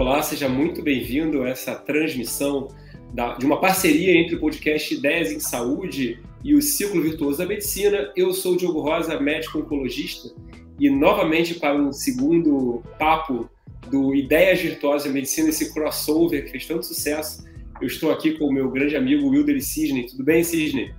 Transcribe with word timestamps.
Olá, 0.00 0.22
seja 0.22 0.48
muito 0.48 0.80
bem-vindo 0.80 1.42
a 1.42 1.50
essa 1.50 1.74
transmissão 1.74 2.68
da, 3.12 3.34
de 3.34 3.44
uma 3.44 3.60
parceria 3.60 4.18
entre 4.18 4.34
o 4.34 4.40
podcast 4.40 4.94
Ideias 4.94 5.30
em 5.30 5.38
Saúde 5.38 6.18
e 6.42 6.54
o 6.54 6.62
Círculo 6.62 7.02
Virtuoso 7.02 7.36
da 7.36 7.44
Medicina. 7.44 8.10
Eu 8.16 8.32
sou 8.32 8.54
o 8.54 8.56
Diogo 8.56 8.80
Rosa, 8.80 9.20
médico 9.20 9.58
oncologista, 9.58 10.34
e 10.78 10.88
novamente 10.88 11.52
para 11.52 11.74
um 11.74 11.92
segundo 11.92 12.82
papo 12.98 13.46
do 13.90 14.14
Ideias 14.14 14.62
Virtuosas 14.62 15.04
da 15.04 15.12
Medicina, 15.12 15.50
esse 15.50 15.70
crossover 15.70 16.46
que 16.46 16.52
fez 16.52 16.64
tanto 16.64 16.86
sucesso. 16.86 17.44
Eu 17.78 17.86
estou 17.86 18.10
aqui 18.10 18.38
com 18.38 18.46
o 18.46 18.52
meu 18.52 18.70
grande 18.70 18.96
amigo 18.96 19.28
Wilder 19.28 19.62
Sidney. 19.62 20.06
Tudo 20.06 20.24
bem, 20.24 20.42
Sidney? 20.42 20.94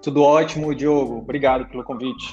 Tudo 0.00 0.22
ótimo, 0.22 0.72
Diogo. 0.72 1.16
Obrigado 1.16 1.68
pelo 1.68 1.82
convite. 1.82 2.32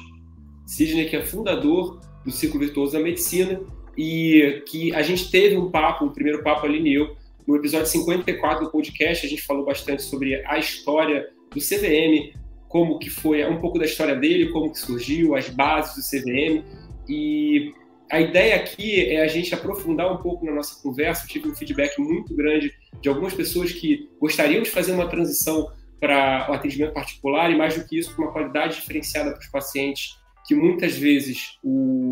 Sidney, 0.68 1.10
que 1.10 1.16
é 1.16 1.26
fundador 1.26 2.00
do 2.24 2.30
Círculo 2.30 2.64
Virtuoso 2.64 2.94
da 2.94 3.00
Medicina 3.00 3.60
e 3.98 4.64
que 4.68 4.94
a 4.94 5.02
gente 5.02 5.30
teve 5.30 5.58
um 5.58 5.70
papo, 5.70 6.06
um 6.06 6.10
primeiro 6.10 6.44
papo 6.44 6.66
ali 6.66 6.96
e 6.96 7.22
no 7.48 7.56
episódio 7.56 7.88
54 7.88 8.66
do 8.66 8.72
podcast, 8.72 9.26
a 9.26 9.30
gente 9.30 9.42
falou 9.42 9.66
bastante 9.66 10.04
sobre 10.04 10.44
a 10.46 10.58
história 10.60 11.28
do 11.54 11.60
CVM, 11.60 12.38
como 12.68 13.00
que 13.00 13.10
foi 13.10 13.46
um 13.46 13.60
pouco 13.60 13.78
da 13.78 13.86
história 13.86 14.16
dele, 14.16 14.50
como 14.52 14.72
que 14.72 14.80
surgiu, 14.80 15.36
as 15.36 15.50
bases 15.50 15.96
do 15.96 16.02
CVM 16.02 16.64
e 17.10 17.74
a 18.12 18.20
ideia 18.20 18.58
aqui 18.58 19.06
é 19.06 19.22
a 19.22 19.28
gente 19.28 19.54
aprofundar 19.54 20.12
um 20.12 20.18
pouco 20.18 20.46
na 20.46 20.52
nossa 20.52 20.82
conversa. 20.84 21.24
Eu 21.24 21.30
tive 21.30 21.48
um 21.48 21.56
feedback 21.56 21.98
muito 22.00 22.36
grande 22.36 22.72
de 23.02 23.08
algumas 23.08 23.34
pessoas 23.34 23.72
que 23.72 24.10
gostariam 24.20 24.62
de 24.62 24.70
fazer 24.70 24.92
uma 24.92 25.08
transição 25.08 25.72
para 26.00 26.48
o 26.50 26.54
atendimento 26.54 26.94
particular 26.94 27.50
e, 27.50 27.56
mais 27.56 27.78
do 27.78 27.88
que 27.88 27.98
isso, 27.98 28.14
com 28.16 28.24
uma 28.24 28.32
qualidade 28.32 28.76
diferenciada 28.76 29.32
para 29.32 29.40
os 29.40 29.48
pacientes, 29.48 30.18
que 30.46 30.54
muitas 30.54 30.98
vezes 30.98 31.58
o, 31.64 32.11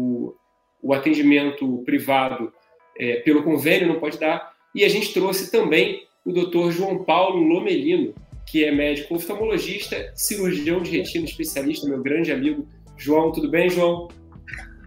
o 0.81 0.93
atendimento 0.93 1.81
privado 1.85 2.51
é, 2.97 3.17
pelo 3.17 3.43
convênio 3.43 3.87
não 3.87 3.99
pode 3.99 4.19
dar. 4.19 4.53
E 4.73 4.83
a 4.83 4.89
gente 4.89 5.13
trouxe 5.13 5.51
também 5.51 6.03
o 6.25 6.31
Dr. 6.31 6.71
João 6.71 7.03
Paulo 7.03 7.41
Lomelino, 7.41 8.13
que 8.45 8.63
é 8.63 8.71
médico 8.71 9.15
oftalmologista, 9.15 10.11
cirurgião 10.15 10.81
de 10.81 10.97
retina 10.97 11.25
especialista, 11.25 11.87
meu 11.87 12.01
grande 12.01 12.31
amigo. 12.31 12.67
João, 12.97 13.31
tudo 13.31 13.49
bem, 13.49 13.69
João? 13.69 14.07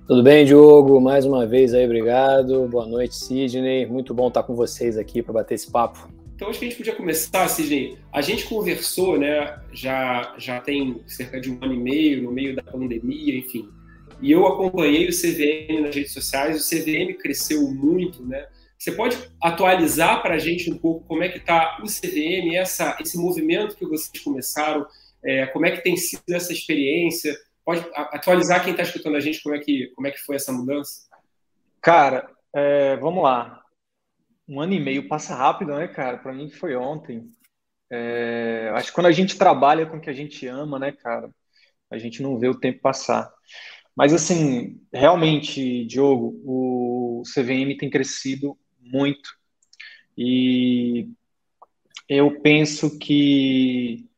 Tudo 0.06 0.22
bem, 0.22 0.44
Diogo? 0.44 1.00
Mais 1.00 1.24
uma 1.24 1.46
vez 1.46 1.72
aí, 1.72 1.84
obrigado. 1.84 2.66
Boa 2.68 2.86
noite, 2.86 3.14
Sidney. 3.14 3.86
Muito 3.86 4.12
bom 4.12 4.28
estar 4.28 4.42
com 4.42 4.54
vocês 4.54 4.98
aqui 4.98 5.22
para 5.22 5.32
bater 5.32 5.54
esse 5.54 5.70
papo. 5.70 6.12
Então, 6.34 6.50
acho 6.50 6.58
que 6.58 6.64
a 6.64 6.68
gente 6.68 6.78
podia 6.78 6.94
começar, 6.94 7.46
Sidney. 7.48 7.96
A 8.12 8.20
gente 8.20 8.46
conversou, 8.46 9.16
né? 9.16 9.58
Já, 9.72 10.34
já 10.36 10.60
tem 10.60 11.00
cerca 11.06 11.40
de 11.40 11.52
um 11.52 11.58
ano 11.62 11.74
e 11.74 11.78
meio, 11.78 12.22
no 12.24 12.32
meio 12.32 12.54
da 12.54 12.62
pandemia, 12.62 13.38
enfim. 13.38 13.68
E 14.22 14.30
eu 14.30 14.46
acompanhei 14.46 15.08
o 15.08 15.10
CVM 15.10 15.82
nas 15.82 15.94
redes 15.94 16.12
sociais, 16.12 16.56
o 16.56 16.70
CVM 16.70 17.18
cresceu 17.18 17.68
muito, 17.68 18.24
né? 18.24 18.46
Você 18.78 18.92
pode 18.92 19.16
atualizar 19.42 20.22
para 20.22 20.34
a 20.34 20.38
gente 20.38 20.70
um 20.70 20.78
pouco 20.78 21.04
como 21.06 21.24
é 21.24 21.28
que 21.28 21.38
está 21.38 21.78
o 21.82 21.86
CVM, 21.86 22.54
essa, 22.54 22.96
esse 23.00 23.18
movimento 23.18 23.76
que 23.76 23.84
vocês 23.84 24.22
começaram, 24.22 24.86
é, 25.24 25.46
como 25.46 25.66
é 25.66 25.72
que 25.72 25.82
tem 25.82 25.96
sido 25.96 26.22
essa 26.30 26.52
experiência? 26.52 27.36
Pode 27.64 27.84
atualizar 27.94 28.62
quem 28.62 28.70
está 28.70 28.84
escutando 28.84 29.16
a 29.16 29.20
gente 29.20 29.42
como 29.42 29.56
é 29.56 29.58
que, 29.58 29.88
como 29.94 30.06
é 30.06 30.12
que 30.12 30.18
foi 30.18 30.36
essa 30.36 30.52
mudança? 30.52 31.02
Cara, 31.80 32.30
é, 32.54 32.96
vamos 32.98 33.24
lá. 33.24 33.60
Um 34.48 34.60
ano 34.60 34.72
e 34.72 34.80
meio 34.80 35.08
passa 35.08 35.34
rápido, 35.34 35.74
né, 35.74 35.88
cara? 35.88 36.18
Para 36.18 36.32
mim 36.32 36.48
foi 36.48 36.76
ontem. 36.76 37.28
É, 37.90 38.70
acho 38.74 38.88
que 38.88 38.94
quando 38.94 39.06
a 39.06 39.12
gente 39.12 39.36
trabalha 39.36 39.84
com 39.84 39.96
o 39.96 40.00
que 40.00 40.10
a 40.10 40.14
gente 40.14 40.46
ama, 40.46 40.78
né, 40.78 40.92
cara, 40.92 41.28
a 41.90 41.98
gente 41.98 42.22
não 42.22 42.38
vê 42.38 42.48
o 42.48 42.58
tempo 42.58 42.80
passar. 42.80 43.32
Mas, 43.94 44.12
assim, 44.12 44.80
realmente, 44.92 45.84
Diogo, 45.84 46.40
o 46.44 47.22
CVM 47.24 47.76
tem 47.78 47.90
crescido 47.90 48.58
muito. 48.80 49.30
E 50.16 51.08
eu 52.08 52.40
penso 52.40 52.98
que 52.98 54.08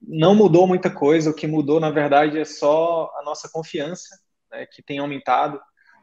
não 0.00 0.34
mudou 0.34 0.66
muita 0.66 0.90
coisa. 0.90 1.30
O 1.30 1.34
que 1.34 1.46
mudou, 1.46 1.80
na 1.80 1.90
verdade, 1.90 2.38
é 2.38 2.44
só 2.44 3.12
a 3.18 3.22
nossa 3.24 3.48
confiança, 3.48 4.16
né, 4.50 4.66
que 4.66 4.82
tem 4.82 4.98
aumentado. 4.98 5.60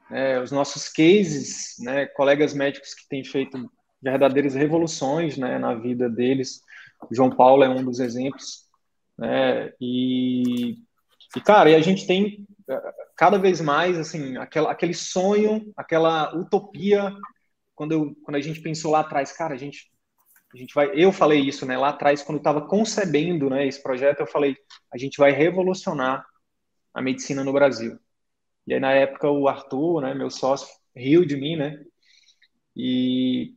Né, 0.10 0.42
os 0.42 0.52
nossos 0.52 0.90
cases, 0.90 1.76
né, 1.80 2.06
colegas 2.08 2.54
médicos 2.54 2.94
que 2.94 3.08
têm 3.08 3.24
feito 3.24 3.70
verdadeiras 4.02 4.56
revoluções 4.56 5.38
né, 5.38 5.58
na 5.58 5.74
vida 5.74 6.10
deles. 6.10 6.62
O 7.10 7.16
João 7.16 7.30
Paulo 7.30 7.64
é 7.64 7.70
um 7.70 7.84
dos 7.84 8.00
exemplos. 8.00 8.68
Né, 9.18 9.72
e, 9.80 10.78
e, 11.36 11.42
cara, 11.42 11.70
e 11.70 11.76
a 11.76 11.82
gente 11.82 12.08
tem 12.08 12.48
cada 13.16 13.38
vez 13.38 13.62
mais, 13.62 13.98
assim, 13.98 14.38
aquela, 14.38 14.72
aquele 14.72 14.94
sonho, 14.94 15.72
aquela 15.76 16.36
utopia, 16.36 17.14
quando, 17.76 17.92
eu, 17.94 18.16
quando 18.24 18.36
a 18.36 18.42
gente 18.42 18.62
pensou 18.62 18.92
lá 18.92 19.02
atrás, 19.02 19.32
cara, 19.32 19.54
a 19.54 19.58
gente, 19.58 19.92
a 20.54 20.58
gente 20.58 20.74
vai, 20.74 20.92
eu 20.94 21.12
falei 21.12 21.40
isso, 21.42 21.66
né, 21.66 21.78
lá 21.78 21.90
atrás, 21.90 22.22
quando 22.24 22.38
estava 22.38 22.68
concebendo, 22.68 23.50
né, 23.50 23.68
esse 23.68 23.82
projeto, 23.82 24.22
eu 24.22 24.28
falei, 24.28 24.56
a 24.94 24.98
gente 24.98 25.18
vai 25.18 25.32
revolucionar 25.32 26.26
a 26.94 27.02
medicina 27.02 27.44
no 27.44 27.54
Brasil. 27.54 27.98
E 28.68 28.74
aí, 28.74 28.80
na 28.80 28.92
época, 28.94 29.30
o 29.30 29.48
Arthur, 29.48 30.02
né, 30.02 30.14
meu 30.14 30.30
sócio, 30.30 30.68
riu 30.96 31.26
de 31.26 31.36
mim, 31.36 31.56
né, 31.56 31.84
e 32.76 33.56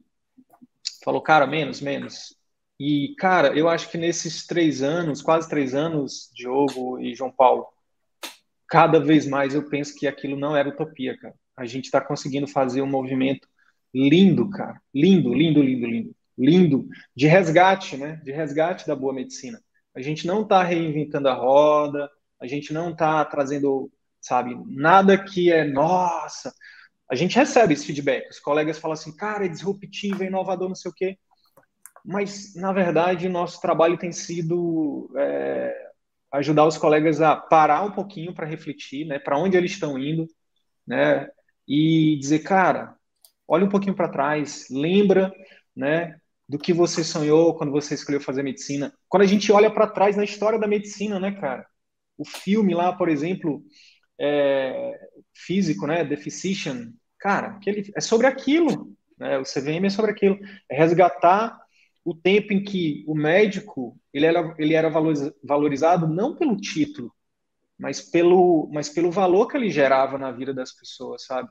falou, 1.05 1.21
cara, 1.23 1.47
menos, 1.47 1.81
menos. 1.81 2.37
E, 2.79 3.15
cara, 3.17 3.57
eu 3.57 3.69
acho 3.69 3.91
que 3.91 3.99
nesses 3.99 4.47
três 4.47 4.83
anos, 4.83 5.23
quase 5.23 5.49
três 5.49 5.75
anos, 5.75 6.31
Diogo 6.35 6.99
e 7.01 7.15
João 7.15 7.31
Paulo, 7.31 7.67
cada 8.73 8.99
vez 8.99 9.27
mais 9.27 9.55
eu 9.55 9.69
penso 9.69 9.95
que 9.95 10.07
aquilo 10.07 10.35
não 10.35 10.57
era 10.57 10.71
utopia, 10.71 11.15
cara. 11.19 11.35
A 11.55 11.67
gente 11.67 11.85
está 11.85 12.01
conseguindo 12.01 12.49
fazer 12.49 12.81
um 12.81 12.87
movimento 12.87 13.47
lindo, 13.95 14.49
cara. 14.49 14.81
Lindo, 14.95 15.35
lindo, 15.35 15.63
lindo, 15.63 15.87
lindo. 15.87 16.17
Lindo. 16.39 16.89
De 17.15 17.27
resgate, 17.27 17.99
né? 17.99 18.19
De 18.25 18.33
resgate 18.33 18.87
da 18.87 18.97
boa 18.97 19.13
medicina. 19.13 19.61
A 19.95 20.01
gente 20.01 20.27
não 20.27 20.41
está 20.41 20.63
reinventando 20.63 21.29
a 21.29 21.35
roda, 21.35 22.11
a 22.41 22.47
gente 22.47 22.73
não 22.73 22.93
está 22.93 23.23
trazendo, 23.27 23.93
sabe, 24.19 24.59
nada 24.67 25.23
que 25.23 25.53
é 25.53 25.65
nossa. 25.65 26.51
A 27.11 27.15
gente 27.15 27.37
recebe 27.37 27.75
esse 27.75 27.85
feedback. 27.85 28.31
Os 28.31 28.41
colegas 28.41 28.79
falam 28.79 28.95
assim, 28.95 29.15
cara, 29.15 29.45
é 29.45 29.49
disruptivo, 29.49 30.25
é 30.25 30.29
inovador, 30.29 30.69
não 30.69 30.75
sei 30.75 30.91
o 30.91 30.95
quê. 30.95 31.19
Mas, 32.03 32.55
na 32.55 32.73
verdade, 32.73 33.29
nosso 33.29 33.61
trabalho 33.61 33.99
tem 33.99 34.13
sido 34.13 35.13
é, 35.19 35.92
ajudar 36.33 36.67
os 36.67 36.79
colegas 36.79 37.21
a 37.21 37.37
parar 37.37 37.83
um 37.83 37.91
pouquinho 37.93 38.35
para 38.35 38.47
refletir, 38.47 39.07
né, 39.07 39.19
para 39.19 39.39
onde 39.39 39.57
eles 39.57 39.73
estão 39.73 39.99
indo, 39.99 40.27
né, 40.87 41.29
e 41.69 42.17
dizer, 42.19 42.41
cara, 42.41 42.97
olha 43.47 43.65
um 43.65 43.69
pouquinho 43.69 43.95
para 43.95 44.09
trás, 44.09 44.67
lembra, 44.71 45.33
né, 45.77 46.19
do 46.49 46.59
que 46.59 46.73
você 46.73 47.05
sonhou 47.05 47.55
quando 47.57 47.73
você 47.73 47.95
escolheu 47.95 48.21
fazer 48.21 48.43
medicina. 48.43 48.93
Quando 49.09 49.23
a 49.23 49.27
gente 49.27 49.53
olha 49.53 49.71
para 49.71 49.87
trás 49.87 50.17
na 50.17 50.25
história 50.25 50.59
da 50.59 50.67
medicina, 50.67 51.21
né, 51.21 51.33
cara, 51.33 51.67
o 52.17 52.25
filme 52.25 52.75
lá, 52.75 52.93
por 52.93 53.09
exemplo, 53.09 53.63
é, 54.19 54.99
físico, 55.35 55.87
né, 55.87 56.05
Physician, 56.17 56.93
cara, 57.19 57.59
é 57.95 58.01
sobre 58.01 58.27
aquilo, 58.27 58.97
né, 59.19 59.39
o 59.39 59.45
CVM 59.45 59.87
é 59.87 59.91
sobre 59.91 60.11
aquilo, 60.11 60.39
é 60.69 60.77
resgatar 60.77 61.62
o 62.05 62.15
tempo 62.15 62.53
em 62.53 62.63
que 62.63 63.05
o 63.07 63.15
médico 63.15 63.97
ele 64.13 64.27
era, 64.27 64.55
ele 64.59 64.75
era 64.75 64.91
valorizado 65.43 66.07
não 66.07 66.37
pelo 66.37 66.57
título, 66.57 67.13
mas 67.79 68.01
pelo, 68.01 68.69
mas 68.73 68.89
pelo 68.89 69.11
valor 69.11 69.47
que 69.49 69.57
ele 69.57 69.71
gerava 69.71 70.19
na 70.19 70.31
vida 70.31 70.53
das 70.53 70.73
pessoas, 70.73 71.25
sabe? 71.25 71.49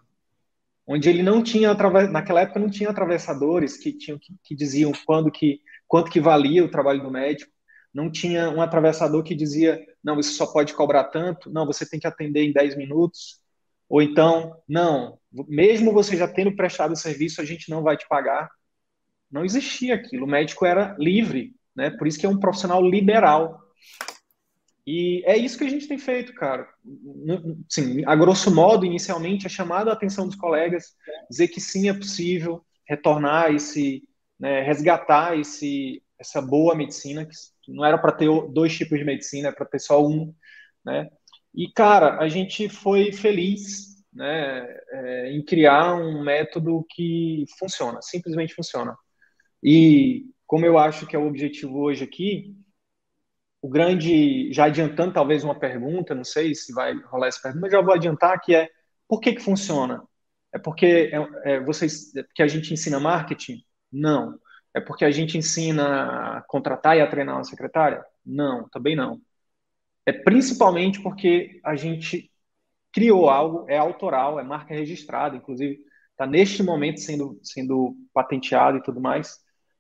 Onde 0.85 1.09
ele 1.09 1.23
não 1.23 1.41
tinha, 1.41 1.73
naquela 2.09 2.41
época 2.41 2.59
não 2.59 2.69
tinha 2.69 2.89
atravessadores 2.89 3.77
que, 3.77 3.93
tinham, 3.93 4.19
que, 4.19 4.35
que 4.43 4.55
diziam 4.55 4.91
quando 5.05 5.31
que, 5.31 5.61
quanto 5.87 6.11
que 6.11 6.19
valia 6.19 6.65
o 6.65 6.71
trabalho 6.71 7.01
do 7.01 7.11
médico, 7.11 7.51
não 7.93 8.09
tinha 8.11 8.49
um 8.49 8.61
atravessador 8.61 9.23
que 9.23 9.35
dizia, 9.35 9.79
não, 10.03 10.15
você 10.15 10.31
só 10.31 10.45
pode 10.45 10.73
cobrar 10.73 11.05
tanto, 11.05 11.49
não, 11.51 11.65
você 11.65 11.87
tem 11.87 11.99
que 11.99 12.07
atender 12.07 12.43
em 12.43 12.53
10 12.53 12.77
minutos, 12.77 13.39
ou 13.89 14.01
então, 14.01 14.55
não, 14.67 15.19
mesmo 15.47 15.91
você 15.91 16.15
já 16.15 16.27
tendo 16.27 16.55
prestado 16.55 16.93
o 16.93 16.95
serviço, 16.95 17.41
a 17.41 17.45
gente 17.45 17.69
não 17.69 17.83
vai 17.83 17.97
te 17.97 18.07
pagar, 18.07 18.49
não 19.31 19.45
existia 19.45 19.95
aquilo. 19.95 20.25
O 20.25 20.29
médico 20.29 20.65
era 20.65 20.95
livre, 20.99 21.55
né? 21.75 21.89
Por 21.91 22.07
isso 22.07 22.19
que 22.19 22.25
é 22.25 22.29
um 22.29 22.39
profissional 22.39 22.85
liberal. 22.85 23.59
E 24.85 25.23
é 25.25 25.37
isso 25.37 25.57
que 25.57 25.63
a 25.63 25.69
gente 25.69 25.87
tem 25.87 25.97
feito, 25.97 26.33
cara. 26.33 26.67
Sim, 27.69 28.03
a 28.05 28.15
grosso 28.15 28.53
modo, 28.53 28.85
inicialmente, 28.85 29.45
é 29.45 29.49
chamar 29.49 29.87
a 29.87 29.93
atenção 29.93 30.25
dos 30.25 30.35
colegas, 30.35 30.95
dizer 31.29 31.47
que 31.49 31.61
sim, 31.61 31.87
é 31.87 31.93
possível 31.93 32.65
retornar 32.87 33.53
esse, 33.53 34.03
né, 34.39 34.61
resgatar 34.63 35.37
esse, 35.39 36.03
essa 36.19 36.41
boa 36.41 36.75
medicina, 36.75 37.25
que 37.25 37.71
não 37.71 37.85
era 37.85 37.97
para 37.97 38.11
ter 38.11 38.27
dois 38.51 38.75
tipos 38.75 38.97
de 38.97 39.05
medicina, 39.05 39.49
é 39.49 39.51
para 39.51 39.65
ter 39.65 39.79
só 39.79 40.05
um, 40.05 40.33
né? 40.83 41.09
E, 41.53 41.71
cara, 41.71 42.17
a 42.17 42.27
gente 42.27 42.69
foi 42.69 43.11
feliz 43.11 43.91
né, 44.13 44.65
é, 44.91 45.31
em 45.31 45.43
criar 45.43 45.95
um 45.95 46.23
método 46.23 46.85
que 46.89 47.45
funciona, 47.59 48.01
simplesmente 48.01 48.53
funciona. 48.53 48.95
E 49.63 50.25
como 50.47 50.65
eu 50.65 50.77
acho 50.77 51.07
que 51.07 51.15
é 51.15 51.19
o 51.19 51.27
objetivo 51.27 51.79
hoje 51.79 52.03
aqui, 52.03 52.55
o 53.61 53.69
grande, 53.69 54.51
já 54.51 54.65
adiantando 54.65 55.13
talvez 55.13 55.43
uma 55.43 55.57
pergunta, 55.57 56.15
não 56.15 56.23
sei 56.23 56.55
se 56.55 56.73
vai 56.73 56.93
rolar 56.93 57.27
essa 57.27 57.41
pergunta, 57.41 57.61
mas 57.61 57.71
já 57.71 57.81
vou 57.81 57.93
adiantar 57.93 58.39
que 58.41 58.55
é 58.55 58.69
por 59.07 59.19
que 59.19 59.33
que 59.33 59.41
funciona? 59.41 60.03
É 60.53 60.59
porque 60.59 61.11
é, 61.45 61.53
é, 61.53 61.59
vocês, 61.61 62.15
é 62.15 62.23
que 62.33 62.43
a 62.43 62.47
gente 62.47 62.73
ensina 62.73 62.99
marketing? 62.99 63.63
Não. 63.91 64.39
É 64.73 64.79
porque 64.81 65.05
a 65.05 65.11
gente 65.11 65.37
ensina 65.37 66.37
a 66.37 66.41
contratar 66.43 66.97
e 66.97 67.01
a 67.01 67.07
treinar 67.09 67.35
uma 67.35 67.43
secretária? 67.43 68.03
Não, 68.25 68.69
também 68.69 68.95
não. 68.95 69.21
É 70.05 70.11
principalmente 70.13 71.01
porque 71.01 71.59
a 71.63 71.75
gente 71.75 72.31
criou 72.91 73.29
algo, 73.29 73.65
é 73.69 73.77
autoral, 73.77 74.39
é 74.39 74.43
marca 74.43 74.73
registrada, 74.73 75.35
inclusive 75.35 75.79
está 76.11 76.25
neste 76.27 76.63
momento 76.63 76.99
sendo, 76.99 77.39
sendo 77.43 77.95
patenteado 78.13 78.77
e 78.77 78.83
tudo 78.83 79.01
mais. 79.01 79.39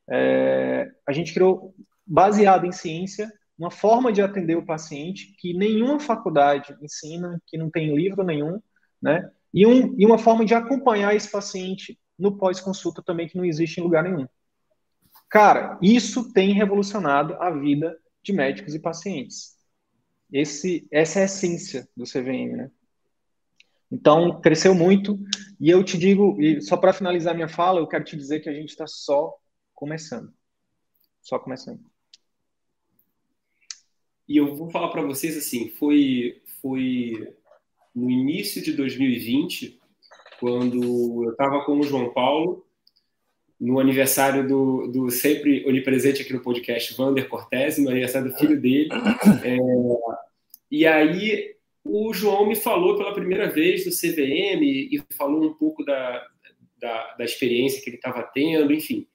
É, 0.09 0.89
a 1.07 1.11
gente 1.11 1.33
criou, 1.33 1.73
baseado 2.05 2.65
em 2.65 2.71
ciência, 2.71 3.31
uma 3.57 3.71
forma 3.71 4.11
de 4.11 4.21
atender 4.21 4.57
o 4.57 4.65
paciente 4.65 5.35
que 5.37 5.53
nenhuma 5.53 5.99
faculdade 5.99 6.75
ensina, 6.81 7.39
que 7.45 7.57
não 7.57 7.69
tem 7.69 7.95
livro 7.95 8.23
nenhum, 8.23 8.59
né? 9.01 9.29
E, 9.53 9.65
um, 9.67 9.95
e 9.99 10.05
uma 10.05 10.17
forma 10.17 10.45
de 10.45 10.53
acompanhar 10.53 11.15
esse 11.15 11.29
paciente 11.29 11.99
no 12.17 12.37
pós-consulta 12.37 13.03
também 13.03 13.27
que 13.27 13.37
não 13.37 13.45
existe 13.45 13.79
em 13.79 13.83
lugar 13.83 14.03
nenhum. 14.03 14.27
Cara, 15.29 15.77
isso 15.81 16.31
tem 16.33 16.53
revolucionado 16.53 17.35
a 17.35 17.51
vida 17.51 17.97
de 18.23 18.33
médicos 18.33 18.75
e 18.75 18.79
pacientes. 18.79 19.55
Esse, 20.31 20.87
essa 20.91 21.19
é 21.19 21.21
a 21.23 21.25
essência 21.25 21.87
do 21.95 22.05
CVM, 22.05 22.55
né? 22.55 22.71
Então, 23.91 24.39
cresceu 24.39 24.73
muito. 24.73 25.19
E 25.59 25.69
eu 25.69 25.83
te 25.83 25.97
digo, 25.97 26.41
e 26.41 26.61
só 26.61 26.77
para 26.77 26.93
finalizar 26.93 27.35
minha 27.35 27.49
fala, 27.49 27.79
eu 27.79 27.87
quero 27.87 28.05
te 28.05 28.15
dizer 28.15 28.39
que 28.39 28.49
a 28.49 28.53
gente 28.53 28.69
está 28.69 28.87
só 28.87 29.33
começando. 29.81 30.31
Só 31.23 31.39
começando. 31.39 31.79
E 34.29 34.37
eu 34.37 34.55
vou 34.55 34.69
falar 34.69 34.89
para 34.89 35.01
vocês 35.01 35.35
assim, 35.35 35.69
foi, 35.69 36.39
foi 36.61 37.35
no 37.95 38.07
início 38.07 38.61
de 38.61 38.73
2020, 38.73 39.79
quando 40.39 41.25
eu 41.25 41.31
estava 41.31 41.65
com 41.65 41.79
o 41.79 41.83
João 41.83 42.13
Paulo, 42.13 42.63
no 43.59 43.79
aniversário 43.79 44.47
do, 44.47 44.87
do 44.87 45.09
sempre 45.09 45.67
onipresente 45.67 46.21
aqui 46.21 46.31
no 46.31 46.43
podcast, 46.43 46.93
Vander 46.95 47.27
Cortez, 47.27 47.79
no 47.79 47.89
aniversário 47.89 48.31
do 48.31 48.37
filho 48.37 48.61
dele. 48.61 48.89
É, 49.43 49.57
e 50.69 50.85
aí 50.85 51.55
o 51.83 52.13
João 52.13 52.47
me 52.47 52.55
falou 52.55 52.95
pela 52.97 53.15
primeira 53.15 53.49
vez 53.49 53.83
do 53.83 53.89
CVM 53.89 54.61
e 54.61 55.01
falou 55.17 55.43
um 55.43 55.53
pouco 55.55 55.83
da, 55.83 56.27
da, 56.77 57.15
da 57.15 57.25
experiência 57.25 57.81
que 57.81 57.89
ele 57.89 57.97
estava 57.97 58.21
tendo, 58.21 58.71
enfim. 58.71 59.07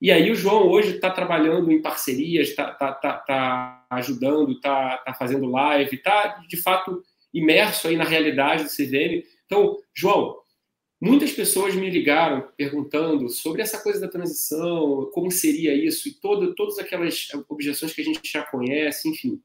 E 0.00 0.10
aí 0.10 0.30
o 0.30 0.34
João 0.34 0.68
hoje 0.68 0.96
está 0.96 1.10
trabalhando 1.10 1.72
em 1.72 1.80
parcerias, 1.80 2.48
está 2.48 2.70
tá, 2.72 2.92
tá, 2.92 3.12
tá 3.18 3.86
ajudando, 3.90 4.52
está 4.52 4.98
tá 4.98 5.14
fazendo 5.14 5.46
live, 5.46 5.96
está 5.96 6.42
de 6.46 6.56
fato 6.56 7.02
imerso 7.32 7.88
aí 7.88 7.96
na 7.96 8.04
realidade 8.04 8.64
do 8.64 8.70
CVM. 8.70 9.24
Então, 9.46 9.78
João, 9.94 10.36
muitas 11.00 11.32
pessoas 11.32 11.74
me 11.74 11.88
ligaram 11.88 12.48
perguntando 12.56 13.28
sobre 13.28 13.62
essa 13.62 13.82
coisa 13.82 14.00
da 14.00 14.08
transição, 14.08 15.10
como 15.12 15.30
seria 15.30 15.74
isso, 15.74 16.08
e 16.08 16.14
todo, 16.14 16.54
todas 16.54 16.78
aquelas 16.78 17.28
objeções 17.48 17.92
que 17.92 18.00
a 18.00 18.04
gente 18.04 18.20
já 18.24 18.42
conhece, 18.42 19.08
enfim. 19.08 19.40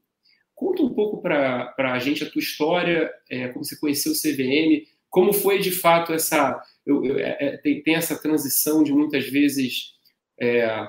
Conta 0.54 0.82
um 0.82 0.94
pouco 0.94 1.20
para 1.22 1.74
a 1.76 1.98
gente 1.98 2.22
a 2.22 2.30
tua 2.30 2.40
história, 2.40 3.10
é, 3.28 3.48
como 3.48 3.64
você 3.64 3.76
conheceu 3.76 4.12
o 4.12 4.14
CVM, 4.14 4.86
como 5.08 5.32
foi 5.32 5.58
de 5.58 5.70
fato 5.70 6.12
essa. 6.12 6.62
Eu, 6.86 7.04
eu, 7.04 7.18
é, 7.18 7.36
é, 7.38 7.56
tem, 7.58 7.82
tem, 7.82 7.94
essa 7.94 8.20
transição 8.20 8.82
de 8.82 8.92
muitas 8.92 9.28
vezes 9.28 9.92
é, 10.40 10.86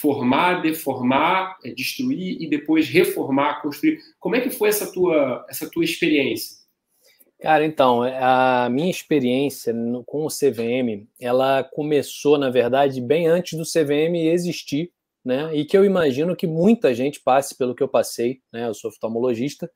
formar, 0.00 0.60
deformar, 0.60 1.56
é, 1.64 1.72
destruir 1.72 2.40
e 2.40 2.48
depois 2.48 2.88
reformar, 2.88 3.62
construir. 3.62 3.98
Como 4.18 4.36
é 4.36 4.40
que 4.40 4.50
foi 4.50 4.68
essa 4.68 4.92
tua, 4.92 5.46
essa 5.48 5.68
tua 5.70 5.84
experiência? 5.84 6.58
Cara, 7.40 7.64
então, 7.64 8.02
a 8.02 8.68
minha 8.68 8.90
experiência 8.90 9.72
no, 9.72 10.02
com 10.04 10.26
o 10.26 10.28
CVM, 10.28 11.06
ela 11.20 11.62
começou, 11.62 12.36
na 12.36 12.50
verdade, 12.50 13.00
bem 13.00 13.28
antes 13.28 13.56
do 13.56 13.64
CVM 13.64 14.16
existir, 14.16 14.90
né? 15.24 15.54
E 15.54 15.64
que 15.64 15.78
eu 15.78 15.84
imagino 15.84 16.34
que 16.34 16.48
muita 16.48 16.92
gente 16.92 17.20
passe 17.20 17.56
pelo 17.56 17.76
que 17.76 17.82
eu 17.82 17.88
passei, 17.88 18.40
né? 18.52 18.66
Eu 18.66 18.74
sou 18.74 18.90
oftalmologista, 18.90 19.70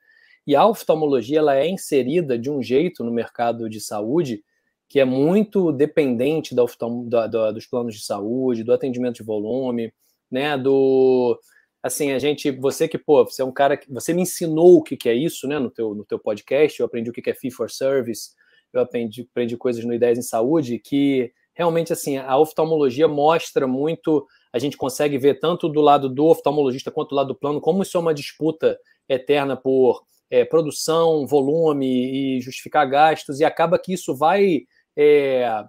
e 0.45 0.57
a 0.57 0.67
oftalmologia 0.67 1.39
ela 1.39 1.55
é 1.55 1.65
inserida 1.65 2.37
de 2.37 2.49
um 2.49 2.61
jeito 2.61 3.01
no 3.01 3.11
mercado 3.11 3.69
de 3.69 3.79
saúde 3.79 4.43
que 4.89 4.99
é 4.99 5.05
muito 5.05 5.71
dependente 5.71 6.53
da, 6.53 6.63
da, 7.05 7.27
da, 7.27 7.51
dos 7.51 7.65
planos 7.65 7.95
de 7.95 8.03
saúde, 8.03 8.63
do 8.63 8.73
atendimento 8.73 9.15
de 9.15 9.23
volume, 9.23 9.93
né, 10.29 10.57
do 10.57 11.39
assim, 11.81 12.13
a 12.13 12.19
gente, 12.19 12.49
você 12.49 12.87
que, 12.87 12.97
pô, 12.97 13.25
você 13.25 13.41
é 13.41 13.45
um 13.45 13.51
cara 13.51 13.75
que 13.75 13.91
você 13.91 14.13
me 14.13 14.21
ensinou 14.21 14.77
o 14.77 14.83
que, 14.83 14.95
que 14.95 15.09
é 15.09 15.13
isso, 15.13 15.47
né, 15.47 15.59
no 15.59 15.69
teu, 15.69 15.93
no 15.93 16.05
teu 16.05 16.17
podcast, 16.17 16.79
eu 16.79 16.85
aprendi 16.85 17.09
o 17.09 17.13
que, 17.13 17.21
que 17.21 17.29
é 17.29 17.33
fee 17.33 17.51
for 17.51 17.69
service, 17.69 18.29
eu 18.71 18.81
aprendi, 18.81 19.27
aprendi 19.29 19.57
coisas 19.57 19.83
no 19.83 19.93
Ideias 19.93 20.17
em 20.17 20.21
Saúde, 20.21 20.79
que 20.79 21.31
realmente, 21.53 21.91
assim, 21.91 22.17
a 22.17 22.37
oftalmologia 22.37 23.07
mostra 23.07 23.67
muito, 23.67 24.25
a 24.51 24.57
gente 24.57 24.77
consegue 24.77 25.17
ver 25.17 25.39
tanto 25.39 25.67
do 25.67 25.81
lado 25.81 26.09
do 26.09 26.25
oftalmologista 26.25 26.89
quanto 26.89 27.09
do 27.09 27.15
lado 27.15 27.27
do 27.27 27.35
plano, 27.35 27.61
como 27.61 27.83
isso 27.83 27.97
é 27.97 27.99
uma 27.99 28.13
disputa 28.13 28.79
eterna 29.07 29.55
por 29.55 30.03
é, 30.29 30.43
produção, 30.45 31.27
volume 31.27 32.37
e 32.37 32.41
justificar 32.41 32.89
gastos, 32.89 33.39
e 33.39 33.45
acaba 33.45 33.77
que 33.77 33.93
isso 33.93 34.15
vai 34.15 34.63
é, 34.95 35.65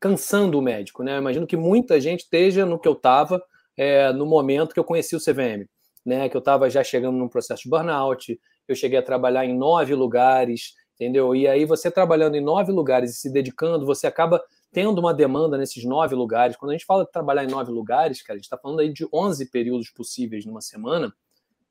cansando 0.00 0.58
o 0.58 0.62
médico, 0.62 1.02
né? 1.02 1.14
Eu 1.14 1.18
imagino 1.18 1.46
que 1.46 1.56
muita 1.56 2.00
gente 2.00 2.20
esteja 2.20 2.64
no 2.64 2.78
que 2.78 2.88
eu 2.88 2.92
estava 2.92 3.42
é, 3.76 4.12
no 4.12 4.26
momento 4.26 4.72
que 4.72 4.80
eu 4.80 4.84
conheci 4.84 5.14
o 5.16 5.20
CVM, 5.20 5.66
né? 6.04 6.28
Que 6.28 6.36
eu 6.36 6.40
estava 6.40 6.68
já 6.68 6.82
chegando 6.82 7.16
num 7.16 7.28
processo 7.28 7.62
de 7.62 7.70
burnout, 7.70 8.38
eu 8.66 8.74
cheguei 8.76 8.98
a 8.98 9.02
trabalhar 9.02 9.44
em 9.44 9.56
nove 9.56 9.94
lugares, 9.94 10.74
entendeu? 10.94 11.34
E 11.34 11.46
aí 11.46 11.64
você 11.64 11.90
trabalhando 11.90 12.36
em 12.36 12.40
nove 12.40 12.72
lugares 12.72 13.12
e 13.12 13.14
se 13.14 13.32
dedicando, 13.32 13.86
você 13.86 14.06
acaba 14.06 14.42
tendo 14.72 14.98
uma 14.98 15.14
demanda 15.14 15.56
nesses 15.56 15.84
nove 15.84 16.14
lugares. 16.14 16.56
Quando 16.56 16.70
a 16.70 16.74
gente 16.74 16.84
fala 16.84 17.04
de 17.04 17.10
trabalhar 17.10 17.44
em 17.44 17.48
nove 17.48 17.70
lugares, 17.70 18.20
cara, 18.20 18.34
a 18.34 18.38
gente 18.38 18.44
está 18.44 18.58
falando 18.58 18.80
aí 18.80 18.92
de 18.92 19.06
11 19.12 19.50
períodos 19.50 19.90
possíveis 19.90 20.44
numa 20.44 20.60
semana, 20.60 21.12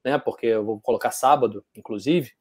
né? 0.04 0.18
Porque 0.18 0.48
eu 0.48 0.66
vou 0.66 0.82
colocar 0.82 1.12
sábado, 1.12 1.64
inclusive. 1.76 2.32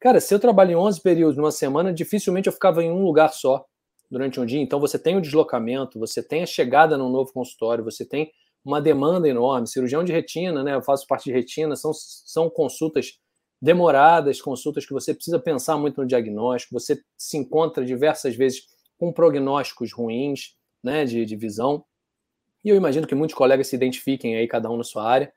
Cara, 0.00 0.20
se 0.20 0.34
eu 0.34 0.38
trabalho 0.38 0.72
em 0.72 0.76
11 0.76 1.00
períodos 1.00 1.36
numa 1.36 1.50
semana, 1.50 1.92
dificilmente 1.92 2.48
eu 2.48 2.52
ficava 2.52 2.82
em 2.82 2.90
um 2.90 3.02
lugar 3.04 3.32
só 3.32 3.64
durante 4.10 4.38
um 4.38 4.46
dia. 4.46 4.60
Então 4.60 4.78
você 4.78 4.98
tem 4.98 5.16
o 5.16 5.20
deslocamento, 5.20 5.98
você 5.98 6.22
tem 6.22 6.42
a 6.42 6.46
chegada 6.46 6.96
num 6.96 7.08
novo 7.10 7.32
consultório, 7.32 7.82
você 7.84 8.04
tem 8.04 8.30
uma 8.64 8.80
demanda 8.80 9.28
enorme. 9.28 9.66
Cirurgião 9.66 10.04
de 10.04 10.12
retina, 10.12 10.62
né? 10.62 10.74
Eu 10.74 10.82
faço 10.82 11.06
parte 11.06 11.24
de 11.24 11.32
retina, 11.32 11.74
são, 11.76 11.92
são 11.94 12.50
consultas 12.50 13.12
demoradas, 13.60 14.40
consultas 14.40 14.84
que 14.84 14.92
você 14.92 15.14
precisa 15.14 15.38
pensar 15.38 15.78
muito 15.78 16.00
no 16.00 16.06
diagnóstico, 16.06 16.78
você 16.78 17.00
se 17.16 17.38
encontra 17.38 17.84
diversas 17.84 18.36
vezes 18.36 18.62
com 18.98 19.12
prognósticos 19.12 19.92
ruins, 19.92 20.54
né, 20.84 21.04
de, 21.04 21.24
de 21.24 21.36
visão. 21.36 21.84
E 22.64 22.68
eu 22.68 22.76
imagino 22.76 23.06
que 23.06 23.14
muitos 23.14 23.36
colegas 23.36 23.68
se 23.68 23.76
identifiquem 23.76 24.36
aí, 24.36 24.46
cada 24.48 24.70
um 24.70 24.76
na 24.76 24.84
sua 24.84 25.08
área. 25.08 25.32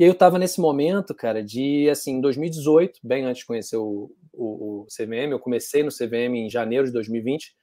E 0.00 0.02
aí 0.02 0.08
eu 0.08 0.14
estava 0.14 0.38
nesse 0.38 0.62
momento, 0.62 1.14
cara, 1.14 1.44
de 1.44 1.86
assim, 1.90 2.22
2018, 2.22 3.00
bem 3.04 3.26
antes 3.26 3.40
de 3.40 3.46
conhecer 3.46 3.76
o, 3.76 4.10
o, 4.32 4.84
o, 4.84 4.86
CVM, 4.86 5.30
eu 5.30 5.38
comecei 5.38 5.82
no 5.82 5.90
CVM 5.90 6.34
em 6.36 6.48
janeiro 6.48 6.86
de 6.86 6.92
2020. 6.94 7.54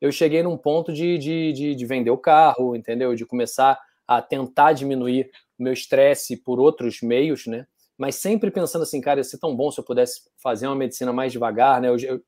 Eu 0.00 0.12
cheguei 0.12 0.44
num 0.44 0.56
ponto 0.56 0.92
de, 0.92 1.18
de, 1.18 1.52
de, 1.52 1.74
de 1.74 1.84
vender 1.84 2.12
o 2.12 2.16
carro, 2.16 2.76
entendeu? 2.76 3.16
De 3.16 3.26
começar 3.26 3.76
a 4.06 4.22
tentar 4.22 4.74
diminuir 4.74 5.28
o 5.58 5.64
meu 5.64 5.72
estresse 5.72 6.36
por 6.36 6.60
outros 6.60 7.00
meios, 7.02 7.48
né? 7.48 7.66
Mas 7.98 8.14
sempre 8.14 8.52
pensando 8.52 8.82
assim, 8.82 9.00
cara, 9.00 9.18
ia 9.18 9.24
ser 9.24 9.38
tão 9.38 9.56
bom 9.56 9.68
se 9.72 9.80
eu 9.80 9.84
pudesse 9.84 10.20
fazer 10.40 10.68
uma 10.68 10.76
medicina 10.76 11.12
mais 11.12 11.32
devagar, 11.32 11.80
né? 11.80 11.88
Eu, 11.88 11.96
eu 11.98 12.22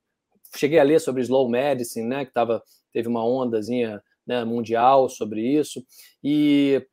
cheguei 0.56 0.80
a 0.80 0.82
ler 0.82 1.00
sobre 1.00 1.22
slow 1.22 1.48
medicine, 1.48 2.08
né? 2.08 2.24
Que 2.24 2.32
tava, 2.32 2.60
teve 2.92 3.06
uma 3.06 3.24
ondazinha 3.24 4.02
né, 4.26 4.44
mundial 4.44 5.08
sobre 5.08 5.42
isso. 5.42 5.80
E 6.24 6.84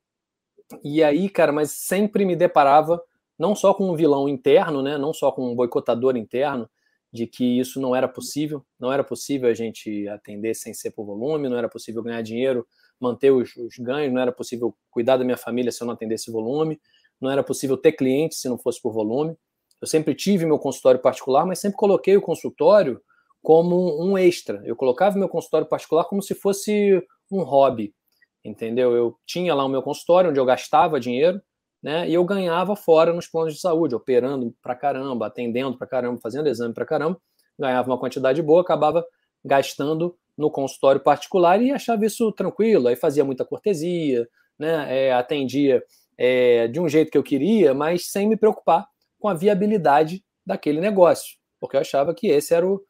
e 0.84 1.04
aí, 1.04 1.30
cara, 1.30 1.52
mas 1.52 1.72
sempre 1.72 2.26
me 2.26 2.36
deparava 2.36 3.02
não 3.38 3.56
só 3.56 3.74
com 3.74 3.90
um 3.90 3.96
vilão 3.96 4.30
interno, 4.30 4.82
né, 4.82 4.98
não 4.98 5.14
só 5.14 5.32
com 5.32 5.52
um 5.52 5.56
boicotador 5.56 6.16
interno, 6.16 6.70
de 7.12 7.28
que 7.28 7.60
isso 7.60 7.82
não 7.82 7.96
era 7.96 8.08
possível, 8.08 8.64
não 8.80 8.92
era 8.92 9.04
possível 9.04 9.50
a 9.50 9.54
gente 9.54 10.08
atender 10.08 10.54
sem 10.54 10.74
ser 10.74 10.92
por 10.92 11.06
volume, 11.06 11.50
não 11.50 11.58
era 11.58 11.68
possível 11.68 12.02
ganhar 12.02 12.22
dinheiro, 12.22 12.66
manter 13.00 13.32
os, 13.32 13.56
os 13.58 13.78
ganhos, 13.78 14.14
não 14.14 14.22
era 14.22 14.32
possível 14.32 14.76
cuidar 14.90 15.18
da 15.18 15.26
minha 15.26 15.38
família 15.38 15.72
se 15.72 15.82
eu 15.82 15.88
não 15.88 15.94
atendesse 15.94 16.32
volume, 16.32 16.80
não 17.20 17.30
era 17.30 17.44
possível 17.44 17.76
ter 17.76 17.92
clientes 17.94 18.40
se 18.40 18.48
não 18.48 18.58
fosse 18.58 18.82
por 18.82 18.94
volume. 18.94 19.36
Eu 19.82 19.88
sempre 19.88 20.14
tive 20.16 20.46
meu 20.46 20.60
consultório 20.60 21.02
particular, 21.02 21.46
mas 21.46 21.60
sempre 21.60 21.78
coloquei 21.78 22.16
o 22.16 22.22
consultório 22.22 23.02
como 23.42 24.02
um 24.02 24.18
extra. 24.18 24.62
Eu 24.64 24.76
colocava 24.76 25.18
meu 25.18 25.28
consultório 25.28 25.68
particular 25.68 26.06
como 26.06 26.22
se 26.22 26.36
fosse 26.36 27.04
um 27.32 27.42
hobby 27.42 27.94
entendeu? 28.44 28.96
Eu 28.96 29.18
tinha 29.26 29.54
lá 29.54 29.66
o 29.66 29.70
meu 29.70 29.82
consultório 29.82 30.30
onde 30.30 30.40
eu 30.40 30.46
gastava 30.46 31.00
dinheiro, 31.00 31.42
né? 31.82 32.08
E 32.08 32.14
eu 32.14 32.24
ganhava 32.24 32.76
fora 32.76 33.14
nos 33.14 33.28
planos 33.28 33.54
de 33.54 33.60
saúde, 33.60 33.96
operando 33.96 34.54
pra 34.62 34.76
caramba, 34.76 35.28
atendendo 35.28 35.78
pra 35.78 35.88
caramba, 35.88 36.20
fazendo 36.22 36.48
exame 36.48 36.74
pra 36.74 36.86
caramba, 36.86 37.20
ganhava 37.58 37.90
uma 37.90 38.00
quantidade 38.00 38.42
boa, 38.42 38.62
acabava 38.62 39.06
gastando 39.44 40.16
no 40.38 40.50
consultório 40.52 41.02
particular 41.02 41.62
e 41.62 41.72
achava 41.72 42.06
isso 42.06 42.32
tranquilo, 42.32 42.88
aí 42.88 42.96
fazia 42.96 43.26
muita 43.26 43.46
cortesia, 43.46 44.28
né? 44.58 45.08
É, 45.08 45.14
atendia 45.14 45.84
é, 46.18 46.68
de 46.68 46.80
um 46.80 46.88
jeito 46.88 47.12
que 47.12 47.18
eu 47.18 47.24
queria, 47.24 47.74
mas 47.74 48.12
sem 48.12 48.28
me 48.28 48.38
preocupar 48.38 48.88
com 49.20 49.28
a 49.28 49.34
viabilidade 49.34 50.24
daquele 50.46 50.80
negócio, 50.80 51.38
porque 51.60 51.76
eu 51.76 51.82
achava 51.82 52.14
que 52.14 52.28
esse 52.28 52.54
era 52.54 52.68
o 52.68 52.84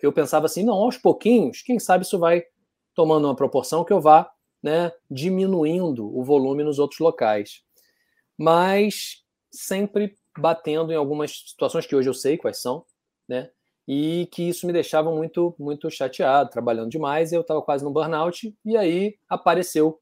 eu 0.00 0.12
pensava 0.12 0.46
assim, 0.46 0.62
não, 0.62 0.74
aos 0.74 0.96
pouquinhos, 0.96 1.62
quem 1.62 1.78
sabe 1.78 2.04
isso 2.04 2.18
vai 2.18 2.44
tomando 2.94 3.26
uma 3.26 3.34
proporção 3.34 3.84
que 3.84 3.92
eu 3.92 4.00
vá 4.00 4.30
né, 4.62 4.92
diminuindo 5.10 6.06
o 6.16 6.22
volume 6.22 6.62
nos 6.62 6.78
outros 6.78 7.00
locais. 7.00 7.62
Mas 8.38 9.22
sempre 9.50 10.14
batendo 10.38 10.92
em 10.92 10.96
algumas 10.96 11.44
situações 11.48 11.86
que 11.86 11.94
hoje 11.94 12.08
eu 12.08 12.14
sei 12.14 12.38
quais 12.38 12.60
são, 12.60 12.84
né? 13.28 13.50
E 13.86 14.28
que 14.32 14.48
isso 14.48 14.66
me 14.66 14.72
deixava 14.72 15.10
muito, 15.10 15.54
muito 15.58 15.90
chateado, 15.90 16.50
trabalhando 16.50 16.90
demais. 16.90 17.32
Eu 17.32 17.40
estava 17.40 17.60
quase 17.60 17.84
no 17.84 17.90
burnout, 17.90 18.56
e 18.64 18.76
aí 18.76 19.18
apareceu 19.28 20.00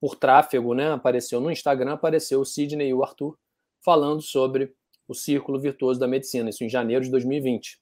por 0.00 0.16
tráfego, 0.16 0.74
né? 0.74 0.92
Apareceu 0.92 1.40
no 1.40 1.50
Instagram, 1.50 1.94
apareceu 1.94 2.40
o 2.40 2.44
Sidney 2.44 2.88
e 2.88 2.94
o 2.94 3.02
Arthur 3.02 3.36
falando 3.84 4.20
sobre 4.20 4.74
o 5.08 5.14
Círculo 5.14 5.58
Virtuoso 5.58 5.98
da 5.98 6.06
Medicina, 6.06 6.50
isso 6.50 6.62
em 6.62 6.68
janeiro 6.68 7.04
de 7.04 7.10
2020. 7.10 7.81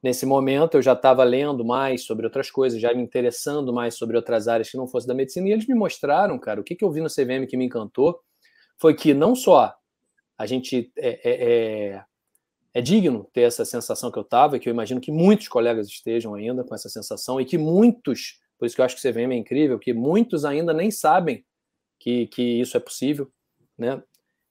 Nesse 0.00 0.24
momento, 0.24 0.76
eu 0.76 0.82
já 0.82 0.92
estava 0.92 1.24
lendo 1.24 1.64
mais 1.64 2.04
sobre 2.04 2.24
outras 2.24 2.50
coisas, 2.50 2.80
já 2.80 2.94
me 2.94 3.02
interessando 3.02 3.72
mais 3.72 3.96
sobre 3.96 4.16
outras 4.16 4.46
áreas 4.46 4.70
que 4.70 4.76
não 4.76 4.86
fossem 4.86 5.08
da 5.08 5.14
medicina, 5.14 5.48
e 5.48 5.52
eles 5.52 5.66
me 5.66 5.74
mostraram, 5.74 6.38
cara, 6.38 6.60
o 6.60 6.64
que, 6.64 6.76
que 6.76 6.84
eu 6.84 6.90
vi 6.90 7.00
no 7.00 7.08
CVM 7.08 7.46
que 7.48 7.56
me 7.56 7.64
encantou 7.64 8.20
foi 8.78 8.94
que 8.94 9.12
não 9.12 9.34
só 9.34 9.74
a 10.38 10.46
gente 10.46 10.92
é, 10.96 11.08
é, 11.08 11.94
é, 11.94 12.04
é 12.74 12.80
digno 12.80 13.28
ter 13.32 13.40
essa 13.40 13.64
sensação 13.64 14.10
que 14.12 14.18
eu 14.18 14.22
estava, 14.22 14.56
que 14.58 14.68
eu 14.68 14.72
imagino 14.72 15.00
que 15.00 15.10
muitos 15.10 15.48
colegas 15.48 15.88
estejam 15.88 16.32
ainda 16.34 16.62
com 16.62 16.74
essa 16.76 16.88
sensação, 16.88 17.40
e 17.40 17.44
que 17.44 17.58
muitos, 17.58 18.38
por 18.56 18.66
isso 18.66 18.76
que 18.76 18.80
eu 18.80 18.84
acho 18.84 18.96
que 18.96 19.06
o 19.06 19.12
CVM 19.12 19.32
é 19.32 19.36
incrível, 19.36 19.80
que 19.80 19.92
muitos 19.92 20.44
ainda 20.44 20.72
nem 20.72 20.92
sabem 20.92 21.44
que, 21.98 22.28
que 22.28 22.60
isso 22.60 22.76
é 22.76 22.80
possível, 22.80 23.28
né? 23.76 24.00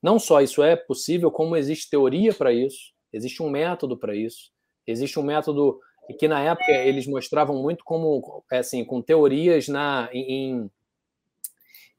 Não 0.03 0.19
só 0.19 0.41
isso 0.41 0.61
é 0.61 0.75
possível, 0.75 1.31
como 1.31 1.55
existe 1.55 1.89
teoria 1.89 2.33
para 2.33 2.51
isso, 2.53 2.93
existe 3.11 3.41
um 3.41 3.49
método 3.49 3.97
para 3.97 4.13
isso, 4.13 4.51
existe 4.87 5.19
um 5.19 5.23
método 5.23 5.79
que 6.17 6.27
na 6.27 6.41
época 6.41 6.71
eles 6.71 7.05
mostravam 7.05 7.61
muito 7.61 7.83
como 7.83 8.43
assim 8.49 8.85
com 8.85 9.01
teorias 9.01 9.67
na 9.67 10.09
em, 10.13 10.71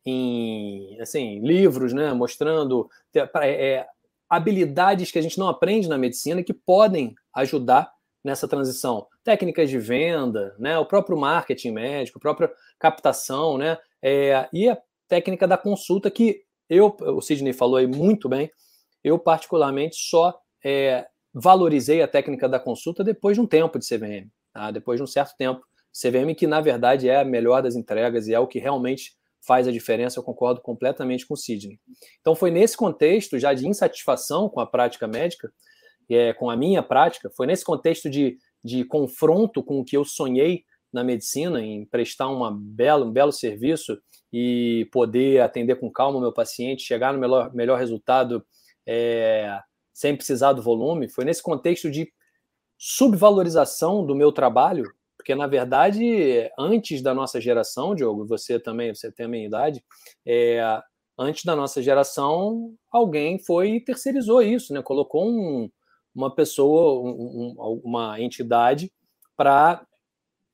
em 0.04 1.00
assim 1.00 1.40
livros, 1.40 1.92
né, 1.92 2.12
mostrando 2.12 2.88
é, 3.42 3.86
habilidades 4.28 5.10
que 5.10 5.18
a 5.18 5.22
gente 5.22 5.38
não 5.38 5.48
aprende 5.48 5.88
na 5.88 5.98
medicina 5.98 6.42
que 6.42 6.54
podem 6.54 7.14
ajudar 7.34 7.92
nessa 8.24 8.48
transição, 8.48 9.06
técnicas 9.22 9.70
de 9.70 9.78
venda, 9.78 10.54
né, 10.58 10.78
o 10.78 10.86
próprio 10.86 11.16
marketing 11.16 11.70
médico, 11.72 12.18
a 12.18 12.20
própria 12.20 12.52
captação, 12.78 13.56
né, 13.56 13.78
é, 14.02 14.48
e 14.52 14.68
a 14.68 14.78
técnica 15.06 15.46
da 15.46 15.56
consulta 15.56 16.10
que 16.10 16.42
eu, 16.68 16.94
o 17.00 17.20
Sidney 17.20 17.52
falou 17.52 17.76
aí 17.76 17.86
muito 17.86 18.28
bem, 18.28 18.50
eu 19.02 19.18
particularmente 19.18 19.96
só 19.96 20.38
é, 20.62 21.06
valorizei 21.32 22.02
a 22.02 22.08
técnica 22.08 22.48
da 22.48 22.58
consulta 22.58 23.04
depois 23.04 23.36
de 23.36 23.40
um 23.40 23.46
tempo 23.46 23.78
de 23.78 23.86
CVM, 23.86 24.28
tá? 24.52 24.70
depois 24.70 24.98
de 24.98 25.04
um 25.04 25.06
certo 25.06 25.36
tempo. 25.36 25.60
CVM 25.92 26.34
que, 26.34 26.46
na 26.46 26.60
verdade, 26.60 27.08
é 27.08 27.20
a 27.20 27.24
melhor 27.24 27.62
das 27.62 27.74
entregas 27.74 28.28
e 28.28 28.34
é 28.34 28.38
o 28.38 28.46
que 28.46 28.58
realmente 28.58 29.16
faz 29.40 29.66
a 29.66 29.72
diferença, 29.72 30.18
eu 30.18 30.22
concordo 30.22 30.60
completamente 30.60 31.26
com 31.26 31.34
o 31.34 31.36
Sidney. 31.36 31.80
Então, 32.20 32.34
foi 32.34 32.50
nesse 32.50 32.76
contexto 32.76 33.38
já 33.38 33.54
de 33.54 33.66
insatisfação 33.66 34.48
com 34.48 34.60
a 34.60 34.66
prática 34.66 35.06
médica, 35.06 35.50
é, 36.10 36.32
com 36.32 36.50
a 36.50 36.56
minha 36.56 36.82
prática, 36.82 37.30
foi 37.34 37.46
nesse 37.46 37.64
contexto 37.64 38.10
de, 38.10 38.36
de 38.62 38.84
confronto 38.84 39.62
com 39.62 39.80
o 39.80 39.84
que 39.84 39.96
eu 39.96 40.04
sonhei 40.04 40.64
na 40.92 41.04
medicina, 41.04 41.60
em 41.62 41.84
prestar 41.84 42.28
uma 42.28 42.50
bela, 42.50 43.04
um 43.04 43.12
belo 43.12 43.32
serviço 43.32 43.98
e 44.32 44.88
poder 44.92 45.40
atender 45.40 45.76
com 45.76 45.90
calma 45.90 46.18
o 46.18 46.20
meu 46.20 46.32
paciente, 46.32 46.82
chegar 46.82 47.12
no 47.12 47.18
melhor, 47.18 47.54
melhor 47.54 47.78
resultado 47.78 48.44
é, 48.86 49.58
sem 49.98 50.14
precisar 50.14 50.52
do 50.52 50.62
volume, 50.62 51.08
foi 51.08 51.24
nesse 51.24 51.42
contexto 51.42 51.90
de 51.90 52.08
subvalorização 52.78 54.06
do 54.06 54.14
meu 54.14 54.30
trabalho, 54.30 54.84
porque 55.16 55.34
na 55.34 55.48
verdade, 55.48 56.48
antes 56.56 57.02
da 57.02 57.12
nossa 57.12 57.40
geração, 57.40 57.96
Diogo, 57.96 58.24
você 58.24 58.60
também, 58.60 58.94
você 58.94 59.10
tem 59.10 59.26
a 59.26 59.28
minha 59.28 59.44
idade, 59.44 59.84
é, 60.24 60.80
antes 61.18 61.44
da 61.44 61.56
nossa 61.56 61.82
geração, 61.82 62.76
alguém 62.92 63.40
foi 63.40 63.70
e 63.70 63.80
terceirizou 63.80 64.40
isso, 64.40 64.72
né? 64.72 64.80
Colocou 64.82 65.28
um, 65.28 65.68
uma 66.14 66.32
pessoa, 66.32 67.02
um, 67.02 67.56
um, 67.58 67.80
uma 67.82 68.20
entidade 68.20 68.92
para 69.36 69.84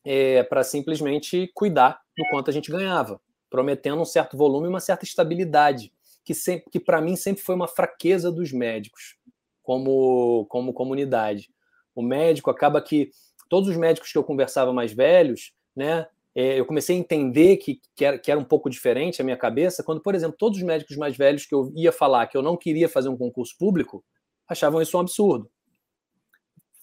é, 0.07 0.43
para 0.43 0.65
simplesmente 0.65 1.51
cuidar 1.55 2.01
do 2.17 2.25
quanto 2.31 2.49
a 2.49 2.53
gente 2.53 2.71
ganhava, 2.71 3.21
prometendo 3.51 4.01
um 4.01 4.07
certo 4.07 4.39
volume 4.39 4.67
e 4.67 4.71
uma 4.71 4.81
certa 4.81 5.05
estabilidade, 5.05 5.93
que, 6.25 6.33
sempre, 6.35 6.71
que 6.71 6.81
para 6.81 7.03
mim 7.03 7.15
sempre 7.15 7.43
foi 7.43 7.55
uma 7.55 7.69
fraqueza 7.69 8.33
dos 8.33 8.53
médicos 8.53 9.19
como, 9.65 10.47
como 10.49 10.73
comunidade. 10.73 11.51
O 11.95 12.03
médico 12.03 12.51
acaba 12.51 12.81
que 12.81 13.11
todos 13.49 13.69
os 13.69 13.77
médicos 13.77 14.13
que 14.13 14.19
eu 14.19 14.23
conversava 14.23 14.73
mais 14.73 14.93
velhos, 14.93 15.53
né, 15.75 16.07
é, 16.35 16.61
eu 16.61 16.67
comecei 16.67 16.97
a 16.97 16.99
entender 16.99 17.57
que, 17.57 17.81
que 17.97 18.05
era, 18.05 18.19
que, 18.19 18.31
era, 18.31 18.39
um 18.39 18.45
pouco 18.45 18.69
diferente 18.69 19.21
a 19.21 19.25
minha 19.25 19.37
cabeça, 19.37 19.83
quando, 19.83 20.01
por 20.01 20.15
exemplo, 20.15 20.37
todos 20.39 20.59
os 20.59 20.65
médicos 20.65 20.97
mais 20.97 21.17
velhos 21.17 21.47
que 21.47 21.55
eu 21.55 21.73
ia 21.75 21.91
falar 21.91 22.27
que 22.27 22.37
eu 22.37 22.43
não 22.43 22.57
queria 22.57 22.89
fazer 22.89 23.09
um 23.09 23.17
concurso 23.17 23.57
público, 23.59 24.05
achavam 24.47 24.83
isso 24.83 24.97
um 24.97 25.01
absurdo. 25.01 25.51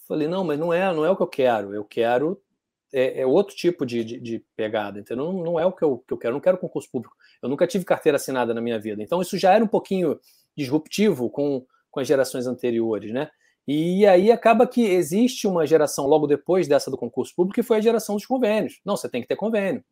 Falei, 0.08 0.28
não, 0.28 0.44
mas 0.44 0.60
não 0.60 0.74
é, 0.74 0.94
não 0.94 1.06
é 1.06 1.10
o 1.10 1.16
que 1.16 1.24
eu 1.24 1.28
quero. 1.28 1.76
Eu 1.76 1.86
quero 1.86 2.42
é, 2.92 3.22
é 3.22 3.26
outro 3.26 3.56
tipo 3.56 3.86
de, 3.86 4.04
de, 4.04 4.20
de, 4.20 4.46
pegada, 4.56 5.00
entendeu? 5.00 5.32
Não, 5.32 5.44
não 5.44 5.60
é 5.60 5.66
o 5.66 5.72
que 5.72 5.84
eu, 5.84 6.00
que 6.00 6.14
eu 6.14 6.18
quero. 6.18 6.32
Eu 6.32 6.36
não 6.36 6.42
quero 6.42 6.58
concurso 6.58 6.90
público. 6.90 7.16
Eu 7.42 7.48
nunca 7.48 7.68
tive 7.68 7.86
carteira 7.86 8.16
assinada 8.16 8.54
na 8.54 8.62
minha 8.62 8.80
vida. 8.80 9.04
Então, 9.04 9.22
isso 9.22 9.38
já 9.38 9.54
era 9.54 9.64
um 9.64 9.68
pouquinho 9.68 10.20
disruptivo 10.58 11.30
com 11.30 11.66
com 11.92 12.00
as 12.00 12.08
gerações 12.08 12.48
anteriores, 12.48 13.12
né? 13.12 13.30
E 13.68 14.08
aí 14.08 14.32
acaba 14.32 14.66
que 14.66 14.84
existe 14.84 15.48
uma 15.48 15.68
geração 15.68 16.08
logo 16.08 16.26
depois 16.26 16.68
dessa 16.68 16.90
do 16.90 16.98
concurso 16.98 17.36
público 17.36 17.56
que 17.56 17.64
foi 17.64 17.78
a 17.78 17.82
geração 17.82 18.16
dos 18.16 18.26
convênios. 18.26 18.80
Não, 18.84 18.98
você 18.98 19.08
tem 19.08 19.22
que 19.22 19.28
ter 19.28 19.36
convênio. 19.36 19.84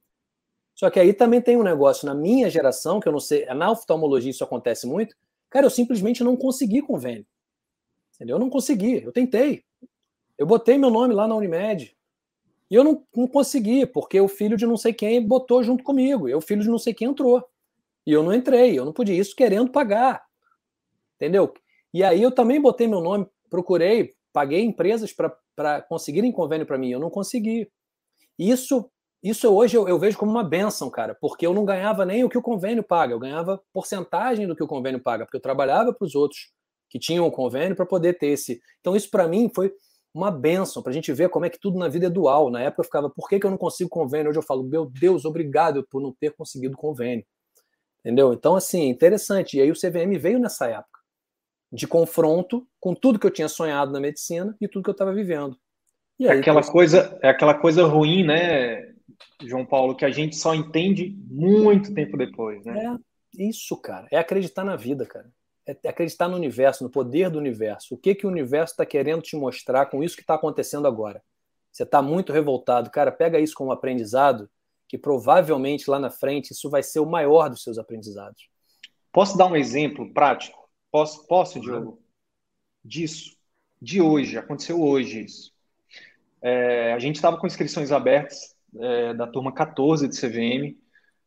Só 0.74 0.90
que 0.90 1.00
aí 1.00 1.14
também 1.14 1.42
tem 1.42 1.58
um 1.58 1.64
negócio 1.64 2.06
na 2.08 2.16
minha 2.16 2.50
geração, 2.50 3.00
que 3.00 3.08
eu 3.08 3.12
não 3.12 3.20
sei, 3.20 3.46
na 3.48 3.70
oftalmologia 3.70 4.32
isso 4.32 4.44
acontece 4.44 4.88
muito, 4.88 5.16
cara, 5.50 5.66
eu 5.66 5.70
simplesmente 5.70 6.24
não 6.24 6.36
consegui 6.36 6.82
convênio. 6.82 7.26
Entendeu? 8.16 8.36
Eu 8.36 8.40
não 8.40 8.50
consegui, 8.50 9.04
eu 9.04 9.12
tentei. 9.12 9.64
Eu 10.38 10.46
botei 10.46 10.78
meu 10.78 10.90
nome 10.90 11.14
lá 11.14 11.28
na 11.28 11.36
Unimed. 11.36 11.96
E 12.72 12.76
eu 12.76 12.84
não, 12.84 13.06
não 13.16 13.28
consegui, 13.28 13.86
porque 13.86 14.20
o 14.22 14.28
filho 14.28 14.56
de 14.56 14.66
não 14.66 14.78
sei 14.78 14.94
quem 14.94 15.26
botou 15.26 15.64
junto 15.64 15.84
comigo. 15.84 16.30
E 16.30 16.36
o 16.36 16.42
filho 16.42 16.62
de 16.62 16.70
não 16.70 16.78
sei 16.78 16.94
quem 16.94 17.10
entrou. 17.10 17.44
E 18.06 18.12
eu 18.12 18.24
não 18.24 18.34
entrei, 18.34 18.78
eu 18.78 18.86
não 18.86 18.94
podia. 18.94 19.20
Isso 19.20 19.36
querendo 19.36 19.72
pagar. 19.72 20.24
Entendeu? 21.16 21.54
E 21.94 22.04
aí 22.04 22.22
eu 22.22 22.32
também 22.32 22.62
botei 22.62 22.88
meu 22.88 23.02
nome, 23.02 23.28
procurei, 23.50 24.12
paguei 24.32 24.62
empresas 24.62 25.14
para 25.14 25.82
conseguirem 25.84 26.32
convênio 26.32 26.66
para 26.66 26.78
mim, 26.78 26.92
eu 26.92 27.00
não 27.00 27.10
consegui. 27.10 27.70
Isso 28.38 28.90
isso 29.22 29.50
hoje 29.50 29.76
eu, 29.76 29.86
eu, 29.86 30.00
vejo 30.00 30.18
como 30.18 30.32
uma 30.32 30.44
benção, 30.46 30.90
cara, 30.90 31.14
porque 31.14 31.46
eu 31.46 31.54
não 31.54 31.66
ganhava 31.66 32.06
nem 32.06 32.24
o 32.24 32.30
que 32.30 32.38
o 32.38 32.42
convênio 32.42 32.82
paga, 32.82 33.14
eu 33.14 33.20
ganhava 33.20 33.62
porcentagem 33.74 34.48
do 34.48 34.56
que 34.56 34.64
o 34.64 34.68
convênio 34.68 35.02
paga, 35.02 35.26
porque 35.26 35.36
eu 35.36 35.42
trabalhava 35.42 35.94
para 35.94 36.06
os 36.06 36.16
outros 36.16 36.54
que 36.90 36.98
tinham 36.98 37.28
o 37.28 37.32
convênio 37.32 37.76
para 37.76 37.86
poder 37.86 38.18
ter 38.18 38.28
esse. 38.28 38.62
Então, 38.80 38.96
isso 38.96 39.10
para 39.12 39.28
mim 39.28 39.52
foi 39.54 39.74
uma 40.14 40.32
benção, 40.32 40.82
para 40.82 40.92
a 40.92 40.94
gente 40.94 41.12
ver 41.12 41.30
como 41.30 41.46
é 41.46 41.50
que 41.50 41.60
tudo 41.60 41.78
na 41.78 41.90
vida 41.90 42.08
é 42.08 42.10
dual. 42.10 42.50
Na 42.50 42.62
época 42.62 42.82
eu 42.82 42.86
ficava, 42.86 43.10
por 43.10 43.28
que, 43.28 43.40
que 43.40 43.46
eu 43.46 43.52
não 43.52 43.58
consigo 43.58 43.90
convênio? 43.90 44.30
Hoje 44.30 44.40
eu 44.40 44.44
falo, 44.44 44.64
meu 44.64 44.86
Deus, 44.86 45.26
obrigado 45.26 45.86
por 45.92 46.02
não 46.02 46.16
ter 46.18 46.34
conseguido 46.34 46.78
convênio. 46.78 47.26
Entendeu? 48.00 48.32
Então, 48.32 48.56
assim, 48.56 48.88
interessante. 48.88 49.58
E 49.58 49.62
aí 49.62 49.70
o 49.70 49.76
CVM 49.76 50.18
veio 50.18 50.40
nessa 50.40 50.68
época 50.68 50.99
de 51.72 51.88
confronto 51.88 52.68
com 52.80 52.96
tudo 52.96 53.20
que 53.20 53.26
eu 53.28 53.32
tinha 53.32 53.48
sonhado 53.48 53.92
na 53.92 54.00
medicina 54.00 54.56
e 54.60 54.68
tudo 54.68 54.84
que 54.84 54.90
eu 54.90 54.94
estava 54.94 55.14
vivendo. 55.14 55.58
E 56.20 56.26
é 56.26 56.32
aí, 56.32 56.38
é 56.38 56.42
aquela 56.42 56.64
coisa, 56.64 57.18
é 57.22 57.30
aquela 57.30 57.54
coisa 57.54 57.86
ruim, 57.86 58.26
né, 58.26 58.94
João 59.42 59.66
Paulo, 59.66 59.96
que 59.96 60.06
a 60.06 60.10
gente 60.10 60.36
só 60.36 60.54
entende 60.54 61.16
muito 61.30 61.94
tempo 61.94 62.18
depois, 62.18 62.66
né? 62.66 62.98
É 63.38 63.44
isso, 63.44 63.78
cara. 63.78 64.08
É 64.12 64.18
acreditar 64.18 64.64
na 64.64 64.76
vida, 64.76 65.06
cara. 65.06 65.30
É 65.66 65.90
acreditar 65.90 66.28
no 66.28 66.36
universo, 66.36 66.84
no 66.84 66.90
poder 66.90 67.30
do 67.30 67.38
universo. 67.38 67.94
O 67.94 67.98
que 67.98 68.16
que 68.16 68.26
o 68.26 68.30
universo 68.30 68.74
está 68.74 68.86
querendo 68.86 69.22
te 69.22 69.36
mostrar 69.36 69.86
com 69.86 70.04
isso 70.04 70.16
que 70.16 70.22
está 70.22 70.34
acontecendo 70.34 70.88
agora? 70.88 71.22
Você 71.72 71.84
está 71.84 72.02
muito 72.02 72.34
revoltado, 72.34 72.90
cara. 72.90 73.12
Pega 73.12 73.40
isso 73.40 73.54
como 73.54 73.72
aprendizado, 73.72 74.50
que 74.88 74.98
provavelmente 74.98 75.90
lá 75.90 76.00
na 76.00 76.10
frente 76.10 76.52
isso 76.52 76.70
vai 76.70 76.82
ser 76.82 77.00
o 77.00 77.06
maior 77.06 77.50
dos 77.50 77.64
seus 77.64 77.78
aprendizados. 77.78 78.50
Posso 79.12 79.38
dar 79.38 79.46
um 79.46 79.56
exemplo 79.56 80.12
prático? 80.12 80.59
Posso, 80.92 81.26
posso 81.28 81.60
Diogo? 81.60 82.02
Disso. 82.84 83.38
De 83.82 84.02
hoje, 84.02 84.38
aconteceu 84.38 84.82
hoje 84.82 85.24
isso. 85.24 85.54
É, 86.42 86.94
a 86.94 87.00
gente 87.00 87.16
estava 87.16 87.38
com 87.38 87.48
inscrições 87.48 87.92
abertas 87.92 88.56
é, 88.78 89.14
da 89.14 89.28
turma 89.28 89.54
14 89.54 90.08
de 90.08 90.20
CVM, 90.20 90.78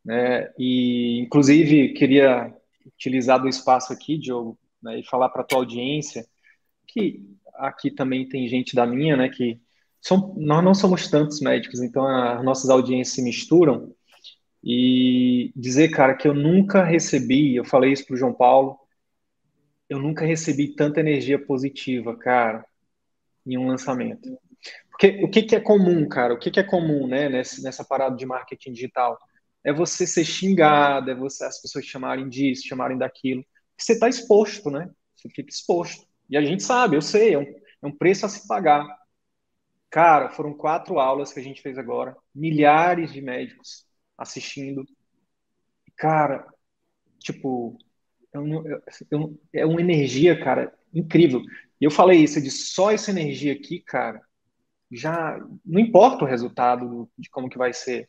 né, 0.04 0.52
e 0.59 1.21
inclusive 1.21 1.92
queria 1.92 2.54
utilizar 2.87 3.40
do 3.40 3.49
espaço 3.49 3.92
aqui, 3.92 4.19
Diogo, 4.19 4.59
né, 4.83 4.99
e 4.99 5.04
falar 5.04 5.28
para 5.28 5.42
a 5.42 5.45
tua 5.45 5.59
audiência 5.59 6.26
que 6.87 7.25
aqui 7.54 7.90
também 7.90 8.28
tem 8.28 8.49
gente 8.49 8.75
da 8.75 8.87
minha, 8.87 9.16
né, 9.16 9.28
que 9.28 9.61
são, 10.00 10.35
nós 10.37 10.64
não 10.64 10.75
somos 10.75 11.09
tantos 11.09 11.40
médicos, 11.40 11.81
então 11.81 12.07
as 12.07 12.45
nossas 12.45 12.69
audiências 12.69 13.14
se 13.14 13.23
misturam, 13.23 13.95
e 14.64 15.52
dizer, 15.57 15.88
cara, 15.90 16.14
que 16.14 16.28
eu 16.28 16.35
nunca 16.35 16.85
recebi, 16.85 17.57
eu 17.57 17.64
falei 17.64 17.92
isso 17.92 18.07
para 18.07 18.14
o 18.14 18.16
João 18.16 18.33
Paulo, 18.33 18.78
eu 19.92 19.99
nunca 19.99 20.25
recebi 20.25 20.75
tanta 20.75 21.00
energia 21.00 21.38
positiva, 21.38 22.16
cara, 22.16 22.64
em 23.46 23.58
um 23.58 23.66
lançamento. 23.68 24.38
Porque 24.90 25.22
o 25.22 25.28
que, 25.28 25.42
que 25.42 25.54
é 25.54 25.61
comum, 25.61 26.08
cara? 26.08 26.32
O 26.32 26.38
que, 26.38 26.50
que 26.50 26.58
é 26.58 26.62
comum, 26.62 27.06
né, 27.06 27.28
nessa, 27.28 27.61
nessa 27.61 27.84
parada 27.84 28.16
de 28.16 28.25
marketing 28.25 28.72
digital? 28.72 29.18
É 29.62 29.70
você 29.70 30.06
ser 30.06 30.25
xingado, 30.25 31.11
é 31.11 31.14
você 31.14 31.44
as 31.44 31.61
pessoas 31.61 31.84
chamarem 31.84 32.26
disso, 32.26 32.66
chamarem 32.66 32.96
daquilo. 32.96 33.44
Você 33.76 33.92
está 33.92 34.08
exposto, 34.08 34.70
né? 34.70 34.90
Você 35.14 35.28
fica 35.28 35.50
exposto. 35.50 36.06
E 36.30 36.38
a 36.38 36.42
gente 36.42 36.62
sabe, 36.62 36.96
eu 36.96 37.02
sei, 37.02 37.34
é 37.34 37.38
um, 37.38 37.42
é 37.42 37.87
um 37.87 37.92
preço 37.92 38.25
a 38.25 38.30
se 38.30 38.49
pagar. 38.49 38.87
Cara, 39.90 40.30
foram 40.30 40.54
quatro 40.54 40.99
aulas 40.99 41.34
que 41.34 41.40
a 41.40 41.42
gente 41.42 41.61
fez 41.61 41.76
agora, 41.76 42.16
milhares 42.34 43.12
de 43.12 43.20
médicos 43.20 43.84
assistindo. 44.16 44.87
Cara, 45.96 46.46
tipo, 47.18 47.76
é 49.53 49.67
uma 49.67 49.81
energia, 49.81 50.39
cara, 50.39 50.73
incrível. 50.93 51.43
E 51.81 51.85
eu 51.85 51.91
falei 51.91 52.21
isso, 52.21 52.41
de 52.41 52.51
só 52.51 52.91
essa 52.91 53.11
energia 53.11 53.53
aqui, 53.53 53.81
cara, 53.81 54.23
já 54.91 55.39
não 55.65 55.81
importa 55.81 56.25
o 56.25 56.29
resultado 56.29 57.09
de 57.19 57.29
como 57.31 57.49
que 57.49 57.59
vai 57.59 57.73
ser. 57.73 58.09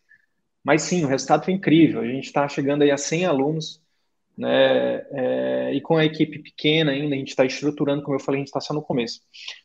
Mas 0.63 0.84
sim, 0.84 1.03
o 1.03 1.08
resultado 1.08 1.46
foi 1.46 1.53
incrível. 1.53 2.01
A 2.01 2.08
gente 2.08 2.25
está 2.25 2.48
chegando 2.48 2.84
aí 2.84 2.92
a 2.92 2.98
100 2.98 3.25
alunos, 3.25 3.82
né? 4.38 4.98
É, 5.12 5.74
e 5.74 5.82
com 5.82 5.98
a 5.98 6.06
equipe 6.06 6.39
pequena 6.39 6.92
ainda, 6.92 7.15
a 7.15 7.18
gente 7.18 7.30
está 7.30 7.46
estruturando, 7.46 8.03
como 8.03 8.15
eu 8.15 8.20
falei, 8.20 8.39
a 8.39 8.42
gente 8.42 8.48
está 8.48 8.60
só 8.60 8.74
no 8.74 8.82
começo. 8.82 9.22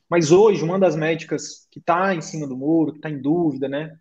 Mas 0.09 0.33
hoje, 0.33 0.65
uma 0.65 0.79
das 0.79 0.97
médicas 0.97 1.67
que 1.71 1.79
está 1.79 2.15
em 2.15 2.21
cima 2.21 2.47
do 2.47 2.57
muro, 2.57 2.93
que 2.93 2.99
está 2.99 3.11
em 3.11 3.21
dúvida, 3.21 3.69
né? 3.69 3.97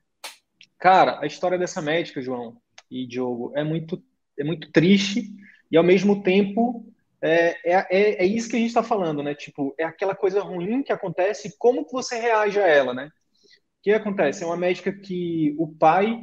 Cara, 0.79 1.19
a 1.21 1.25
história 1.25 1.57
dessa 1.57 1.81
médica, 1.81 2.21
João 2.21 2.57
e 2.89 3.05
Diogo, 3.05 3.51
é 3.55 3.63
muito, 3.63 4.03
é 4.37 4.43
muito 4.43 4.71
triste 4.71 5.31
e 5.71 5.77
ao 5.77 5.83
mesmo 5.83 6.21
tempo 6.23 6.85
é, 7.21 7.57
é, 7.65 7.87
é, 7.89 8.23
é 8.23 8.25
isso 8.25 8.49
que 8.49 8.55
a 8.55 8.59
gente 8.59 8.69
está 8.69 8.83
falando, 8.83 9.23
né? 9.23 9.33
Tipo, 9.33 9.73
é 9.77 9.83
aquela 9.83 10.15
coisa 10.15 10.41
ruim 10.41 10.83
que 10.83 10.91
acontece, 10.91 11.55
como 11.57 11.85
que 11.85 11.91
você 11.91 12.17
reage 12.19 12.59
a 12.59 12.67
ela, 12.67 12.93
né? 12.93 13.07
O 13.07 13.83
que 13.83 13.91
acontece? 13.91 14.43
É 14.43 14.45
uma 14.45 14.57
médica 14.57 14.91
que 14.91 15.55
o 15.57 15.67
pai 15.67 16.19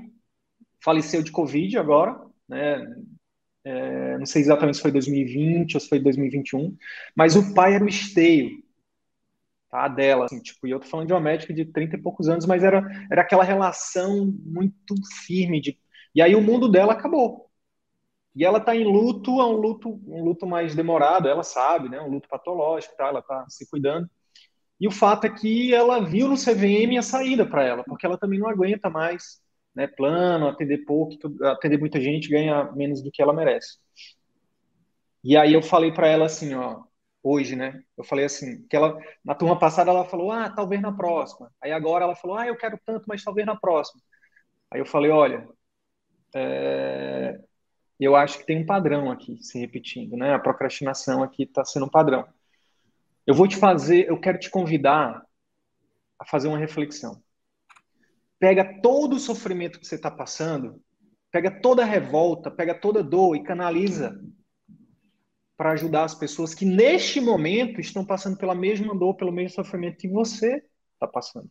faleceu 0.83 1.23
de 1.23 1.33
Covid 1.33 1.79
agora, 1.79 2.21
né? 2.49 2.85
É, 3.65 4.19
não 4.19 4.27
sei 4.27 4.43
exatamente 4.43 4.77
se 4.77 4.83
foi 4.83 4.93
2020 4.93 5.75
ou 5.75 5.81
se 5.81 5.89
foi 5.89 5.99
2021, 5.99 6.77
mas 7.17 7.35
o 7.35 7.55
pai 7.55 7.75
era 7.75 7.85
o 7.85 7.89
esteio 7.89 8.63
tá, 9.71 9.89
dela, 9.89 10.27
assim, 10.27 10.41
tipo, 10.41 10.67
e 10.67 10.71
eu 10.71 10.79
tô 10.79 10.87
falando 10.87 11.07
de 11.09 11.13
uma 11.13 11.21
médica 11.21 11.53
de 11.53 11.65
30 11.65 11.97
e 11.97 12.01
poucos 12.01 12.29
anos, 12.29 12.47
mas 12.47 12.63
era, 12.63 12.87
era 13.11 13.23
aquela 13.23 13.43
relação 13.43 14.33
muito 14.45 14.95
firme 15.27 15.61
de, 15.61 15.79
e 16.15 16.23
aí 16.23 16.35
o 16.35 16.43
mundo 16.43 16.71
dela 16.71 16.93
acabou. 16.93 17.44
E 18.35 18.45
ela 18.45 18.61
tá 18.61 18.75
em 18.77 18.85
luto, 18.85 19.41
é 19.41 19.47
um 19.47 19.53
luto, 19.53 19.89
um 20.09 20.25
luto 20.25 20.47
mais 20.47 20.75
demorado, 20.75 21.29
ela 21.29 21.43
sabe, 21.45 21.89
né, 21.89 22.01
um 22.01 22.11
luto 22.11 22.29
patológico, 22.29 22.97
tá, 22.97 23.07
ela 23.09 23.23
tá 23.23 23.45
se 23.49 23.69
cuidando. 23.71 24.09
E 24.81 24.89
o 24.89 24.91
fato 24.91 25.27
é 25.27 25.31
que 25.31 25.75
ela 25.75 26.01
viu 26.05 26.29
no 26.29 26.37
CVM 26.37 26.99
a 26.99 27.03
saída 27.03 27.47
para 27.47 27.65
ela, 27.65 27.85
porque 27.85 28.07
ela 28.07 28.19
também 28.19 28.39
não 28.41 28.49
aguenta 28.49 28.91
mais 28.91 29.41
né, 29.75 29.87
plano, 29.87 30.49
atender 30.49 30.85
pouco, 30.87 31.15
atender 31.47 31.79
muita 31.79 32.01
gente, 32.01 32.29
ganha 32.29 32.73
menos 32.73 33.03
do 33.03 33.11
que 33.11 33.23
ela 33.23 33.33
merece. 33.33 33.79
E 35.23 35.37
aí 35.37 35.55
eu 35.55 35.63
falei 35.63 35.93
para 35.93 36.07
ela 36.09 36.27
assim, 36.27 36.55
ó, 36.55 36.83
hoje, 37.23 37.57
né? 37.57 37.83
Eu 37.97 38.05
falei 38.05 38.25
assim, 38.27 38.67
que 38.69 38.77
ela 38.77 38.99
na 39.25 39.35
turma 39.35 39.59
passada 39.59 39.91
ela 39.91 40.05
falou: 40.05 40.31
"Ah, 40.33 40.51
talvez 40.51 40.81
na 40.83 40.93
próxima". 40.95 41.51
Aí 41.63 41.73
agora 41.73 42.05
ela 42.05 42.15
falou: 42.17 42.37
"Ah, 42.37 42.47
eu 42.47 42.57
quero 42.57 42.79
tanto, 42.85 43.05
mas 43.09 43.23
talvez 43.25 43.47
na 43.47 43.57
próxima". 43.57 44.01
Aí 44.73 44.81
eu 44.81 44.87
falei: 44.87 45.11
"Olha, 45.13 45.49
é... 46.35 47.39
eu 48.01 48.17
acho 48.17 48.39
que 48.39 48.47
tem 48.47 48.63
um 48.63 48.67
padrão 48.67 49.11
aqui 49.11 49.39
se 49.43 49.59
repetindo, 49.59 50.17
né? 50.17 50.35
A 50.35 50.39
procrastinação 50.39 51.23
aqui 51.23 51.45
está 51.45 51.65
sendo 51.65 51.87
um 51.87 51.91
padrão. 51.91 52.27
Eu 53.27 53.35
vou 53.35 53.49
te 53.49 53.57
fazer, 53.57 54.09
eu 54.09 54.21
quero 54.21 54.39
te 54.39 54.51
convidar 54.51 55.25
a 56.19 56.25
fazer 56.27 56.49
uma 56.49 56.59
reflexão 56.59 57.23
pega 58.45 58.79
todo 58.83 59.17
o 59.17 59.19
sofrimento 59.19 59.81
que 59.81 59.87
você 59.87 59.95
está 59.95 60.11
passando, 60.11 60.79
pega 61.31 61.51
toda 61.51 61.83
a 61.83 61.87
revolta, 61.87 62.51
pega 62.51 62.75
toda 62.75 63.01
a 63.01 63.03
dor 63.03 63.35
e 63.35 63.43
canaliza 63.43 64.21
para 65.57 65.73
ajudar 65.73 66.05
as 66.05 66.15
pessoas 66.15 66.53
que 66.53 66.67
neste 66.67 67.23
momento 67.23 67.81
estão 67.81 68.05
passando 68.05 68.37
pela 68.37 68.55
mesma 68.55 68.95
dor, 68.95 69.15
pelo 69.15 69.33
mesmo 69.33 69.55
sofrimento 69.55 69.97
que 69.97 70.09
você 70.09 70.63
está 70.93 71.07
passando. 71.07 71.51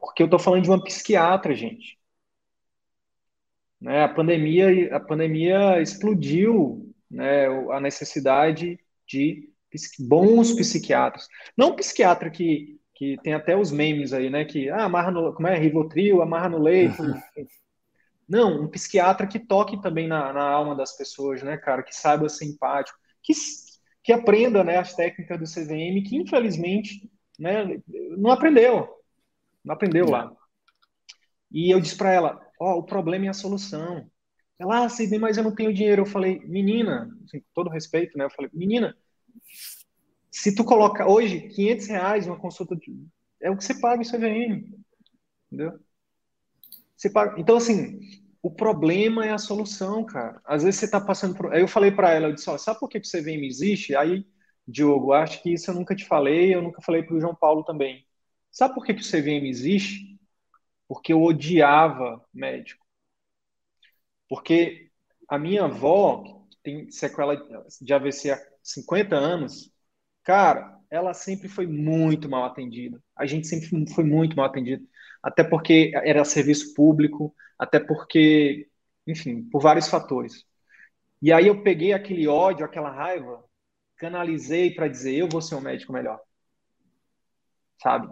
Porque 0.00 0.22
eu 0.22 0.26
estou 0.26 0.38
falando 0.38 0.62
de 0.62 0.70
uma 0.70 0.82
psiquiatra, 0.82 1.54
gente. 1.54 1.98
Né? 3.84 4.02
A 4.02 4.08
pandemia, 4.08 4.96
a 4.96 4.98
pandemia 4.98 5.82
explodiu 5.82 6.90
né, 7.10 7.46
a 7.70 7.78
necessidade 7.78 8.80
de 9.06 9.50
bons 9.98 10.52
psiquiatras. 10.52 11.28
Não 11.54 11.72
um 11.72 11.76
psiquiatra 11.76 12.30
que 12.30 12.80
que 12.94 13.18
tem 13.22 13.34
até 13.34 13.56
os 13.56 13.72
memes 13.72 14.12
aí, 14.12 14.30
né? 14.30 14.44
Que 14.44 14.70
ah, 14.70 14.84
amarra 14.84 15.10
no, 15.10 15.34
como 15.34 15.48
é, 15.48 15.58
Rivotril, 15.58 16.22
amarra 16.22 16.48
no 16.48 16.58
leito. 16.58 17.02
Não, 18.26 18.62
um 18.62 18.68
psiquiatra 18.68 19.26
que 19.26 19.38
toque 19.38 19.82
também 19.82 20.06
na, 20.06 20.32
na, 20.32 20.44
alma 20.48 20.76
das 20.76 20.96
pessoas, 20.96 21.42
né, 21.42 21.56
cara? 21.56 21.82
Que 21.82 21.94
saiba 21.94 22.28
ser 22.28 22.44
empático, 22.44 22.96
que, 23.20 23.32
que 24.00 24.12
aprenda, 24.12 24.62
né, 24.62 24.78
as 24.78 24.94
técnicas 24.94 25.38
do 25.38 25.44
CVM, 25.44 26.04
que 26.08 26.16
infelizmente, 26.16 27.10
né, 27.36 27.82
não 28.16 28.30
aprendeu, 28.30 28.88
não 29.64 29.74
aprendeu 29.74 30.08
lá. 30.08 30.32
E 31.50 31.70
eu 31.70 31.80
disse 31.80 31.96
para 31.96 32.12
ela, 32.12 32.43
ó, 32.60 32.78
o 32.78 32.82
problema 32.82 33.26
é 33.26 33.28
a 33.28 33.34
solução. 33.34 34.08
Ela, 34.58 34.84
ah, 34.84 34.88
Sidney, 34.88 35.18
mas 35.18 35.36
eu 35.36 35.44
não 35.44 35.54
tenho 35.54 35.74
dinheiro. 35.74 36.02
Eu 36.02 36.06
falei, 36.06 36.40
menina, 36.40 37.10
assim, 37.24 37.40
com 37.40 37.46
todo 37.54 37.70
respeito, 37.70 38.16
né? 38.16 38.24
Eu 38.24 38.30
falei, 38.30 38.50
menina, 38.54 38.96
se 40.30 40.54
tu 40.54 40.64
coloca 40.64 41.08
hoje 41.08 41.48
500 41.48 41.86
reais 41.88 42.26
uma 42.26 42.38
consulta, 42.38 42.76
de, 42.76 43.06
é 43.40 43.50
o 43.50 43.56
que 43.56 43.64
você 43.64 43.80
paga 43.80 44.02
o 44.02 44.04
CVM, 44.04 44.74
entendeu? 45.46 45.78
Você 46.96 47.10
paga. 47.10 47.40
Então, 47.40 47.56
assim, 47.56 48.00
o 48.42 48.50
problema 48.50 49.26
é 49.26 49.30
a 49.30 49.38
solução, 49.38 50.04
cara. 50.04 50.40
Às 50.44 50.62
vezes 50.62 50.80
você 50.80 50.90
tá 50.90 51.00
passando 51.00 51.36
por. 51.36 51.52
Aí 51.52 51.60
eu 51.60 51.68
falei 51.68 51.90
para 51.90 52.10
ela, 52.12 52.28
eu 52.28 52.34
disse, 52.34 52.48
ó, 52.50 52.58
sabe 52.58 52.78
por 52.78 52.88
que 52.88 52.98
o 52.98 53.02
CVM 53.02 53.44
existe? 53.44 53.96
Aí, 53.96 54.26
Diogo, 54.66 55.12
acho 55.12 55.42
que 55.42 55.52
isso 55.52 55.70
eu 55.70 55.74
nunca 55.74 55.94
te 55.94 56.04
falei, 56.04 56.54
eu 56.54 56.62
nunca 56.62 56.80
falei 56.82 57.02
para 57.02 57.16
o 57.16 57.20
João 57.20 57.34
Paulo 57.34 57.64
também. 57.64 58.06
Sabe 58.50 58.74
por 58.74 58.84
que, 58.84 58.94
que 58.94 59.02
o 59.02 59.04
CVM 59.04 59.46
existe? 59.48 60.13
Porque 60.94 61.12
eu 61.12 61.22
odiava 61.22 62.24
médico. 62.32 62.86
Porque 64.28 64.90
a 65.28 65.38
minha 65.38 65.64
avó, 65.64 66.22
que 66.50 66.56
tem 66.62 66.90
sequela 66.90 67.36
de 67.80 67.92
AVC 67.92 68.30
há 68.30 68.40
50 68.62 69.16
anos, 69.16 69.74
Cara, 70.24 70.78
ela 70.90 71.12
sempre 71.12 71.48
foi 71.48 71.66
muito 71.66 72.28
mal 72.30 72.44
atendida. 72.44 72.98
A 73.14 73.26
gente 73.26 73.46
sempre 73.46 73.68
foi 73.94 74.04
muito 74.04 74.34
mal 74.36 74.46
atendido. 74.46 74.88
Até 75.22 75.44
porque 75.44 75.92
era 75.94 76.24
serviço 76.24 76.72
público, 76.74 77.34
até 77.58 77.78
porque, 77.78 78.68
enfim, 79.06 79.44
por 79.50 79.60
vários 79.60 79.88
fatores. 79.88 80.46
E 81.22 81.32
aí 81.32 81.46
eu 81.48 81.62
peguei 81.62 81.92
aquele 81.92 82.28
ódio, 82.28 82.64
aquela 82.64 82.90
raiva, 82.90 83.44
canalizei 83.96 84.74
para 84.74 84.88
dizer: 84.88 85.16
eu 85.16 85.28
vou 85.28 85.42
ser 85.42 85.56
um 85.56 85.60
médico 85.60 85.92
melhor. 85.92 86.20
Sabe? 87.82 88.08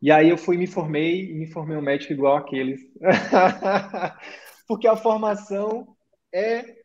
E 0.00 0.10
aí 0.10 0.28
eu 0.28 0.38
fui 0.38 0.56
me 0.56 0.66
formei 0.66 1.30
e 1.30 1.34
me 1.34 1.46
formei 1.46 1.76
um 1.76 1.82
médico 1.82 2.12
igual 2.12 2.36
aqueles. 2.36 2.80
porque 4.66 4.86
a 4.86 4.96
formação 4.96 5.96
é 6.32 6.76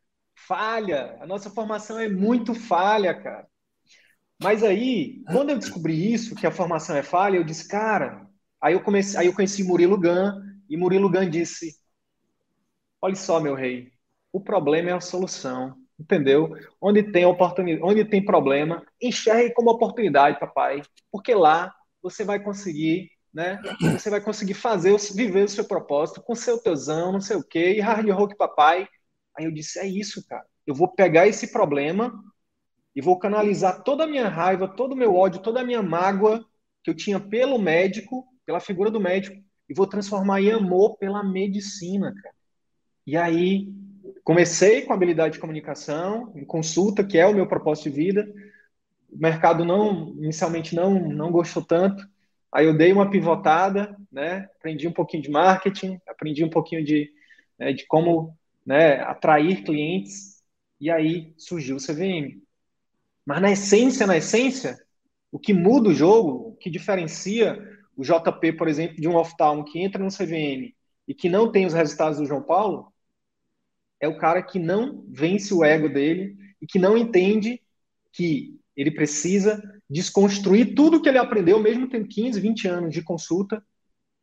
falha. 0.48 1.18
A 1.22 1.28
nossa 1.28 1.50
formação 1.50 2.00
é 2.00 2.10
muito 2.10 2.54
falha, 2.56 3.14
cara. 3.14 3.48
Mas 4.42 4.64
aí, 4.64 5.22
quando 5.32 5.52
eu 5.52 5.60
descobri 5.60 6.12
isso, 6.14 6.36
que 6.36 6.48
a 6.48 6.52
formação 6.52 6.96
é 6.96 7.04
falha, 7.04 7.38
eu 7.38 7.44
disse, 7.44 7.68
cara. 7.68 8.28
Aí 8.62 8.74
eu, 8.74 8.82
comecei, 8.82 9.20
aí 9.20 9.28
eu 9.28 9.34
conheci 9.34 9.64
Murilo 9.64 10.00
Gun, 10.00 10.42
e 10.70 10.78
Murilo 10.78 11.10
Gun 11.10 11.30
disse: 11.30 11.76
Olha 13.02 13.16
só, 13.16 13.40
meu 13.40 13.54
rei, 13.54 13.92
o 14.32 14.40
problema 14.42 14.90
é 14.90 14.94
a 14.94 15.02
solução, 15.02 15.76
entendeu? 16.00 16.56
Onde 16.82 17.04
tem 17.04 17.26
oportunidade, 17.26 17.84
onde 17.84 18.06
tem 18.06 18.24
problema, 18.24 18.84
enxergue 19.02 19.54
como 19.54 19.72
oportunidade, 19.72 20.40
papai, 20.40 20.82
porque 21.12 21.34
lá 21.36 21.74
você 22.04 22.26
vai 22.26 22.40
conseguir, 22.40 23.10
né? 23.34 23.60
Você 23.94 24.10
vai 24.10 24.22
conseguir 24.22 24.54
fazer, 24.54 24.96
viver 25.16 25.46
o 25.46 25.50
seu 25.50 25.66
propósito 25.66 26.22
com 26.22 26.36
seu 26.36 26.62
tesão, 26.62 27.14
não 27.14 27.22
sei 27.22 27.38
o 27.38 27.44
quê, 27.44 27.74
e 27.74 27.80
hard 27.80 28.08
rock, 28.10 28.36
papai. 28.36 28.88
Aí 29.36 29.46
eu 29.46 29.52
disse: 29.52 29.80
É 29.80 29.88
isso, 29.88 30.24
cara. 30.28 30.46
Eu 30.68 30.76
vou 30.76 30.90
pegar 30.90 31.28
esse 31.28 31.52
problema 31.52 32.14
e 32.96 33.02
vou 33.02 33.18
canalizar 33.18 33.82
toda 33.84 34.04
a 34.04 34.08
minha 34.08 34.28
raiva, 34.28 34.68
todo 34.68 34.92
o 34.92 34.96
meu 34.96 35.16
ódio, 35.16 35.42
toda 35.42 35.62
a 35.62 35.66
minha 35.66 35.82
mágoa 35.82 36.46
que 36.84 36.92
eu 36.92 36.96
tinha 36.96 37.20
pelo 37.20 37.58
médico, 37.58 38.28
pela 38.46 38.60
figura 38.60 38.92
do 38.92 39.00
médico, 39.00 39.42
e 39.70 39.74
vou 39.74 39.88
transformar 39.88 40.42
em 40.42 40.52
amor 40.52 40.98
pela 40.98 41.24
medicina, 41.24 42.14
cara. 42.22 42.36
E 43.08 43.18
aí 43.18 43.68
comecei 44.24 44.82
com 44.82 44.94
habilidade 44.94 45.36
de 45.36 45.40
comunicação, 45.40 46.32
em 46.36 46.46
consulta, 46.46 47.04
que 47.04 47.18
é 47.18 47.26
o 47.26 47.34
meu 47.34 47.48
propósito 47.48 47.90
de 47.90 47.96
vida. 47.96 48.34
O 49.14 49.18
mercado 49.18 49.64
não 49.64 50.10
inicialmente 50.18 50.76
não 50.76 50.94
não 50.94 51.32
gostou 51.32 51.64
tanto. 51.64 52.08
Aí 52.52 52.66
eu 52.66 52.78
dei 52.78 52.94
uma 52.94 53.10
pivotada, 53.10 53.96
né? 54.12 54.50
Aprendi 54.58 54.88
um 54.88 54.94
pouquinho 54.94 55.24
de 55.24 55.30
marketing, 55.32 56.00
aprendi 56.08 56.44
um 56.44 56.50
pouquinho 56.50 56.84
de, 56.84 57.12
né, 57.58 57.74
de 57.74 57.86
como 57.88 58.38
né, 58.66 59.02
atrair 59.02 59.64
clientes. 59.64 60.44
E 60.80 60.92
aí 60.92 61.34
surgiu 61.38 61.78
o 61.78 61.80
CVM. 61.80 62.42
Mas 63.26 63.42
na 63.42 63.52
essência, 63.52 64.06
na 64.06 64.18
essência, 64.18 64.78
o 65.32 65.40
que 65.40 65.54
muda 65.54 65.90
o 65.90 65.94
jogo, 65.94 66.50
o 66.50 66.56
que 66.58 66.70
diferencia 66.70 67.58
o 67.96 68.04
JP, 68.04 68.54
por 68.54 68.68
exemplo, 68.68 68.98
de 68.98 69.08
um 69.08 69.16
oftalmo 69.16 69.64
que 69.64 69.80
entra 69.80 70.04
no 70.04 70.12
CVM 70.12 70.76
e 71.08 71.14
que 71.14 71.30
não 71.30 71.52
tem 71.52 71.66
os 71.66 71.74
resultados 71.74 72.18
do 72.18 72.26
João 72.26 72.42
Paulo, 72.42 72.92
é 74.00 74.08
o 74.08 74.18
cara 74.18 74.42
que 74.44 74.60
não 74.60 75.06
vence 75.08 75.54
o 75.54 75.64
ego 75.64 75.88
dele 75.88 76.36
e 76.62 76.68
que 76.68 76.80
não 76.80 76.98
entende 76.98 77.62
que 78.12 78.60
ele 78.76 78.92
precisa 78.92 79.62
desconstruir 79.90 80.74
tudo 80.74 81.02
que 81.02 81.08
ele 81.08 81.18
aprendeu, 81.18 81.60
mesmo 81.60 81.88
tendo 81.88 82.08
15, 82.08 82.40
20 82.40 82.68
anos 82.68 82.94
de 82.94 83.02
consulta, 83.02 83.64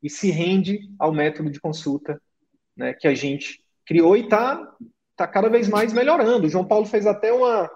e 0.03 0.09
se 0.09 0.31
rende 0.31 0.91
ao 0.99 1.13
método 1.13 1.51
de 1.51 1.61
consulta 1.61 2.21
né, 2.77 2.95
que 2.95 3.07
a 3.07 3.15
gente 3.15 3.63
criou 3.87 4.17
e 4.17 4.23
está 4.23 4.75
tá 5.15 5.27
cada 5.27 5.49
vez 5.49 5.69
mais 5.69 5.93
melhorando. 5.93 6.47
O 6.47 6.51
João 6.51 6.67
Paulo 6.67 6.87
fez 6.87 7.07
até 7.07 7.33
uma, 7.33 7.71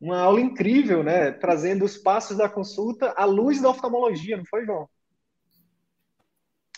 uma 0.00 0.20
aula 0.20 0.40
incrível, 0.40 1.02
né, 1.02 1.32
trazendo 1.32 1.84
os 1.84 1.96
passos 1.96 2.36
da 2.36 2.48
consulta 2.48 3.12
à 3.16 3.24
luz 3.24 3.60
da 3.60 3.70
oftalmologia, 3.70 4.36
não 4.36 4.44
foi, 4.44 4.64
João? 4.64 4.88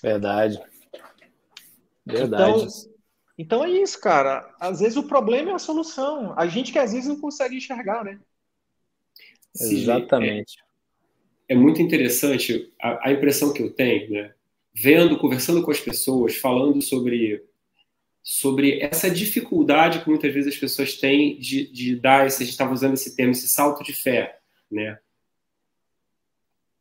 Verdade. 0.02 0.60
Verdade. 2.04 2.52
Então, 2.52 2.68
então 3.38 3.64
é 3.64 3.70
isso, 3.70 4.00
cara. 4.00 4.54
Às 4.60 4.80
vezes 4.80 4.96
o 4.96 5.06
problema 5.06 5.50
é 5.50 5.54
a 5.54 5.58
solução. 5.58 6.32
A 6.38 6.46
gente 6.46 6.72
que 6.72 6.78
às 6.78 6.92
vezes 6.92 7.08
não 7.08 7.20
consegue 7.20 7.56
enxergar, 7.56 8.04
né? 8.04 8.18
Exatamente. 9.60 10.58
É, 11.48 11.54
é 11.54 11.56
muito 11.56 11.80
interessante 11.80 12.72
a, 12.80 13.08
a, 13.08 13.12
impressão 13.12 13.52
que 13.52 13.62
eu 13.62 13.70
tenho, 13.70 14.10
né? 14.10 14.32
Vendo, 14.74 15.18
conversando 15.18 15.62
com 15.62 15.70
as 15.70 15.80
pessoas, 15.80 16.36
falando 16.36 16.82
sobre, 16.82 17.42
sobre 18.22 18.80
essa 18.80 19.10
dificuldade 19.10 20.00
que 20.00 20.08
muitas 20.08 20.32
vezes 20.32 20.54
as 20.54 20.60
pessoas 20.60 20.94
têm 20.94 21.38
de, 21.38 21.70
de 21.72 21.96
dar, 21.96 22.26
esse, 22.26 22.42
a 22.42 22.44
gente 22.44 22.52
estava 22.52 22.74
usando 22.74 22.94
esse 22.94 23.16
termo, 23.16 23.32
esse 23.32 23.48
salto 23.48 23.82
de 23.82 23.92
fé, 23.92 24.38
né? 24.70 24.98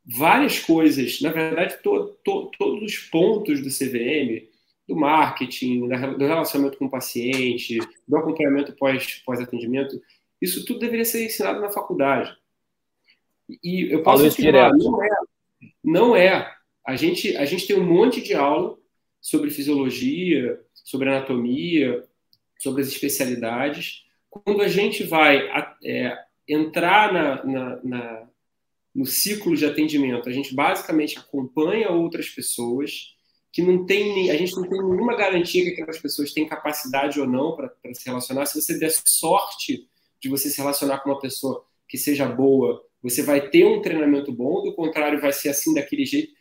Várias 0.05 0.59
coisas, 0.59 1.19
na 1.21 1.31
verdade, 1.31 1.81
to, 1.81 2.17
to, 2.23 2.51
todos 2.57 2.83
os 2.83 2.97
pontos 2.97 3.61
do 3.61 3.69
CVM, 3.69 4.47
do 4.87 4.95
marketing, 4.95 5.87
do 5.87 6.27
relacionamento 6.27 6.77
com 6.77 6.85
o 6.85 6.91
paciente, 6.91 7.79
do 8.07 8.17
acompanhamento 8.17 8.73
pós-atendimento, 8.73 9.97
pós 9.97 10.15
isso 10.41 10.65
tudo 10.65 10.79
deveria 10.79 11.05
ser 11.05 11.25
ensinado 11.25 11.59
na 11.59 11.69
faculdade. 11.69 12.35
E 13.49 13.93
eu 13.93 14.01
posso 14.01 14.25
afirmar, 14.25 14.71
não 14.73 15.03
é. 15.03 15.09
Não 15.83 16.15
é. 16.15 16.51
A 16.85 16.95
gente, 16.95 17.35
a 17.37 17.45
gente 17.45 17.67
tem 17.67 17.77
um 17.77 17.85
monte 17.85 18.21
de 18.21 18.33
aula 18.33 18.77
sobre 19.21 19.49
fisiologia, 19.49 20.59
sobre 20.73 21.09
anatomia, 21.09 22.03
sobre 22.59 22.81
as 22.81 22.87
especialidades. 22.87 24.05
Quando 24.29 24.61
a 24.61 24.67
gente 24.67 25.03
vai 25.03 25.49
é, 25.83 26.17
entrar 26.47 27.11
na, 27.11 27.43
na, 27.43 27.83
na, 27.83 28.29
no 28.93 29.05
ciclo 29.05 29.55
de 29.55 29.65
atendimento, 29.65 30.29
a 30.29 30.31
gente 30.31 30.53
basicamente 30.53 31.17
acompanha 31.17 31.89
outras 31.89 32.29
pessoas 32.29 33.15
que 33.51 33.61
não 33.61 33.85
tem, 33.85 34.29
a 34.29 34.35
gente 34.35 34.53
não 34.55 34.63
tem 34.63 34.83
nenhuma 34.83 35.15
garantia 35.15 35.63
que 35.63 35.71
aquelas 35.71 35.97
pessoas 35.97 36.33
têm 36.33 36.45
capacidade 36.45 37.19
ou 37.19 37.25
não 37.25 37.55
para 37.55 37.71
se 37.93 38.05
relacionar. 38.05 38.45
Se 38.45 38.61
você 38.61 38.77
der 38.77 38.91
sorte 38.91 39.87
de 40.19 40.27
você 40.27 40.49
se 40.49 40.57
relacionar 40.57 40.99
com 40.99 41.09
uma 41.09 41.19
pessoa 41.19 41.65
que 41.87 41.97
seja 41.97 42.27
boa 42.27 42.83
você 43.09 43.21
vai 43.21 43.49
ter 43.49 43.63
um 43.65 43.81
treinamento 43.81 44.31
bom, 44.31 44.63
do 44.63 44.73
contrário, 44.73 45.21
vai 45.21 45.31
ser 45.31 45.49
assim 45.49 45.75
daquele 45.75 46.05
jeito. 46.05 46.33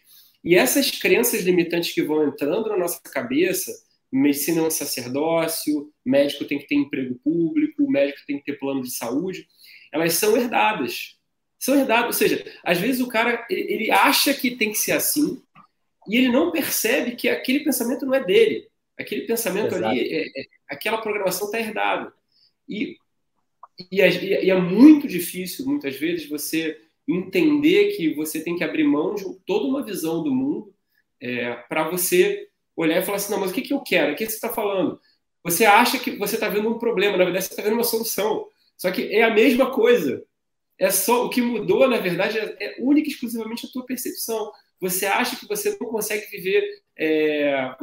E 0.42 0.55
essas 0.55 0.90
crenças 0.90 1.42
limitantes 1.42 1.92
que 1.92 2.03
vão 2.03 2.27
entrando 2.27 2.70
na 2.70 2.77
nossa 2.77 2.98
cabeça, 3.03 3.70
medicina 4.11 4.61
é 4.61 4.62
um 4.62 4.70
sacerdócio, 4.70 5.92
médico 6.05 6.46
tem 6.46 6.59
que 6.59 6.66
ter 6.66 6.77
emprego 6.77 7.20
público, 7.22 7.90
médico 7.90 8.20
tem 8.27 8.38
que 8.38 8.44
ter 8.44 8.59
plano 8.59 8.83
de 8.83 8.90
saúde, 8.90 9.46
elas 9.92 10.14
são 10.14 10.37
herdadas. 10.37 11.18
São 11.59 11.79
herdadas, 11.79 12.07
ou 12.07 12.12
seja, 12.12 12.42
às 12.64 12.79
vezes 12.79 13.03
o 13.03 13.09
cara 13.09 13.46
ele 13.50 13.90
acha 13.90 14.33
que 14.33 14.57
tem 14.57 14.70
que 14.70 14.79
ser 14.79 14.92
assim 14.92 15.42
e 16.09 16.16
ele 16.16 16.29
não 16.29 16.50
percebe 16.50 17.14
que 17.14 17.29
aquele 17.29 17.61
pensamento 17.61 18.07
não 18.07 18.14
é 18.14 18.24
dele. 18.24 18.68
Aquele 18.98 19.22
pensamento 19.27 19.74
Exato. 19.74 19.85
ali, 19.85 20.00
é, 20.00 20.22
é, 20.29 20.44
aquela 20.68 20.98
programação 20.98 21.46
está 21.46 21.59
herdada. 21.61 22.11
E 22.66 22.96
e 23.91 24.01
é, 24.01 24.45
e 24.45 24.51
é 24.51 24.61
muito 24.61 25.09
difícil, 25.09 25.67
muitas 25.67 25.97
vezes, 25.97 26.29
você 26.29 26.79
entender 27.07 27.97
que 27.97 28.15
você 28.15 28.43
tem 28.43 28.57
que 28.57 28.65
abrir 28.65 28.85
mão 28.85 29.15
de 29.15 29.25
toda 29.47 29.67
uma 29.67 29.83
visão 29.83 30.23
do 30.23 30.35
mundo 30.35 30.75
é, 31.21 31.55
para 31.69 31.89
você 31.89 32.49
olhar 32.77 32.99
e 32.99 33.05
falar 33.05 33.17
assim: 33.17 33.33
não, 33.33 33.41
mas 33.41 33.51
o 33.51 33.55
que, 33.55 33.63
que 33.63 33.75
eu 33.75 33.81
quero? 33.81 34.13
O 34.13 34.17
que 34.17 34.27
você 34.27 34.35
está 34.35 34.49
falando? 34.49 35.01
Você 35.43 35.65
acha 35.65 35.99
que 35.99 36.13
você 36.17 36.37
está 36.37 36.49
vendo 36.49 36.69
um 36.69 36.79
problema, 36.79 37.17
na 37.17 37.25
verdade, 37.25 37.45
você 37.45 37.53
está 37.53 37.63
vendo 37.63 37.75
uma 37.75 37.85
solução. 37.85 38.47
Só 38.77 38.91
que 38.91 39.03
é 39.15 39.23
a 39.23 39.35
mesma 39.35 39.71
coisa. 39.71 40.25
É 40.79 40.91
só 40.91 41.27
o 41.27 41.31
que 41.31 41.41
mudou, 41.41 41.89
na 41.89 41.99
verdade, 41.99 42.39
é, 42.39 42.57
é 42.61 42.77
única 42.81 43.09
e 43.09 43.13
exclusivamente 43.13 43.67
a 43.67 43.69
tua 43.71 43.85
percepção. 43.87 44.51
Você 44.85 45.07
acha 45.07 45.35
que 45.37 45.49
você 45.49 45.75
não 45.81 45.88
consegue 45.88 46.27
viver, 46.27 46.62
é, 46.94 47.75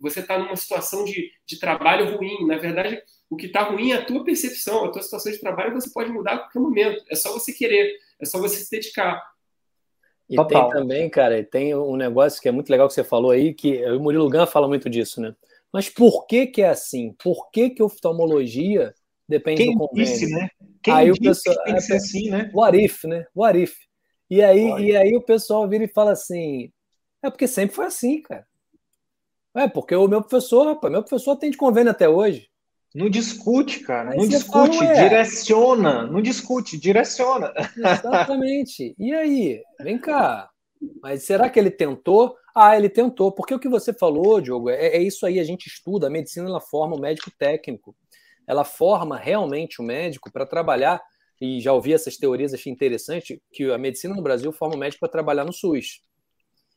você 0.00 0.18
está 0.18 0.36
numa 0.36 0.56
situação 0.56 1.04
de, 1.04 1.30
de 1.46 1.60
trabalho 1.60 2.16
ruim. 2.16 2.48
Na 2.48 2.58
verdade, 2.58 3.00
o 3.30 3.36
que 3.36 3.46
está 3.46 3.62
ruim 3.62 3.92
é 3.92 3.94
a 3.94 4.04
tua 4.04 4.24
percepção, 4.24 4.84
a 4.84 4.90
tua 4.90 5.02
situação 5.02 5.30
de 5.30 5.38
trabalho, 5.38 5.72
você 5.72 5.88
pode 5.88 6.10
mudar 6.10 6.32
a 6.32 6.38
qualquer 6.38 6.58
momento. 6.58 7.04
É 7.08 7.14
só 7.14 7.32
você 7.32 7.52
querer, 7.52 7.96
é 8.20 8.24
só 8.26 8.40
você 8.40 8.56
se 8.56 8.68
dedicar. 8.72 9.22
E 10.28 10.34
Total. 10.34 10.68
tem 10.68 10.80
também, 10.80 11.08
cara, 11.08 11.44
tem 11.44 11.76
um 11.76 11.94
negócio 11.94 12.42
que 12.42 12.48
é 12.48 12.52
muito 12.52 12.70
legal 12.70 12.88
que 12.88 12.94
você 12.94 13.04
falou 13.04 13.30
aí, 13.30 13.54
que 13.54 13.84
o 13.84 14.00
Murilo 14.00 14.28
Gun 14.28 14.44
fala 14.44 14.66
muito 14.66 14.90
disso, 14.90 15.20
né? 15.20 15.36
Mas 15.72 15.88
por 15.88 16.26
que 16.26 16.48
que 16.48 16.60
é 16.60 16.70
assim? 16.70 17.14
Por 17.22 17.52
que 17.52 17.70
que 17.70 17.82
oftalmologia 17.84 18.92
depende 19.28 19.62
Quem 19.62 19.72
do 19.74 19.86
convênio? 19.86 20.10
Disse, 20.10 20.28
né? 20.28 20.50
Quem 20.82 20.92
aí 20.92 21.12
disse 21.12 21.20
o 21.20 21.22
pessoal, 21.22 21.56
que 21.56 21.64
tem 21.64 21.74
que 21.76 21.80
ser 21.82 21.94
assim, 21.94 22.30
né? 22.30 22.50
What 22.52 22.76
if, 22.76 23.04
né? 23.04 23.26
What 23.32 23.62
if? 23.62 23.87
E 24.30 24.42
aí, 24.42 24.68
e 24.80 24.96
aí 24.96 25.16
o 25.16 25.22
pessoal 25.22 25.68
vira 25.68 25.84
e 25.84 25.88
fala 25.88 26.12
assim, 26.12 26.70
é 27.22 27.30
porque 27.30 27.48
sempre 27.48 27.74
foi 27.74 27.86
assim, 27.86 28.20
cara. 28.20 28.46
É, 29.54 29.66
porque 29.66 29.94
o 29.94 30.06
meu 30.06 30.20
professor, 30.20 30.66
rapaz, 30.66 30.92
meu 30.92 31.02
professor 31.02 31.36
tem 31.36 31.50
de 31.50 31.56
convênio 31.56 31.90
até 31.90 32.08
hoje. 32.08 32.48
Não 32.94 33.08
discute, 33.08 33.80
cara. 33.80 34.10
Aí 34.10 34.16
não 34.16 34.26
discute, 34.26 34.78
fala, 34.78 34.94
direciona. 34.94 36.06
Não 36.06 36.22
discute, 36.22 36.78
direciona. 36.78 37.52
Exatamente. 37.76 38.94
E 38.98 39.14
aí? 39.14 39.62
Vem 39.80 39.98
cá. 39.98 40.48
Mas 41.02 41.24
será 41.24 41.50
que 41.50 41.58
ele 41.58 41.70
tentou? 41.70 42.36
Ah, 42.54 42.76
ele 42.76 42.88
tentou. 42.88 43.30
Porque 43.32 43.54
o 43.54 43.58
que 43.58 43.68
você 43.68 43.92
falou, 43.92 44.40
Diogo, 44.40 44.70
é, 44.70 44.96
é 44.96 45.02
isso 45.02 45.26
aí. 45.26 45.38
A 45.38 45.44
gente 45.44 45.66
estuda. 45.66 46.06
A 46.06 46.10
medicina 46.10 46.48
ela 46.48 46.60
forma 46.60 46.96
o 46.96 47.00
médico 47.00 47.30
técnico. 47.38 47.94
Ela 48.46 48.64
forma 48.64 49.16
realmente 49.18 49.82
o 49.82 49.84
médico 49.84 50.32
para 50.32 50.46
trabalhar. 50.46 51.00
E 51.40 51.60
já 51.60 51.72
ouvi 51.72 51.92
essas 51.92 52.16
teorias, 52.16 52.52
achei 52.52 52.72
interessante, 52.72 53.40
que 53.52 53.70
a 53.70 53.78
medicina 53.78 54.14
no 54.14 54.22
Brasil 54.22 54.50
forma 54.52 54.74
o 54.74 54.78
médico 54.78 55.00
para 55.00 55.08
trabalhar 55.08 55.44
no 55.44 55.52
SUS. 55.52 56.02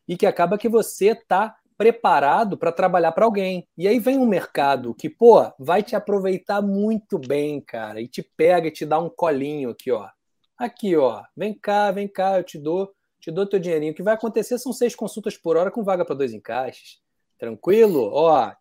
E 0.08 0.15
que 0.15 0.26
acaba 0.26 0.58
que 0.58 0.69
você 0.69 1.10
está 1.10 1.56
preparado 1.78 2.58
para 2.60 2.71
trabalhar 2.71 3.12
para 3.12 3.26
alguém. 3.26 3.67
E 3.76 3.88
aí 3.88 3.97
vem 3.97 4.19
um 4.19 4.28
mercado 4.28 4.93
que, 4.93 5.10
pô, 5.10 5.52
vai 5.58 5.82
te 5.82 5.95
aproveitar 5.95 6.62
muito 6.62 7.17
bem, 7.17 7.60
cara, 7.60 8.00
e 8.00 8.08
te 8.08 8.21
pega 8.21 8.67
e 8.67 8.71
te 8.71 8.86
dá 8.86 9.00
um 9.00 9.10
colinho 9.10 9.71
aqui, 9.71 9.91
ó. 9.91 10.08
Aqui, 10.56 10.95
ó. 10.95 11.24
Vem 11.36 11.56
cá, 11.56 11.89
vem 11.89 12.08
cá, 12.08 12.38
eu 12.38 12.43
te 12.43 12.60
dou, 12.60 12.93
te 13.19 13.32
dou 13.32 13.47
teu 13.47 13.60
dinheirinho. 13.60 13.93
O 13.93 13.95
que 13.95 14.04
vai 14.04 14.13
acontecer 14.13 14.60
são 14.60 14.71
seis 14.71 14.93
consultas 14.93 15.36
por 15.36 15.58
hora 15.58 15.71
com 15.71 15.84
vaga 15.84 16.06
para 16.06 16.13
dois 16.13 16.34
encaixes. 16.34 17.00
Tranquilo? 17.39 18.12
Ó, 18.13 18.52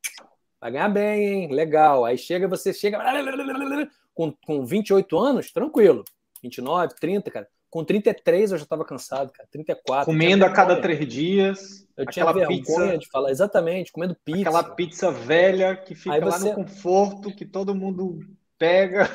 vai 0.58 0.70
ganhar 0.70 0.88
bem, 0.88 1.26
hein? 1.26 1.52
Legal. 1.52 2.06
Aí 2.06 2.16
chega, 2.16 2.48
você 2.48 2.72
chega 2.72 2.96
com, 4.20 4.32
com 4.44 4.66
28 4.66 5.18
anos, 5.18 5.50
tranquilo. 5.50 6.04
29, 6.42 6.94
30, 7.00 7.30
cara. 7.30 7.48
Com 7.70 7.84
33 7.84 8.52
eu 8.52 8.58
já 8.58 8.64
estava 8.64 8.84
cansado, 8.84 9.32
cara. 9.32 9.48
34. 9.50 10.04
Comendo 10.04 10.44
a 10.44 10.50
cada 10.50 10.80
três 10.80 11.06
dias. 11.06 11.86
Eu 11.96 12.04
tinha 12.06 12.24
vergonha 12.26 12.48
pizza, 12.48 12.98
de 12.98 13.08
falar, 13.08 13.30
exatamente, 13.30 13.92
comendo 13.92 14.16
pizza. 14.24 14.40
Aquela 14.40 14.64
pizza 14.64 15.10
velha 15.10 15.76
que 15.76 15.94
fica 15.94 16.14
aí 16.14 16.20
lá 16.20 16.38
no 16.38 16.54
conforto, 16.54 17.34
que 17.34 17.46
todo 17.46 17.74
mundo 17.74 18.18
pega. 18.58 19.08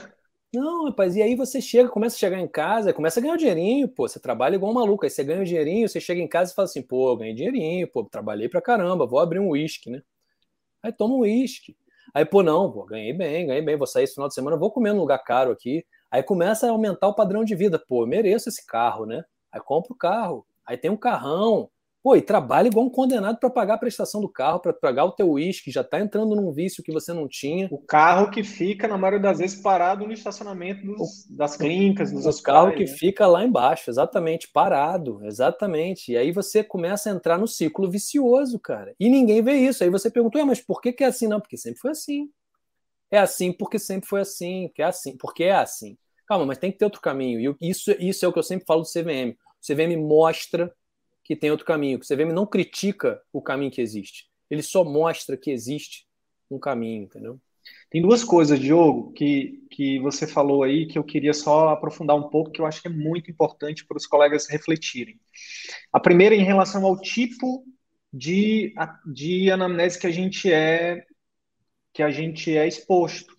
Não, 0.53 0.85
rapaz, 0.85 1.15
e 1.17 1.21
aí 1.21 1.35
você 1.35 1.59
chega, 1.59 1.89
começa 1.89 2.15
a 2.15 2.19
chegar 2.19 2.39
em 2.39 2.47
casa, 2.47 2.93
começa 2.93 3.19
a 3.19 3.21
ganhar 3.21 3.33
o 3.33 3.37
dinheirinho, 3.37 3.89
pô, 3.89 4.07
você 4.07 4.19
trabalha 4.19 4.55
igual 4.55 4.71
um 4.71 4.75
maluco, 4.75 5.03
aí 5.03 5.09
você 5.09 5.21
ganha 5.21 5.41
o 5.41 5.45
dinheirinho, 5.45 5.89
você 5.89 5.99
chega 5.99 6.21
em 6.21 6.27
casa 6.27 6.51
e 6.51 6.55
fala 6.55 6.65
assim, 6.65 6.81
pô, 6.81 7.15
ganhei 7.17 7.33
dinheirinho, 7.33 7.87
pô, 7.89 8.05
trabalhei 8.05 8.47
pra 8.47 8.61
caramba, 8.61 9.05
vou 9.05 9.19
abrir 9.19 9.39
um 9.39 9.49
uísque, 9.49 9.89
né? 9.89 10.01
Aí 10.81 10.93
toma 10.93 11.15
um 11.15 11.19
uísque. 11.19 11.75
Aí, 12.13 12.25
pô, 12.25 12.43
não, 12.43 12.71
pô, 12.71 12.85
ganhei 12.85 13.13
bem, 13.13 13.47
ganhei 13.47 13.61
bem, 13.61 13.77
vou 13.77 13.87
sair 13.87 14.03
esse 14.03 14.13
final 14.13 14.27
de 14.27 14.33
semana, 14.33 14.57
vou 14.57 14.71
comer 14.71 14.93
num 14.93 14.99
lugar 15.01 15.19
caro 15.19 15.51
aqui. 15.51 15.85
Aí 16.09 16.23
começa 16.23 16.67
a 16.67 16.71
aumentar 16.71 17.07
o 17.07 17.15
padrão 17.15 17.43
de 17.43 17.55
vida. 17.55 17.77
Pô, 17.79 18.03
eu 18.03 18.07
mereço 18.07 18.49
esse 18.49 18.65
carro, 18.65 19.05
né? 19.05 19.23
Aí 19.51 19.59
compra 19.61 19.91
o 19.93 19.97
carro. 19.97 20.45
Aí 20.65 20.77
tem 20.77 20.89
um 20.91 20.97
carrão. 20.97 21.69
Pô, 22.05 22.15
e 22.15 22.21
trabalha 22.21 22.67
igual 22.67 22.85
um 22.85 22.89
condenado 22.91 23.39
para 23.39 23.49
pagar 23.49 23.73
a 23.73 23.77
prestação 23.79 24.21
do 24.21 24.29
carro, 24.29 24.59
para 24.59 24.71
pagar 24.71 25.05
o 25.05 25.11
teu 25.11 25.27
uísque, 25.27 25.71
já 25.71 25.81
está 25.81 25.99
entrando 25.99 26.35
num 26.35 26.51
vício 26.51 26.83
que 26.83 26.91
você 26.91 27.11
não 27.11 27.27
tinha. 27.27 27.67
O 27.71 27.79
carro 27.79 28.29
que 28.29 28.43
fica, 28.43 28.87
na 28.87 28.95
maioria 28.95 29.19
das 29.19 29.39
vezes, 29.39 29.59
parado 29.59 30.05
no 30.05 30.13
estacionamento 30.13 30.85
dos, 30.85 31.25
das 31.31 31.57
clínicas, 31.57 32.11
dos 32.11 32.27
hospitais. 32.27 32.59
O 32.59 32.61
carro 32.61 32.77
que 32.77 32.83
né? 32.83 32.95
fica 32.95 33.25
lá 33.25 33.43
embaixo, 33.43 33.89
exatamente, 33.89 34.51
parado, 34.53 35.25
exatamente. 35.25 36.11
E 36.11 36.15
aí 36.15 36.31
você 36.31 36.63
começa 36.63 37.09
a 37.09 37.11
entrar 37.11 37.39
no 37.39 37.47
ciclo 37.47 37.89
vicioso, 37.89 38.59
cara. 38.59 38.93
E 38.99 39.09
ninguém 39.09 39.41
vê 39.41 39.53
isso. 39.53 39.83
Aí 39.83 39.89
você 39.89 40.07
pergunta, 40.11 40.45
mas 40.45 40.61
por 40.61 40.81
que, 40.81 40.93
que 40.93 41.03
é 41.03 41.07
assim? 41.07 41.25
Não, 41.25 41.41
porque 41.41 41.57
sempre 41.57 41.79
foi 41.79 41.89
assim. 41.89 42.29
É 43.09 43.17
assim 43.17 43.51
porque 43.51 43.79
sempre 43.79 44.07
foi 44.07 44.21
assim, 44.21 44.69
que 44.75 44.83
é 44.83 44.85
assim, 44.85 45.17
porque 45.17 45.45
é 45.45 45.55
assim. 45.55 45.97
Calma, 46.27 46.45
mas 46.45 46.59
tem 46.59 46.71
que 46.71 46.77
ter 46.77 46.85
outro 46.85 47.01
caminho. 47.01 47.57
E 47.59 47.67
isso, 47.67 47.89
isso 47.97 48.23
é 48.23 48.27
o 48.27 48.31
que 48.31 48.37
eu 48.37 48.43
sempre 48.43 48.67
falo 48.67 48.83
do 48.83 48.87
CVM. 48.87 49.31
O 49.31 49.73
CVM 49.73 49.97
mostra 49.97 50.71
que 51.25 51.35
tem 51.35 51.49
outro 51.49 51.65
caminho. 51.65 51.97
O 51.97 52.01
CVM 52.01 52.31
não 52.31 52.45
critica 52.45 53.19
o 53.33 53.41
caminho 53.41 53.71
que 53.71 53.81
existe. 53.81 54.27
Ele 54.49 54.61
só 54.61 54.83
mostra 54.83 55.35
que 55.35 55.49
existe 55.49 56.05
um 56.49 56.59
caminho, 56.59 57.03
entendeu? 57.03 57.41
Tem 57.89 57.99
duas 57.99 58.23
coisas, 58.23 58.59
Diogo, 58.59 59.11
que, 59.13 59.65
que 59.71 59.99
você 59.99 60.27
falou 60.27 60.61
aí 60.61 60.85
que 60.85 60.99
eu 60.99 61.03
queria 61.03 61.33
só 61.33 61.69
aprofundar 61.69 62.15
um 62.15 62.29
pouco, 62.29 62.51
que 62.51 62.61
eu 62.61 62.65
acho 62.67 62.79
que 62.79 62.87
é 62.87 62.91
muito 62.91 63.31
importante 63.31 63.83
para 63.87 63.97
os 63.97 64.05
colegas 64.05 64.47
refletirem. 64.47 65.19
A 65.91 65.99
primeira 65.99 66.35
é 66.35 66.37
em 66.37 66.43
relação 66.43 66.85
ao 66.85 67.01
tipo 67.01 67.65
de, 68.13 68.71
de 69.11 69.49
anamnese 69.49 69.99
que 69.99 70.07
a 70.07 70.11
gente 70.11 70.51
é 70.51 71.03
que 71.91 72.03
a 72.03 72.11
gente 72.11 72.55
é 72.55 72.67
exposto. 72.67 73.35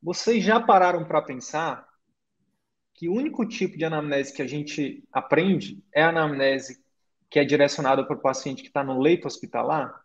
Vocês 0.00 0.42
já 0.42 0.60
pararam 0.60 1.04
para 1.04 1.20
pensar 1.20 1.86
que 2.94 3.08
o 3.08 3.14
único 3.14 3.46
tipo 3.46 3.76
de 3.76 3.84
anamnese 3.84 4.32
que 4.32 4.42
a 4.42 4.46
gente 4.46 5.04
aprende 5.12 5.82
é 5.92 6.02
a 6.02 6.08
anamnese 6.08 6.82
que 7.28 7.38
é 7.38 7.44
direcionada 7.44 8.06
para 8.06 8.16
o 8.16 8.20
paciente 8.20 8.62
que 8.62 8.68
está 8.68 8.84
no 8.84 9.00
leito 9.00 9.26
hospitalar? 9.26 10.04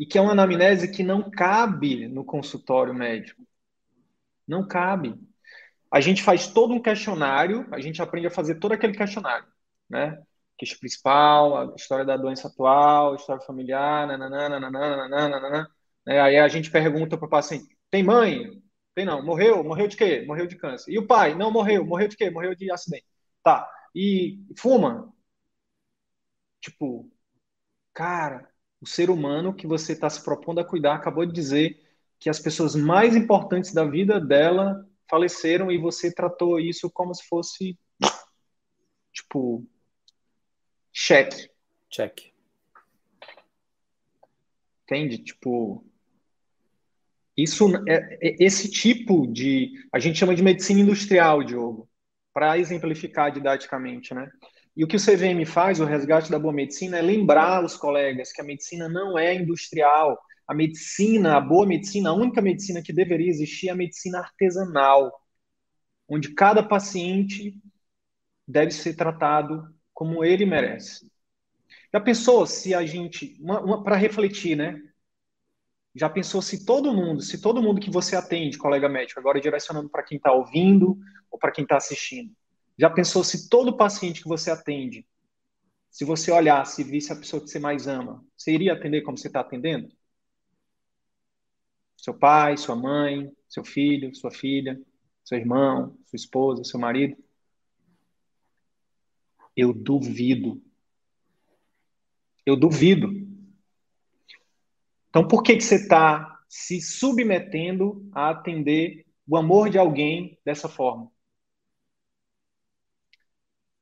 e 0.00 0.06
que 0.06 0.16
é 0.16 0.20
uma 0.20 0.32
anamnese 0.32 0.90
que 0.90 1.02
não 1.02 1.30
cabe 1.30 2.08
no 2.08 2.24
consultório 2.24 2.94
médico. 2.94 3.46
Não 4.48 4.66
cabe. 4.66 5.14
A 5.90 6.00
gente 6.00 6.22
faz 6.22 6.46
todo 6.46 6.72
um 6.72 6.80
questionário, 6.80 7.68
a 7.70 7.78
gente 7.80 8.00
aprende 8.00 8.26
a 8.26 8.30
fazer 8.30 8.54
todo 8.54 8.72
aquele 8.72 8.94
questionário, 8.96 9.46
né? 9.90 10.18
Queixa 10.56 10.74
principal, 10.80 11.54
a 11.58 11.74
história 11.76 12.06
da 12.06 12.16
doença 12.16 12.48
atual, 12.48 13.14
história 13.14 13.42
familiar, 13.42 14.06
nananana, 14.06 14.58
nananana, 14.58 15.68
né? 16.06 16.18
Aí 16.18 16.38
a 16.38 16.48
gente 16.48 16.70
pergunta 16.70 17.18
para 17.18 17.26
o 17.26 17.30
paciente: 17.30 17.76
tem 17.90 18.02
mãe? 18.02 18.62
Tem 18.94 19.04
não. 19.04 19.24
Morreu? 19.24 19.62
Morreu 19.64 19.86
de 19.88 19.96
quê? 19.96 20.24
Morreu 20.26 20.46
de 20.46 20.56
câncer. 20.56 20.92
E 20.92 20.98
o 20.98 21.06
pai? 21.06 21.34
Não 21.34 21.50
morreu. 21.50 21.84
Morreu 21.84 22.08
de 22.08 22.16
quê? 22.16 22.30
Morreu 22.30 22.54
de 22.54 22.70
acidente. 22.70 23.06
Tá. 23.42 23.70
E 23.94 24.40
fuma? 24.56 25.12
Tipo, 26.60 27.10
cara, 27.94 28.50
o 28.80 28.86
ser 28.86 29.10
humano 29.10 29.54
que 29.54 29.66
você 29.66 29.92
está 29.92 30.08
se 30.08 30.22
propondo 30.22 30.60
a 30.60 30.64
cuidar 30.64 30.94
acabou 30.94 31.24
de 31.24 31.32
dizer 31.32 31.80
que 32.18 32.28
as 32.28 32.38
pessoas 32.38 32.74
mais 32.74 33.16
importantes 33.16 33.72
da 33.72 33.84
vida 33.84 34.20
dela 34.20 34.86
faleceram 35.08 35.72
e 35.72 35.78
você 35.78 36.12
tratou 36.12 36.60
isso 36.60 36.90
como 36.90 37.14
se 37.14 37.26
fosse 37.26 37.78
tipo 39.12 39.66
cheque. 40.92 41.50
Cheque. 41.90 42.32
Entende? 44.84 45.18
Tipo 45.18 45.84
isso 47.36 47.68
é, 47.88 48.18
é, 48.20 48.36
esse 48.44 48.70
tipo 48.70 49.26
de 49.26 49.72
a 49.92 49.98
gente 49.98 50.18
chama 50.18 50.34
de 50.34 50.42
medicina 50.42 50.80
industrial, 50.80 51.42
Diogo, 51.42 51.88
para 52.32 52.58
exemplificar 52.58 53.32
didaticamente, 53.32 54.14
né? 54.14 54.30
E 54.76 54.84
o 54.84 54.86
que 54.86 54.96
o 54.96 55.00
CVM 55.00 55.44
faz, 55.44 55.80
o 55.80 55.84
resgate 55.84 56.30
da 56.30 56.38
boa 56.38 56.54
medicina, 56.54 56.98
é 56.98 57.02
lembrar 57.02 57.64
os 57.64 57.76
colegas 57.76 58.32
que 58.32 58.40
a 58.40 58.44
medicina 58.44 58.88
não 58.88 59.18
é 59.18 59.34
industrial. 59.34 60.18
A 60.46 60.54
medicina, 60.54 61.36
a 61.36 61.40
boa 61.40 61.66
medicina, 61.66 62.10
a 62.10 62.14
única 62.14 62.40
medicina 62.40 62.82
que 62.82 62.92
deveria 62.92 63.28
existir 63.28 63.68
é 63.68 63.72
a 63.72 63.76
medicina 63.76 64.20
artesanal, 64.20 65.12
onde 66.08 66.34
cada 66.34 66.62
paciente 66.62 67.56
deve 68.46 68.70
ser 68.70 68.94
tratado 68.94 69.72
como 69.92 70.24
ele 70.24 70.46
merece. 70.46 71.10
Já 71.92 72.00
pensou 72.00 72.46
se 72.46 72.74
a 72.74 72.84
gente, 72.86 73.38
para 73.84 73.96
refletir, 73.96 74.56
né? 74.56 74.80
Já 75.94 76.08
pensou 76.08 76.40
se 76.40 76.64
todo 76.64 76.92
mundo, 76.92 77.20
se 77.20 77.40
todo 77.40 77.62
mundo 77.62 77.80
que 77.80 77.90
você 77.90 78.14
atende, 78.14 78.56
colega 78.56 78.88
médico, 78.88 79.18
agora 79.18 79.40
direcionando 79.40 79.88
para 79.88 80.02
quem 80.02 80.16
está 80.16 80.32
ouvindo 80.32 80.96
ou 81.30 81.38
para 81.38 81.50
quem 81.50 81.64
está 81.64 81.76
assistindo, 81.76 82.32
já 82.78 82.88
pensou 82.88 83.24
se 83.24 83.48
todo 83.48 83.76
paciente 83.76 84.22
que 84.22 84.28
você 84.28 84.50
atende, 84.50 85.06
se 85.90 86.04
você 86.04 86.30
olhasse 86.30 86.82
e 86.82 86.84
visse 86.84 87.12
a 87.12 87.16
pessoa 87.16 87.42
que 87.42 87.50
você 87.50 87.58
mais 87.58 87.88
ama, 87.88 88.24
você 88.36 88.52
iria 88.52 88.72
atender 88.72 89.02
como 89.02 89.18
você 89.18 89.26
está 89.26 89.40
atendendo? 89.40 89.90
Seu 91.96 92.14
pai, 92.14 92.56
sua 92.56 92.76
mãe, 92.76 93.30
seu 93.48 93.64
filho, 93.64 94.14
sua 94.14 94.30
filha, 94.30 94.80
seu 95.24 95.36
irmão, 95.36 95.98
sua 96.06 96.16
esposa, 96.16 96.64
seu 96.64 96.78
marido? 96.78 97.16
Eu 99.56 99.74
duvido. 99.74 100.62
Eu 102.46 102.56
duvido. 102.56 103.29
Então, 105.10 105.26
por 105.26 105.42
que, 105.42 105.56
que 105.56 105.64
você 105.64 105.76
está 105.76 106.40
se 106.48 106.80
submetendo 106.80 108.08
a 108.12 108.30
atender 108.30 109.04
o 109.28 109.36
amor 109.36 109.68
de 109.68 109.78
alguém 109.78 110.38
dessa 110.44 110.68
forma? 110.68 111.10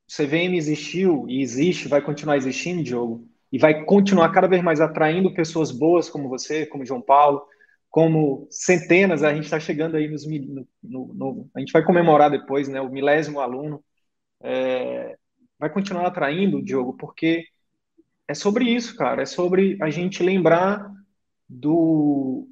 o 0.08 0.10
CVM 0.10 0.56
existiu 0.56 1.26
e 1.28 1.42
existe, 1.42 1.86
vai 1.86 2.00
continuar 2.00 2.38
existindo, 2.38 2.82
Diogo, 2.82 3.28
e 3.52 3.58
vai 3.58 3.84
continuar 3.84 4.30
cada 4.32 4.48
vez 4.48 4.62
mais 4.62 4.80
atraindo 4.80 5.34
pessoas 5.34 5.70
boas 5.70 6.08
como 6.08 6.28
você, 6.28 6.64
como 6.64 6.84
João 6.84 7.02
Paulo, 7.02 7.42
como 7.90 8.46
centenas, 8.50 9.22
a 9.22 9.34
gente 9.34 9.44
está 9.44 9.60
chegando 9.60 9.96
aí 9.96 10.08
nos 10.08 10.26
no, 10.26 10.66
no, 10.82 11.50
a 11.54 11.60
gente 11.60 11.72
vai 11.72 11.84
comemorar 11.84 12.30
depois, 12.30 12.68
né, 12.68 12.80
o 12.80 12.90
milésimo 12.90 13.40
aluno, 13.40 13.84
é, 14.42 15.16
vai 15.58 15.70
continuar 15.70 16.06
atraindo, 16.06 16.62
Diogo, 16.62 16.94
porque 16.96 17.44
é 18.26 18.34
sobre 18.34 18.64
isso, 18.64 18.96
cara, 18.96 19.22
é 19.22 19.26
sobre 19.26 19.76
a 19.82 19.90
gente 19.90 20.22
lembrar 20.22 20.90
do, 21.48 22.48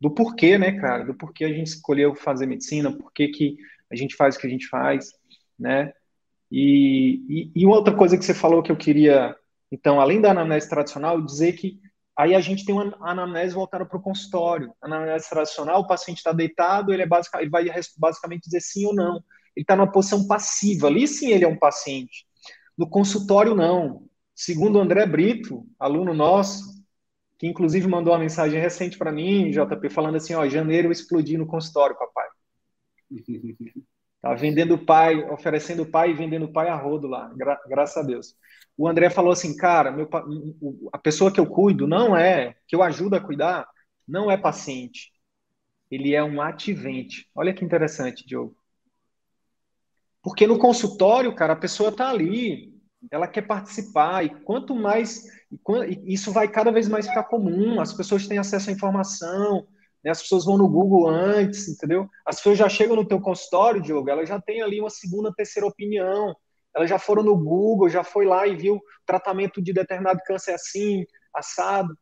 do 0.00 0.10
porquê, 0.10 0.56
né, 0.56 0.72
cara, 0.80 1.04
do 1.04 1.14
porquê 1.14 1.44
a 1.44 1.52
gente 1.52 1.68
escolheu 1.68 2.14
fazer 2.14 2.46
medicina, 2.46 2.96
porquê 2.96 3.28
que 3.28 3.56
a 3.90 3.96
gente 3.96 4.16
faz 4.16 4.36
o 4.36 4.38
que 4.38 4.46
a 4.46 4.50
gente 4.50 4.66
faz, 4.68 5.10
né, 5.58 5.92
e, 6.50 7.22
e, 7.28 7.62
e, 7.62 7.66
outra 7.66 7.94
coisa 7.94 8.16
que 8.16 8.24
você 8.24 8.32
falou 8.32 8.62
que 8.62 8.72
eu 8.72 8.76
queria, 8.76 9.36
então, 9.70 10.00
além 10.00 10.20
da 10.20 10.30
anamnese 10.30 10.68
tradicional, 10.68 11.20
dizer 11.20 11.52
que 11.52 11.78
aí 12.16 12.34
a 12.34 12.40
gente 12.40 12.64
tem 12.64 12.74
uma 12.74 12.96
anamnese 13.00 13.54
voltada 13.54 13.84
para 13.84 13.98
o 13.98 14.02
consultório. 14.02 14.72
A 14.82 14.86
anamnese 14.86 15.28
tradicional, 15.28 15.80
o 15.80 15.86
paciente 15.86 16.18
está 16.18 16.32
deitado, 16.32 16.92
ele, 16.92 17.02
é 17.02 17.06
basic, 17.06 17.36
ele 17.36 17.50
vai 17.50 17.66
basicamente 17.98 18.44
dizer 18.44 18.60
sim 18.60 18.86
ou 18.86 18.94
não. 18.94 19.16
Ele 19.54 19.62
está 19.62 19.76
numa 19.76 19.90
posição 19.90 20.26
passiva. 20.26 20.86
Ali 20.86 21.06
sim 21.06 21.30
ele 21.32 21.44
é 21.44 21.48
um 21.48 21.58
paciente. 21.58 22.26
No 22.76 22.88
consultório, 22.88 23.54
não. 23.54 24.04
Segundo 24.34 24.76
o 24.76 24.80
André 24.80 25.04
Brito, 25.04 25.66
aluno 25.78 26.14
nosso, 26.14 26.77
que 27.38 27.46
inclusive 27.46 27.86
mandou 27.86 28.12
uma 28.12 28.18
mensagem 28.18 28.60
recente 28.60 28.98
para 28.98 29.12
mim, 29.12 29.50
JP, 29.50 29.88
falando 29.90 30.16
assim, 30.16 30.34
ó, 30.34 30.46
janeiro 30.48 30.88
eu 30.88 30.92
explodi 30.92 31.38
no 31.38 31.46
consultório, 31.46 31.96
papai. 31.96 32.26
Tá 34.20 34.34
vendendo 34.34 34.76
pai, 34.76 35.14
oferecendo 35.30 35.86
pai 35.86 36.10
e 36.10 36.14
vendendo 36.14 36.52
pai 36.52 36.68
a 36.68 36.74
rodo 36.74 37.06
lá, 37.06 37.32
gra 37.36 37.56
graças 37.68 37.96
a 37.96 38.04
Deus. 38.04 38.34
O 38.76 38.88
André 38.88 39.10
falou 39.10 39.30
assim, 39.30 39.56
cara, 39.56 39.92
meu, 39.92 40.08
a 40.92 40.98
pessoa 40.98 41.32
que 41.32 41.38
eu 41.38 41.46
cuido 41.46 41.86
não 41.86 42.16
é, 42.16 42.56
que 42.66 42.74
eu 42.74 42.82
ajudo 42.82 43.14
a 43.14 43.20
cuidar, 43.20 43.68
não 44.06 44.28
é 44.28 44.36
paciente. 44.36 45.12
Ele 45.88 46.16
é 46.16 46.22
um 46.22 46.42
ativente. 46.42 47.30
Olha 47.32 47.54
que 47.54 47.64
interessante, 47.64 48.26
Diogo. 48.26 48.56
Porque 50.22 50.46
no 50.46 50.58
consultório, 50.58 51.34
cara, 51.34 51.52
a 51.52 51.56
pessoa 51.56 51.94
tá 51.94 52.10
ali, 52.10 52.77
ela 53.10 53.28
quer 53.28 53.42
participar, 53.42 54.24
e 54.24 54.30
quanto 54.30 54.74
mais. 54.74 55.24
Isso 56.04 56.32
vai 56.32 56.48
cada 56.48 56.70
vez 56.70 56.88
mais 56.88 57.06
ficar 57.06 57.24
comum, 57.24 57.80
as 57.80 57.92
pessoas 57.92 58.26
têm 58.26 58.38
acesso 58.38 58.70
à 58.70 58.72
informação, 58.72 59.66
né? 60.04 60.10
As 60.10 60.22
pessoas 60.22 60.44
vão 60.44 60.58
no 60.58 60.68
Google 60.68 61.08
antes, 61.08 61.68
entendeu? 61.68 62.08
As 62.26 62.36
pessoas 62.36 62.58
já 62.58 62.68
chegam 62.68 62.96
no 62.96 63.06
teu 63.06 63.20
consultório, 63.20 63.80
Diogo, 63.80 64.10
elas 64.10 64.28
já 64.28 64.40
têm 64.40 64.62
ali 64.62 64.80
uma 64.80 64.90
segunda, 64.90 65.32
terceira 65.34 65.66
opinião. 65.66 66.34
Elas 66.74 66.90
já 66.90 66.98
foram 66.98 67.22
no 67.22 67.36
Google, 67.36 67.88
já 67.88 68.04
foi 68.04 68.24
lá 68.24 68.46
e 68.46 68.54
viu 68.54 68.80
tratamento 69.06 69.60
de 69.60 69.72
determinado 69.72 70.20
câncer 70.24 70.52
assim, 70.52 71.04
assado. 71.34 71.96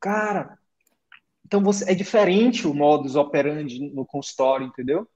Cara, 0.00 0.58
então 1.46 1.62
você 1.62 1.90
é 1.90 1.94
diferente 1.94 2.66
o 2.66 2.74
modus 2.74 3.16
operandi 3.16 3.78
no 3.94 4.04
consultório, 4.04 4.66
entendeu? 4.66 5.08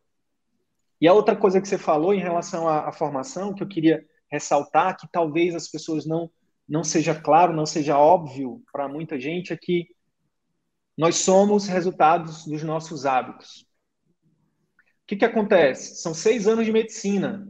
E 1.01 1.09
a 1.09 1.12
outra 1.12 1.37
coisa 1.37 1.61
que 1.61 1.68
você 1.68 1.77
falou 1.77 2.14
em 2.14 2.21
relação 2.21 2.68
à, 2.68 2.88
à 2.88 2.92
formação, 2.92 3.53
que 3.53 3.62
eu 3.62 3.68
queria 3.68 4.07
ressaltar, 4.33 4.97
que 4.97 5.07
talvez 5.12 5.55
as 5.55 5.68
pessoas 5.68 6.07
não 6.07 6.31
não 6.68 6.83
seja 6.83 7.14
claro, 7.14 7.53
não 7.53 7.66
seja 7.66 7.99
óbvio 7.99 8.62
para 8.73 8.88
muita 8.88 9.21
gente, 9.21 9.53
é 9.53 9.57
que 9.57 9.88
nós 10.97 11.16
somos 11.16 11.66
resultados 11.66 12.47
dos 12.47 12.62
nossos 12.62 13.05
hábitos. 13.05 13.66
O 15.03 15.07
que, 15.07 15.16
que 15.16 15.25
acontece? 15.25 15.97
São 15.97 16.14
seis 16.14 16.47
anos 16.47 16.64
de 16.64 16.73
medicina. 16.73 17.47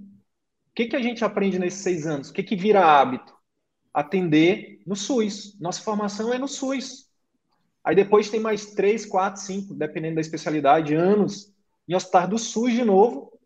O 0.69 0.75
que, 0.75 0.87
que 0.87 0.97
a 0.97 1.03
gente 1.03 1.25
aprende 1.25 1.59
nesses 1.59 1.83
seis 1.83 2.07
anos? 2.07 2.31
O 2.31 2.33
que, 2.33 2.43
que 2.43 2.57
vira 2.57 2.85
hábito? 2.85 3.33
Atender 3.93 4.83
no 4.87 4.97
SUS. 4.97 5.57
Nossa 5.61 5.83
formação 5.83 6.33
é 6.33 6.39
no 6.39 6.49
SUS. 6.49 7.09
Aí 7.85 7.95
depois 7.95 8.31
tem 8.31 8.41
mais 8.41 8.75
três, 8.75 9.05
quatro, 9.05 9.41
cinco, 9.41 9.75
dependendo 9.75 10.17
da 10.17 10.21
especialidade, 10.21 10.95
anos 10.95 11.53
em 11.87 11.95
hospital 11.95 12.29
do 12.29 12.39
SUS 12.39 12.73
de 12.73 12.85
novo, 12.85 13.39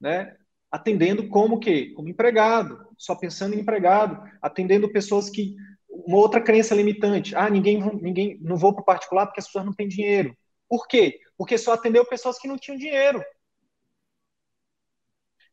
né? 0.00 0.36
Atendendo 0.70 1.28
como 1.28 1.58
que? 1.58 1.92
Como 1.92 2.08
empregado, 2.08 2.86
só 2.96 3.14
pensando 3.14 3.54
em 3.54 3.60
empregado, 3.60 4.22
atendendo 4.42 4.92
pessoas 4.92 5.30
que 5.30 5.56
uma 5.88 6.18
outra 6.18 6.40
crença 6.40 6.74
limitante. 6.74 7.34
Ah, 7.34 7.48
ninguém, 7.48 7.80
ninguém 8.00 8.38
não 8.40 8.56
vou 8.56 8.72
para 8.72 8.82
o 8.82 8.84
particular 8.84 9.26
porque 9.26 9.40
as 9.40 9.46
pessoas 9.46 9.64
não 9.64 9.72
têm 9.72 9.88
dinheiro. 9.88 10.36
Por 10.68 10.86
quê? 10.86 11.20
Porque 11.36 11.56
só 11.56 11.72
atendeu 11.72 12.04
pessoas 12.04 12.38
que 12.38 12.48
não 12.48 12.58
tinham 12.58 12.78
dinheiro. 12.78 13.22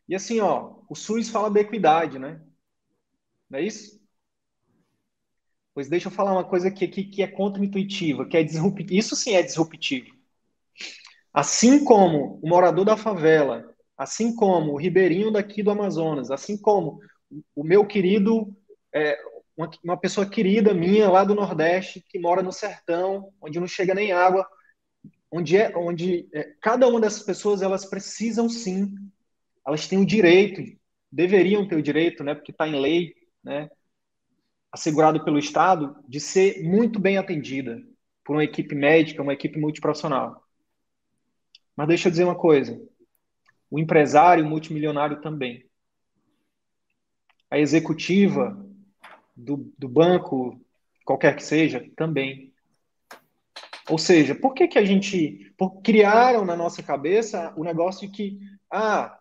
E 0.07 0.15
assim, 0.15 0.39
ó, 0.39 0.75
o 0.89 0.95
SUS 0.95 1.29
fala 1.29 1.49
da 1.49 1.59
equidade, 1.59 2.19
né? 2.19 2.41
Não 3.49 3.59
é 3.59 3.63
isso? 3.63 3.99
Pois 5.73 5.89
deixa 5.89 6.07
eu 6.07 6.11
falar 6.11 6.31
uma 6.31 6.43
coisa 6.43 6.67
aqui, 6.67 6.85
aqui 6.85 7.03
que 7.03 7.21
é 7.21 7.27
contra-intuitiva, 7.27 8.25
que 8.25 8.37
é 8.37 8.43
disruptivo. 8.43 8.93
Isso 8.93 9.15
sim 9.15 9.33
é 9.33 9.41
disruptivo. 9.41 10.15
Assim 11.33 11.83
como 11.83 12.39
o 12.41 12.47
morador 12.47 12.85
da 12.85 12.95
favela, 12.95 13.74
assim 13.97 14.35
como 14.35 14.73
o 14.73 14.77
ribeirinho 14.77 15.31
daqui 15.31 15.63
do 15.63 15.71
Amazonas, 15.71 16.31
assim 16.31 16.57
como 16.57 16.99
o 17.55 17.63
meu 17.63 17.85
querido, 17.85 18.55
é, 18.93 19.17
uma, 19.55 19.69
uma 19.83 19.97
pessoa 19.97 20.29
querida 20.29 20.73
minha 20.73 21.09
lá 21.09 21.23
do 21.23 21.35
Nordeste, 21.35 22.03
que 22.07 22.19
mora 22.19 22.41
no 22.41 22.51
sertão, 22.51 23.31
onde 23.41 23.59
não 23.59 23.67
chega 23.67 23.93
nem 23.93 24.11
água, 24.11 24.47
onde 25.31 25.57
é 25.57 25.75
onde 25.75 26.29
é, 26.33 26.55
cada 26.61 26.87
uma 26.87 26.99
dessas 26.99 27.23
pessoas 27.23 27.61
elas 27.61 27.85
precisam 27.85 28.49
sim, 28.49 28.93
elas 29.65 29.87
têm 29.87 29.99
o 29.99 30.05
direito, 30.05 30.61
deveriam 31.11 31.67
ter 31.67 31.75
o 31.75 31.81
direito, 31.81 32.23
né, 32.23 32.35
porque 32.35 32.51
está 32.51 32.67
em 32.67 32.79
lei, 32.79 33.13
né, 33.43 33.69
assegurado 34.71 35.23
pelo 35.23 35.39
Estado, 35.39 35.95
de 36.07 36.19
ser 36.19 36.61
muito 36.63 36.99
bem 36.99 37.17
atendida 37.17 37.81
por 38.23 38.35
uma 38.35 38.43
equipe 38.43 38.75
médica, 38.75 39.21
uma 39.21 39.33
equipe 39.33 39.57
multiprofissional. 39.57 40.43
Mas 41.75 41.87
deixa 41.87 42.07
eu 42.07 42.11
dizer 42.11 42.23
uma 42.23 42.35
coisa: 42.35 42.77
o 43.69 43.79
empresário 43.79 44.45
multimilionário 44.45 45.21
também. 45.21 45.65
A 47.49 47.59
executiva 47.59 48.57
do, 49.35 49.71
do 49.77 49.87
banco, 49.87 50.59
qualquer 51.03 51.35
que 51.35 51.43
seja, 51.43 51.85
também. 51.95 52.53
Ou 53.89 53.97
seja, 53.97 54.33
por 54.33 54.53
que, 54.53 54.67
que 54.67 54.79
a 54.79 54.85
gente. 54.85 55.53
Por, 55.57 55.81
criaram 55.81 56.43
na 56.43 56.55
nossa 56.55 56.81
cabeça 56.81 57.53
o 57.55 57.63
negócio 57.63 58.07
de 58.07 58.13
que 58.13 58.39
ah, 58.71 59.19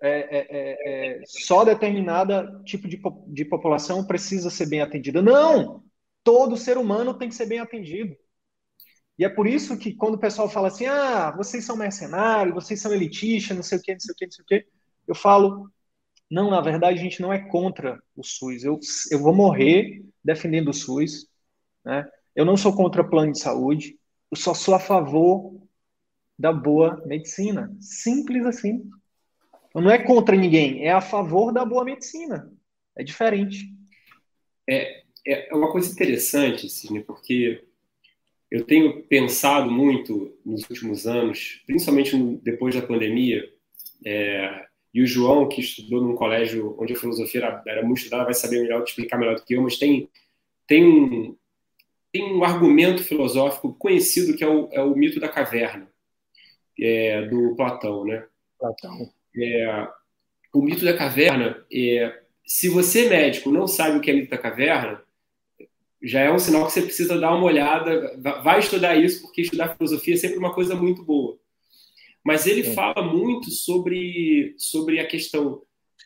é, 0.00 0.10
é, 0.10 0.46
é, 0.50 1.20
é 1.20 1.22
só 1.26 1.64
determinada 1.64 2.60
tipo 2.64 2.88
de, 2.88 3.00
de 3.28 3.44
população 3.44 4.06
precisa 4.06 4.50
ser 4.50 4.66
bem 4.66 4.80
atendida. 4.80 5.20
Não! 5.20 5.84
Todo 6.22 6.56
ser 6.56 6.78
humano 6.78 7.14
tem 7.14 7.28
que 7.28 7.34
ser 7.34 7.46
bem 7.46 7.58
atendido. 7.58 8.16
E 9.18 9.24
é 9.24 9.28
por 9.28 9.46
isso 9.46 9.78
que 9.78 9.94
quando 9.94 10.14
o 10.14 10.20
pessoal 10.20 10.48
fala 10.48 10.68
assim, 10.68 10.86
ah, 10.86 11.30
vocês 11.36 11.64
são 11.64 11.76
mercenários, 11.76 12.54
vocês 12.54 12.80
são 12.80 12.92
elitistas, 12.92 13.56
não 13.56 13.62
sei 13.62 13.78
o 13.78 13.82
quê, 13.82 13.92
não 13.92 14.00
sei 14.00 14.12
o 14.12 14.16
quê, 14.16 14.24
não 14.24 14.32
sei 14.32 14.42
o 14.42 14.46
quê, 14.46 14.66
eu 15.06 15.14
falo, 15.14 15.70
não, 16.30 16.50
na 16.50 16.60
verdade 16.60 16.98
a 16.98 17.02
gente 17.02 17.22
não 17.22 17.32
é 17.32 17.38
contra 17.38 18.02
o 18.16 18.24
SUS. 18.24 18.64
Eu, 18.64 18.78
eu 19.10 19.18
vou 19.20 19.34
morrer 19.34 20.04
defendendo 20.24 20.68
o 20.68 20.74
SUS, 20.74 21.28
né? 21.84 22.08
Eu 22.34 22.44
não 22.44 22.56
sou 22.56 22.74
contra 22.74 23.08
plano 23.08 23.30
de 23.30 23.38
saúde, 23.38 23.96
eu 24.30 24.36
só 24.36 24.52
sou 24.52 24.74
a 24.74 24.80
favor 24.80 25.54
da 26.36 26.52
boa 26.52 27.00
medicina. 27.06 27.72
Simples 27.80 28.44
assim. 28.44 28.90
Não 29.72 29.90
é 29.90 29.98
contra 29.98 30.34
ninguém, 30.34 30.84
é 30.84 30.90
a 30.90 31.00
favor 31.00 31.52
da 31.52 31.64
boa 31.64 31.84
medicina. 31.84 32.50
É 32.96 33.04
diferente. 33.04 33.72
É, 34.68 35.04
é 35.26 35.54
uma 35.54 35.70
coisa 35.70 35.92
interessante, 35.92 36.68
Sidney, 36.68 37.02
porque 37.02 37.64
eu 38.54 38.62
tenho 38.62 39.02
pensado 39.02 39.68
muito 39.68 40.32
nos 40.46 40.62
últimos 40.70 41.08
anos, 41.08 41.60
principalmente 41.66 42.16
depois 42.40 42.72
da 42.72 42.86
pandemia, 42.86 43.44
é, 44.06 44.66
e 44.94 45.02
o 45.02 45.06
João, 45.08 45.48
que 45.48 45.60
estudou 45.60 46.00
num 46.00 46.14
colégio 46.14 46.76
onde 46.78 46.92
a 46.92 46.96
filosofia 46.96 47.40
era, 47.40 47.62
era 47.66 47.82
muito 47.82 47.98
estudada, 47.98 48.22
vai 48.22 48.32
saber 48.32 48.62
melhor, 48.62 48.84
explicar 48.84 49.18
melhor 49.18 49.34
do 49.34 49.44
que 49.44 49.56
eu, 49.56 49.60
mas 49.62 49.76
tem, 49.76 50.08
tem, 50.68 50.84
um, 50.84 51.36
tem 52.12 52.32
um 52.32 52.44
argumento 52.44 53.02
filosófico 53.02 53.74
conhecido 53.74 54.36
que 54.36 54.44
é 54.44 54.48
o, 54.48 54.68
é 54.70 54.80
o 54.80 54.94
mito 54.94 55.18
da 55.18 55.28
caverna, 55.28 55.88
é, 56.78 57.22
do 57.22 57.56
Platão, 57.56 58.04
né? 58.04 58.24
Platão. 58.56 59.12
É, 59.36 59.88
o 60.52 60.62
mito 60.62 60.84
da 60.84 60.96
caverna, 60.96 61.60
é, 61.72 62.22
se 62.46 62.68
você, 62.68 63.08
médico, 63.08 63.50
não 63.50 63.66
sabe 63.66 63.98
o 63.98 64.00
que 64.00 64.12
é 64.12 64.14
mito 64.14 64.30
da 64.30 64.38
caverna, 64.38 65.02
já 66.04 66.20
é 66.20 66.32
um 66.32 66.38
sinal 66.38 66.66
que 66.66 66.72
você 66.72 66.82
precisa 66.82 67.18
dar 67.18 67.34
uma 67.34 67.46
olhada, 67.46 68.16
vai 68.42 68.58
estudar 68.58 68.94
isso, 68.94 69.22
porque 69.22 69.40
estudar 69.40 69.74
filosofia 69.74 70.14
é 70.14 70.18
sempre 70.18 70.38
uma 70.38 70.52
coisa 70.52 70.74
muito 70.74 71.02
boa. 71.02 71.38
Mas 72.22 72.46
ele 72.46 72.60
é. 72.60 72.72
fala 72.74 73.02
muito 73.02 73.50
sobre, 73.50 74.54
sobre 74.58 75.00
a 75.00 75.06
questão 75.06 75.62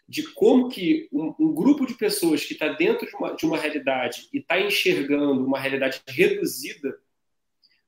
de 0.09 0.23
como 0.23 0.69
que 0.69 1.09
um, 1.13 1.35
um 1.39 1.55
grupo 1.55 1.85
de 1.85 1.95
pessoas 1.95 2.45
que 2.45 2.55
está 2.55 2.69
dentro 2.69 3.07
de 3.07 3.15
uma, 3.15 3.35
de 3.35 3.45
uma 3.45 3.59
realidade 3.59 4.29
e 4.33 4.39
está 4.39 4.59
enxergando 4.61 5.45
uma 5.45 5.59
realidade 5.59 6.01
reduzida, 6.09 6.97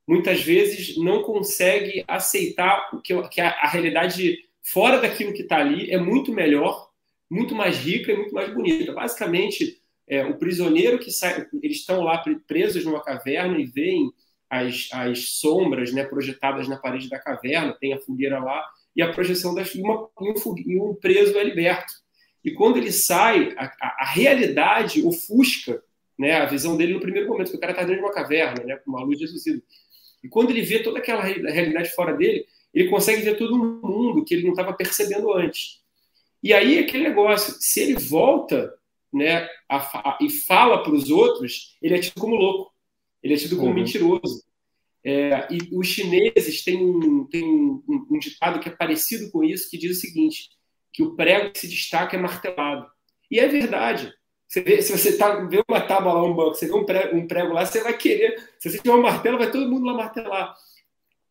muitas 0.07 0.43
vezes 0.43 0.97
não 0.99 1.23
consegue 1.23 2.05
aceitar 2.07 2.91
o 2.93 3.01
que, 3.01 3.17
que 3.29 3.41
a, 3.41 3.51
a 3.51 3.69
realidade 3.69 4.39
fora 4.63 5.01
daquilo 5.01 5.33
que 5.33 5.43
está 5.43 5.59
ali 5.59 5.91
é 5.91 5.99
muito 5.99 6.33
melhor, 6.33 6.91
muito 7.31 7.55
mais 7.55 7.79
rica 7.79 8.13
e 8.13 8.17
muito 8.17 8.35
mais 8.35 8.53
bonita. 8.53 8.93
Basicamente, 8.93 9.80
é, 10.11 10.25
o 10.25 10.37
prisioneiro 10.37 10.99
que 10.99 11.13
sai, 11.13 11.47
eles 11.63 11.79
estão 11.79 12.03
lá 12.03 12.23
presos 12.49 12.85
numa 12.85 13.01
caverna 13.01 13.57
e 13.61 13.65
veem 13.65 14.11
as, 14.51 14.89
as 14.93 15.31
sombras 15.39 15.93
né, 15.93 16.03
projetadas 16.03 16.67
na 16.67 16.77
parede 16.77 17.09
da 17.09 17.21
caverna, 17.21 17.77
tem 17.81 17.93
a 17.93 18.01
fogueira 18.01 18.41
lá, 18.41 18.67
e 18.97 19.01
a 19.01 19.13
projeção 19.13 19.55
das 19.55 19.73
e, 19.73 19.81
uma, 19.81 20.09
um, 20.21 20.91
um 20.91 20.95
preso 20.97 21.39
é 21.39 21.45
liberto. 21.45 21.93
E 22.45 22.51
quando 22.51 22.79
ele 22.79 22.91
sai, 22.91 23.55
a, 23.57 23.67
a, 23.67 23.97
a, 24.01 24.05
realidade 24.07 25.01
ofusca 25.07 25.81
né, 26.19 26.33
a 26.33 26.47
visão 26.47 26.77
dele 26.77 26.95
no 26.95 27.01
primeiro 27.01 27.29
momento, 27.29 27.53
que 27.53 27.57
o 27.57 27.61
cara 27.61 27.73
está 27.73 27.85
dentro 27.85 28.01
de 28.01 28.05
uma 28.05 28.13
caverna, 28.13 28.65
né, 28.65 28.77
com 28.77 28.91
uma 28.91 29.05
luz 29.05 29.21
reduzida. 29.21 29.63
E 30.25 30.29
quando 30.29 30.51
ele 30.51 30.63
vê 30.63 30.83
toda 30.83 30.99
aquela 30.99 31.23
realidade 31.23 31.91
fora 31.91 32.17
dele, 32.17 32.45
ele 32.75 32.91
consegue 32.91 33.23
ver 33.23 33.39
todo 33.39 33.57
mundo 33.57 34.25
que 34.25 34.35
ele 34.35 34.43
não 34.43 34.51
estava 34.51 34.73
percebendo 34.73 35.33
antes. 35.33 35.81
E 36.43 36.53
aí 36.53 36.81
aquele 36.81 37.05
negócio, 37.05 37.55
se 37.61 37.81
ele 37.81 37.95
volta 37.95 38.75
né, 39.13 39.49
a, 39.69 40.19
e 40.21 40.31
fala 40.31 40.83
para 40.83 40.93
os 40.93 41.11
outros, 41.11 41.77
ele 41.83 41.97
é 41.97 42.01
tido 42.01 42.21
como 42.21 42.37
louco, 42.37 42.73
ele 43.23 43.35
é 43.35 43.37
tido 43.37 43.57
como 43.57 43.69
uhum. 43.69 43.75
mentiroso. 43.75 44.45
É, 45.03 45.49
e 45.51 45.59
os 45.73 45.87
chineses 45.87 46.63
têm, 46.63 46.85
um, 46.85 47.27
têm 47.27 47.43
um, 47.43 47.83
um, 48.11 48.19
ditado 48.19 48.61
que 48.61 48.69
é 48.69 48.73
parecido 48.73 49.31
com 49.31 49.43
isso, 49.43 49.71
que 49.71 49.79
diz 49.79 49.97
o 49.97 50.01
seguinte, 50.01 50.51
que 50.93 51.03
o 51.03 51.17
prego 51.17 51.51
que 51.53 51.61
se 51.61 51.69
destaca 51.69 52.17
é 52.17 52.21
martelado. 52.21 52.87
E 53.31 53.39
é 53.39 53.49
verdade. 53.49 54.13
Você 54.47 54.61
vê, 54.61 54.83
se 54.83 54.91
você 54.91 55.17
tá, 55.17 55.37
vê 55.47 55.63
uma 55.69 55.81
tábua 55.81 56.13
lá, 56.13 56.25
um 56.25 56.35
banco, 56.35 56.55
você 56.55 56.67
vê 56.67 56.75
um 56.75 56.85
prego, 56.85 57.17
um 57.17 57.27
prego 57.27 57.53
lá, 57.53 57.65
você 57.65 57.81
vai 57.83 57.97
querer. 57.97 58.37
Se 58.59 58.69
você 58.69 58.79
tiver 58.79 58.93
um 58.93 59.01
martelo, 59.01 59.39
vai 59.39 59.51
todo 59.51 59.71
mundo 59.71 59.87
lá 59.87 59.95
martelar. 59.95 60.55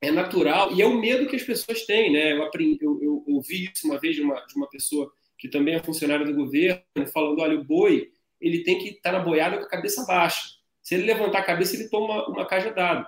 É 0.01 0.09
natural. 0.09 0.71
E 0.73 0.81
é 0.81 0.85
o 0.85 0.97
medo 0.97 1.27
que 1.27 1.35
as 1.35 1.43
pessoas 1.43 1.85
têm. 1.85 2.13
Né? 2.13 2.33
Eu, 2.33 2.43
aprendi, 2.43 2.79
eu, 2.81 2.97
eu 3.03 3.23
ouvi 3.27 3.69
isso 3.71 3.85
uma 3.85 3.99
vez 3.99 4.15
de 4.15 4.21
uma, 4.21 4.39
de 4.45 4.55
uma 4.55 4.69
pessoa 4.69 5.11
que 5.39 5.47
também 5.47 5.75
é 5.75 5.83
funcionário 5.83 6.25
do 6.25 6.35
governo, 6.35 6.83
falando: 7.11 7.41
olha, 7.41 7.57
o 7.57 7.63
boi 7.63 8.11
ele 8.39 8.63
tem 8.63 8.77
que 8.77 8.89
estar 8.89 9.11
na 9.11 9.19
boiada 9.19 9.57
com 9.57 9.63
a 9.63 9.69
cabeça 9.69 10.05
baixa. 10.05 10.41
Se 10.81 10.95
ele 10.95 11.05
levantar 11.05 11.39
a 11.39 11.43
cabeça, 11.43 11.75
ele 11.75 11.89
toma 11.89 12.27
uma 12.27 12.45
cajadada. 12.45 13.07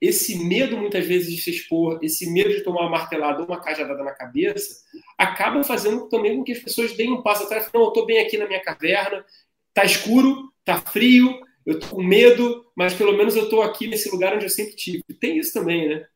Esse 0.00 0.42
medo, 0.44 0.78
muitas 0.78 1.06
vezes, 1.06 1.34
de 1.34 1.40
se 1.40 1.50
expor, 1.50 1.98
esse 2.02 2.30
medo 2.30 2.50
de 2.50 2.62
tomar 2.62 2.82
uma 2.82 2.90
martelada 2.90 3.40
ou 3.40 3.46
uma 3.46 3.60
cajadada 3.60 4.02
na 4.02 4.12
cabeça, 4.12 4.82
acaba 5.16 5.62
fazendo 5.62 6.08
também 6.08 6.36
com 6.36 6.44
que 6.44 6.52
as 6.52 6.58
pessoas 6.58 6.96
deem 6.96 7.12
um 7.12 7.22
passo 7.22 7.44
atrás. 7.44 7.70
Não, 7.72 7.82
eu 7.82 7.88
estou 7.88 8.06
bem 8.06 8.18
aqui 8.20 8.38
na 8.38 8.46
minha 8.46 8.62
caverna, 8.62 9.24
está 9.68 9.84
escuro, 9.84 10.50
está 10.60 10.80
frio, 10.80 11.38
eu 11.66 11.74
estou 11.74 11.90
com 11.90 12.02
medo, 12.02 12.64
mas 12.74 12.94
pelo 12.94 13.12
menos 13.12 13.36
eu 13.36 13.44
estou 13.44 13.62
aqui 13.62 13.86
nesse 13.86 14.10
lugar 14.10 14.34
onde 14.34 14.46
eu 14.46 14.50
sempre 14.50 14.74
tive. 14.74 15.02
Tem 15.20 15.36
isso 15.36 15.52
também, 15.52 15.88
né? 15.88 16.06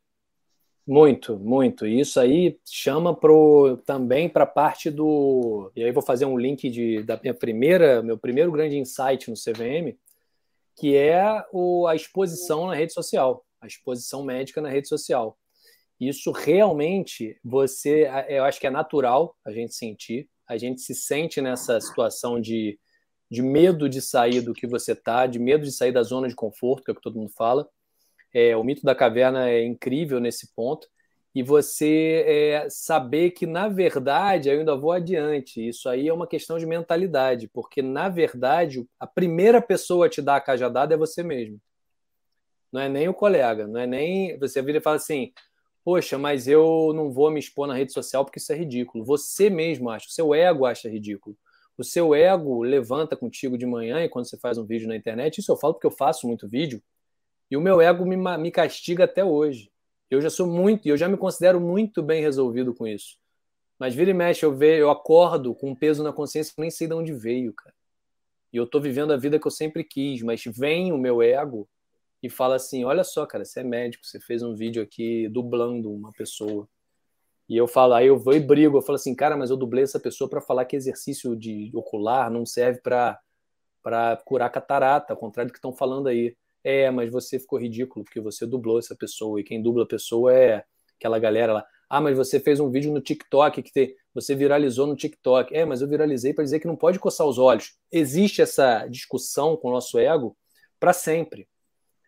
Muito, 0.87 1.39
muito. 1.39 1.87
E 1.87 1.99
isso 2.01 2.21
aí 2.21 2.59
chama 2.65 3.15
pro, 3.15 3.79
também 3.87 4.29
para 4.29 4.45
a 4.45 4.47
parte 4.47 4.91
do. 4.91 5.73
E 5.75 5.83
aí 5.83 5.91
vou 5.91 6.03
fazer 6.03 6.27
um 6.27 6.37
link 6.37 6.69
de, 6.69 7.03
da 7.03 7.19
minha 7.21 7.33
primeira, 7.33 8.03
meu 8.03 8.19
primeiro 8.19 8.53
grande 8.53 8.77
insight 8.77 9.31
no 9.31 9.37
CVM, 9.37 9.97
que 10.77 10.95
é 10.95 11.43
o, 11.53 11.87
a 11.87 11.97
exposição 11.97 12.67
na 12.67 12.75
rede 12.75 12.93
social, 12.93 13.47
a 13.63 13.67
exposição 13.67 14.23
médica 14.25 14.61
na 14.61 14.69
rede 14.69 14.87
social. 14.87 15.39
Isso 15.99 16.31
realmente 16.33 17.39
você, 17.43 18.07
eu 18.29 18.45
acho 18.45 18.61
que 18.61 18.67
é 18.67 18.71
natural 18.71 19.35
a 19.43 19.51
gente 19.53 19.75
sentir, 19.75 20.29
a 20.47 20.59
gente 20.59 20.83
se 20.83 20.95
sente 20.95 21.41
nessa 21.41 21.81
situação 21.81 22.39
de, 22.39 22.79
de 23.31 23.41
medo 23.41 23.89
de 23.89 24.03
sair 24.03 24.43
do 24.43 24.53
que 24.53 24.67
você 24.67 24.95
tá, 24.95 25.27
de 25.27 25.39
medo 25.39 25.65
de 25.65 25.73
sair 25.73 25.93
da 25.93 26.03
zona 26.03 26.29
de 26.29 26.35
conforto, 26.35 26.85
que 26.85 26.91
é 26.91 26.93
o 26.93 26.95
que 26.95 27.01
todo 27.01 27.19
mundo 27.19 27.33
fala 27.35 27.67
é, 28.35 28.57
o 28.57 28.65
mito 28.65 28.83
da 28.85 28.95
caverna 28.95 29.49
é 29.49 29.65
incrível 29.65 30.21
nesse 30.21 30.53
ponto. 30.55 30.89
E 31.35 31.43
você 31.43 32.25
é, 32.27 32.69
saber 32.69 33.31
que, 33.31 33.47
na 33.47 33.69
verdade, 33.69 34.49
eu 34.49 34.59
ainda 34.59 34.77
vou 34.77 34.93
adiante. 34.93 35.67
Isso 35.67 35.89
aí 35.89 36.09
é 36.09 36.13
uma 36.13 36.27
questão 36.27 36.59
de 36.59 36.67
mentalidade, 36.67 37.49
porque, 37.49 37.83
na 37.83 38.09
verdade, 38.09 38.87
a 39.01 39.07
primeira 39.07 39.61
pessoa 39.63 40.07
a 40.07 40.09
te 40.09 40.21
dar 40.21 40.37
a 40.37 40.41
cajadada 40.41 40.95
é 40.95 40.97
você 40.97 41.23
mesmo. 41.23 41.61
Não 42.73 42.81
é 42.81 42.89
nem 42.89 43.09
o 43.09 43.15
colega, 43.15 43.67
não 43.67 43.81
é 43.81 43.87
nem. 43.87 44.39
Você 44.39 44.61
vira 44.61 44.79
e 44.79 44.81
fala 44.81 44.97
assim: 44.97 45.33
Poxa, 45.85 46.17
mas 46.17 46.49
eu 46.49 46.93
não 46.95 47.13
vou 47.13 47.31
me 47.31 47.39
expor 47.39 47.67
na 47.67 47.75
rede 47.75 47.93
social 47.93 48.25
porque 48.25 48.39
isso 48.39 48.53
é 48.53 48.57
ridículo. 48.57 49.05
Você 49.05 49.51
mesmo 49.51 49.91
acha, 49.91 50.07
o 50.09 50.11
seu 50.11 50.35
ego 50.35 50.65
acha 50.65 50.89
ridículo. 50.89 51.37
O 51.77 51.85
seu 51.85 52.15
ego 52.15 52.63
levanta 52.63 53.17
contigo 53.17 53.59
de 53.59 53.67
manhã 53.67 54.03
e 54.03 54.09
quando 54.09 54.29
você 54.29 54.39
faz 54.39 54.57
um 54.57 54.65
vídeo 54.65 54.89
na 54.89 54.97
internet, 54.97 55.39
isso 55.39 55.53
eu 55.53 55.57
falo 55.57 55.75
porque 55.75 55.87
eu 55.87 55.91
faço 55.91 56.27
muito 56.27 56.49
vídeo, 56.49 56.83
e 57.55 57.57
o 57.57 57.61
meu 57.61 57.81
ego 57.81 58.05
me, 58.05 58.17
me 58.17 58.51
castiga 58.51 59.05
até 59.05 59.25
hoje. 59.25 59.71
Eu 60.11 60.21
já 60.21 60.29
sou 60.29 60.45
muito, 60.45 60.89
eu 60.89 60.97
já 60.97 61.09
me 61.09 61.17
considero 61.17 61.61
muito 61.61 62.03
bem 62.03 62.21
resolvido 62.21 62.75
com 62.75 62.85
isso. 62.85 63.17
Mas 63.79 63.95
vira 63.95 64.11
e 64.11 64.15
mexe, 64.15 64.45
eu 64.45 64.53
vejo, 64.57 64.83
eu 64.83 64.91
acordo 64.91 65.55
com 65.55 65.71
um 65.71 65.75
peso 65.75 66.03
na 66.03 66.13
consciência 66.13 66.53
nem 66.59 66.69
sei 66.69 66.89
de 66.89 66.95
onde 66.95 67.13
veio, 67.13 67.53
cara. 67.53 67.73
e 68.53 68.57
eu 68.57 68.67
tô 68.67 68.81
vivendo 68.81 69.13
a 69.13 69.17
vida 69.17 69.39
que 69.39 69.47
eu 69.47 69.53
sempre 69.53 69.85
quis, 69.85 70.21
mas 70.21 70.43
vem 70.45 70.93
o 70.93 70.99
meu 70.99 71.23
ego 71.23 71.69
e 72.21 72.29
fala 72.29 72.57
assim: 72.57 72.85
olha 72.85 73.05
só, 73.05 73.25
cara, 73.25 73.45
você 73.45 73.61
é 73.61 73.65
médico, 73.65 74.05
você 74.05 74.19
fez 74.19 74.43
um 74.43 74.57
vídeo 74.57 74.83
aqui 74.83 75.29
dublando 75.29 75.93
uma 75.93 76.11
pessoa. 76.11 76.69
E 77.49 77.57
eu 77.57 77.69
falo, 77.69 77.95
aí 77.95 78.09
eu 78.09 78.19
vou 78.19 78.35
e 78.35 78.41
brigo, 78.41 78.79
eu 78.79 78.83
falo 78.83 78.97
assim, 78.97 79.15
cara, 79.15 79.37
mas 79.37 79.51
eu 79.51 79.57
dublei 79.57 79.85
essa 79.85 80.01
pessoa 80.01 80.29
para 80.29 80.41
falar 80.41 80.65
que 80.65 80.75
exercício 80.75 81.37
de 81.37 81.71
ocular 81.73 82.29
não 82.33 82.45
serve 82.45 82.81
para 82.81 83.21
curar 84.25 84.51
catarata, 84.51 85.13
ao 85.13 85.17
contrário 85.17 85.51
do 85.51 85.53
que 85.53 85.59
estão 85.59 85.73
falando 85.73 86.09
aí. 86.09 86.37
É, 86.65 86.91
mas 86.91 87.13
você 87.13 87.39
ficou 87.39 87.61
ridículo 87.61 88.05
porque 88.05 88.21
você 88.21 88.47
dublou 88.47 88.79
essa 88.79 88.97
pessoa 88.97 89.39
e 89.39 89.45
quem 89.45 89.63
dubla 89.63 89.85
a 89.85 89.87
pessoa 89.87 90.33
é 90.33 90.65
aquela 90.99 91.19
galera 91.19 91.53
lá. 91.53 91.67
Ah, 91.89 92.01
mas 92.01 92.17
você 92.17 92.41
fez 92.41 92.59
um 92.59 92.71
vídeo 92.71 92.91
no 92.91 93.01
TikTok 93.01 93.63
que 93.63 93.71
te, 93.71 93.95
você 94.15 94.35
viralizou 94.35 94.87
no 94.87 94.97
TikTok. 94.97 95.55
É, 95.55 95.65
mas 95.65 95.83
eu 95.83 95.89
viralizei 95.89 96.33
para 96.33 96.43
dizer 96.43 96.61
que 96.61 96.67
não 96.67 96.77
pode 96.77 96.99
coçar 96.99 97.27
os 97.27 97.39
olhos. 97.39 97.77
Existe 97.93 98.41
essa 98.41 98.87
discussão 98.87 99.57
com 99.57 99.69
o 99.69 99.73
nosso 99.73 99.99
ego 99.99 100.37
para 100.81 100.93
sempre. 100.93 101.47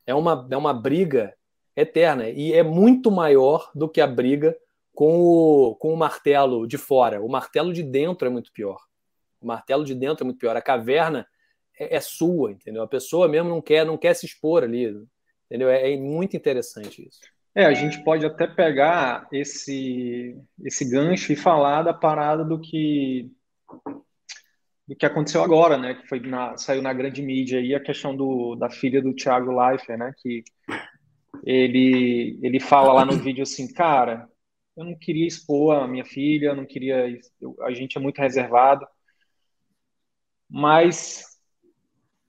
É 0.07 0.14
uma, 0.14 0.48
é 0.50 0.57
uma 0.57 0.72
briga 0.72 1.34
eterna 1.76 2.30
e 2.30 2.52
é 2.54 2.62
muito 2.62 3.11
maior 3.11 3.70
do 3.74 3.88
que 3.88 4.00
a 4.00 4.07
briga 4.07 4.57
com 4.94 5.20
o, 5.20 5.76
com 5.76 5.92
o 5.92 5.96
martelo 5.96 6.66
de 6.66 6.78
fora. 6.78 7.22
O 7.22 7.28
martelo 7.28 7.72
de 7.72 7.82
dentro 7.82 8.26
é 8.26 8.30
muito 8.30 8.50
pior. 8.50 8.80
O 9.40 9.46
martelo 9.46 9.84
de 9.84 9.94
dentro 9.94 10.24
é 10.24 10.26
muito 10.26 10.38
pior. 10.38 10.57
A 10.57 10.62
caverna 10.62 11.26
é, 11.78 11.96
é 11.96 12.00
sua, 12.00 12.52
entendeu? 12.52 12.82
A 12.82 12.88
pessoa 12.88 13.28
mesmo 13.28 13.48
não 13.48 13.60
quer, 13.62 13.84
não 13.84 13.96
quer 13.96 14.14
se 14.14 14.26
expor 14.26 14.64
ali, 14.64 14.94
entendeu? 15.46 15.68
É, 15.68 15.92
é 15.92 15.96
muito 15.96 16.36
interessante 16.36 17.06
isso. 17.06 17.20
É, 17.54 17.64
a 17.64 17.72
gente 17.72 18.04
pode 18.04 18.26
até 18.26 18.46
pegar 18.46 19.26
esse 19.32 20.36
esse 20.62 20.84
gancho 20.84 21.32
e 21.32 21.36
falar 21.36 21.82
da 21.82 21.94
parada 21.94 22.44
do 22.44 22.60
que 22.60 23.30
do 24.86 24.94
que 24.94 25.06
aconteceu 25.06 25.42
agora, 25.42 25.78
né? 25.78 25.94
Que 25.94 26.06
foi 26.06 26.20
na, 26.20 26.56
saiu 26.56 26.82
na 26.82 26.92
grande 26.92 27.22
mídia 27.22 27.58
aí 27.58 27.74
a 27.74 27.80
questão 27.80 28.14
do, 28.14 28.54
da 28.56 28.70
filha 28.70 29.02
do 29.02 29.14
Thiago 29.14 29.50
Leifert, 29.50 29.98
né? 29.98 30.12
Que 30.18 30.44
ele 31.44 32.38
ele 32.42 32.60
fala 32.60 32.92
lá 32.92 33.04
no 33.04 33.12
vídeo 33.22 33.42
assim, 33.42 33.72
cara, 33.72 34.28
eu 34.76 34.84
não 34.84 34.94
queria 34.94 35.26
expor 35.26 35.76
a 35.82 35.88
minha 35.88 36.04
filha, 36.04 36.54
não 36.54 36.66
queria. 36.66 37.18
Eu, 37.40 37.56
a 37.62 37.72
gente 37.72 37.96
é 37.96 38.00
muito 38.00 38.20
reservado. 38.20 38.86
Mas, 40.48 41.36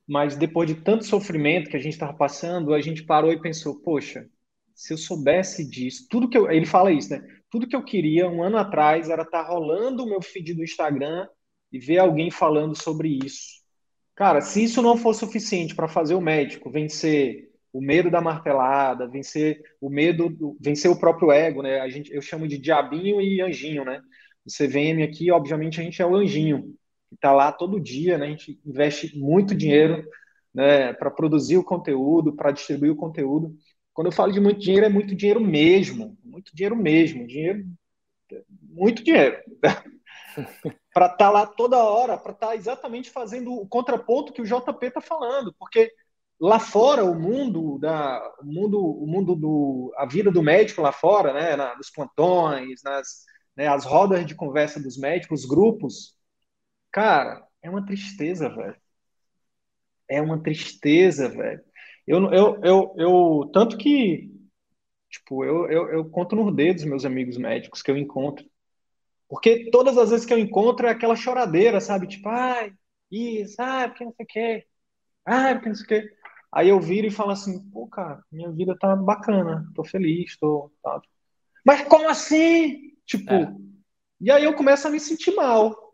mas 0.08 0.36
depois 0.36 0.68
de 0.68 0.76
tanto 0.76 1.06
sofrimento 1.06 1.70
que 1.70 1.76
a 1.76 1.80
gente 1.80 1.94
estava 1.94 2.14
passando, 2.14 2.74
a 2.74 2.82
gente 2.82 3.04
parou 3.04 3.32
e 3.32 3.42
pensou: 3.42 3.82
poxa, 3.82 4.28
se 4.74 4.94
eu 4.94 4.98
soubesse 4.98 5.68
disso, 5.68 6.08
tudo 6.10 6.30
que 6.30 6.38
eu. 6.38 6.50
Ele 6.50 6.66
fala 6.66 6.92
isso, 6.92 7.10
né? 7.10 7.22
Tudo 7.50 7.68
que 7.68 7.76
eu 7.76 7.84
queria 7.84 8.30
um 8.30 8.44
ano 8.44 8.58
atrás 8.58 9.10
era 9.10 9.24
estar 9.24 9.44
tá 9.44 9.50
rolando 9.50 10.04
o 10.04 10.10
meu 10.10 10.22
feed 10.22 10.54
do 10.54 10.64
Instagram 10.64 11.28
e 11.72 11.80
ver 11.80 11.98
alguém 11.98 12.32
falando 12.32 12.76
sobre 12.76 13.20
isso. 13.24 13.58
Cara, 14.16 14.42
se 14.42 14.64
isso 14.64 14.82
não 14.82 14.98
for 14.98 15.14
suficiente 15.14 15.76
para 15.76 15.88
fazer 15.88 16.16
o 16.16 16.22
médico 16.22 16.72
vencer 16.72 17.48
o 17.72 17.82
medo 17.82 18.10
da 18.10 18.22
martelada, 18.22 19.08
vencer 19.08 19.62
o 19.80 19.90
medo, 19.90 20.30
do, 20.30 20.58
vencer 20.60 20.90
o 20.90 21.00
próprio 21.00 21.32
ego, 21.32 21.62
né? 21.62 21.80
A 21.80 21.90
gente, 21.90 22.14
eu 22.14 22.22
chamo 22.22 22.48
de 22.48 22.58
diabinho 22.58 23.22
e 23.22 23.42
anjinho, 23.42 23.86
né? 23.86 24.02
O 24.46 24.50
CVM 24.50 25.04
aqui, 25.04 25.30
obviamente, 25.32 25.80
a 25.80 25.84
gente 25.84 26.02
é 26.02 26.06
o 26.06 26.16
anjinho, 26.16 26.74
que 27.08 27.16
está 27.16 27.32
lá 27.32 27.52
todo 27.52 27.80
dia, 27.80 28.18
né? 28.18 28.28
A 28.28 28.30
gente 28.30 28.60
investe 28.66 29.18
muito 29.18 29.56
dinheiro 29.56 30.04
né, 30.54 30.94
para 30.94 31.12
produzir 31.12 31.58
o 31.58 31.64
conteúdo, 31.64 32.36
para 32.36 32.52
distribuir 32.52 32.92
o 32.92 32.96
conteúdo. 32.96 33.56
Quando 33.94 34.08
eu 34.08 34.12
falo 34.12 34.32
de 34.32 34.40
muito 34.40 34.60
dinheiro, 34.60 34.86
é 34.86 34.90
muito 34.90 35.16
dinheiro 35.16 35.42
mesmo, 35.42 36.18
muito 36.24 36.56
dinheiro 36.56 36.76
mesmo, 36.76 37.28
dinheiro, 37.28 37.66
muito 38.62 39.04
dinheiro. 39.04 39.38
para 40.94 41.06
estar 41.06 41.18
tá 41.18 41.30
lá 41.30 41.46
toda 41.46 41.78
hora, 41.78 42.18
para 42.18 42.32
estar 42.32 42.48
tá 42.48 42.56
exatamente 42.56 43.10
fazendo 43.10 43.54
o 43.54 43.68
contraponto 43.68 44.34
que 44.34 44.42
o 44.42 44.46
JP 44.46 44.86
está 44.86 45.02
falando, 45.02 45.54
porque 45.60 45.92
lá 46.40 46.60
fora 46.60 47.04
o 47.04 47.20
mundo 47.20 47.78
da 47.80 48.22
o 48.42 48.46
mundo 48.46 48.80
o 48.80 49.08
mundo 49.08 49.36
do 49.36 49.94
a 49.98 50.06
vida 50.06 50.32
do 50.32 50.44
médico 50.44 50.82
lá 50.82 50.92
fora 50.92 51.34
né 51.34 51.56
na, 51.56 51.76
nos 51.76 51.90
plantões 51.90 52.82
nas 52.84 53.26
né, 53.56 53.68
as 53.68 53.86
rodas 53.86 54.24
de 54.24 54.36
conversa 54.36 54.80
dos 54.80 54.98
médicos 54.98 55.42
os 55.42 55.48
grupos 55.48 56.16
cara 56.98 57.48
é 57.62 57.70
uma 57.70 57.86
tristeza 57.86 58.50
velho 58.50 58.76
é 60.10 60.20
uma 60.20 60.42
tristeza 60.42 61.30
velho 61.30 61.62
eu 62.08 62.34
eu 62.34 62.60
eu, 62.64 62.96
eu 62.98 63.52
tanto 63.54 63.78
que 63.78 64.32
tipo 65.08 65.46
eu, 65.46 65.70
eu 65.70 65.90
eu 65.90 66.10
conto 66.10 66.36
nos 66.36 66.56
dedos 66.56 66.84
meus 66.86 67.06
amigos 67.06 67.38
médicos 67.38 67.84
que 67.84 67.92
eu 67.92 67.98
encontro 67.98 68.44
porque 69.30 69.70
todas 69.70 69.96
as 69.96 70.10
vezes 70.10 70.26
que 70.26 70.34
eu 70.34 70.40
encontro 70.40 70.88
é 70.88 70.90
aquela 70.90 71.16
choradeira 71.16 71.80
sabe 71.80 72.08
tipo 72.08 72.28
ai 72.30 72.74
isso 73.12 73.62
ah 73.62 73.88
porque 73.88 74.04
não 74.04 74.14
sei 74.14 74.24
o 74.26 74.28
quê 74.28 74.68
ah 75.24 75.54
porque 75.54 75.70
não 75.70 75.76
sei 75.76 75.86
o 75.86 75.88
quê 75.88 76.18
Aí 76.50 76.70
eu 76.70 76.80
viro 76.80 77.06
e 77.06 77.12
falo 77.12 77.32
assim, 77.32 77.60
pô, 77.72 77.88
cara, 77.88 78.24
minha 78.32 78.50
vida 78.50 78.76
tá 78.80 78.96
bacana, 78.96 79.70
tô 79.76 79.84
feliz, 79.84 80.38
tô. 80.40 80.72
Tá. 80.82 81.02
Mas 81.64 81.82
como 81.84 82.10
assim? 82.10 82.94
Tipo, 83.06 83.34
é. 83.34 83.54
e 84.22 84.32
aí 84.32 84.46
eu 84.46 84.56
começo 84.56 84.88
a 84.88 84.90
me 84.90 85.00
sentir 85.00 85.36
mal. 85.36 85.87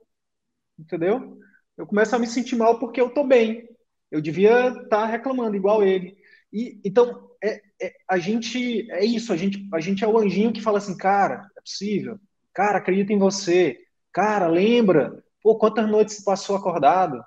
Entendeu? 0.84 1.40
Eu 1.78 1.88
começo 1.88 2.14
a 2.16 2.20
me 2.20 2.28
sentir 2.28 2.56
mal 2.58 2.78
porque 2.78 3.00
eu 3.00 3.10
tô 3.10 3.24
bem. 3.24 3.68
Eu 4.12 4.22
devia 4.22 4.68
estar 4.68 4.84
tá 4.90 5.06
reclamando 5.06 5.56
igual 5.56 5.82
ele. 5.82 6.18
E 6.52 6.80
então 6.84 7.32
é, 7.42 7.62
é, 7.82 7.94
a 8.08 8.18
gente 8.20 8.92
é 8.92 9.04
isso, 9.06 9.32
a 9.34 9.38
gente 9.38 9.68
a 9.74 9.80
gente 9.80 10.04
é 10.04 10.08
o 10.08 10.18
anjinho 10.18 10.54
que 10.54 10.62
fala 10.62 10.78
assim, 10.78 10.96
cara, 10.98 11.50
é 11.58 11.62
possível. 11.62 12.20
Cara, 12.54 12.78
acredita 12.78 13.14
em 13.14 13.18
você. 13.18 13.78
Cara, 14.12 14.48
lembra? 14.48 15.24
Pô, 15.42 15.58
quantas 15.58 15.90
noites 15.90 16.18
você 16.18 16.24
passou 16.24 16.56
acordado? 16.56 17.24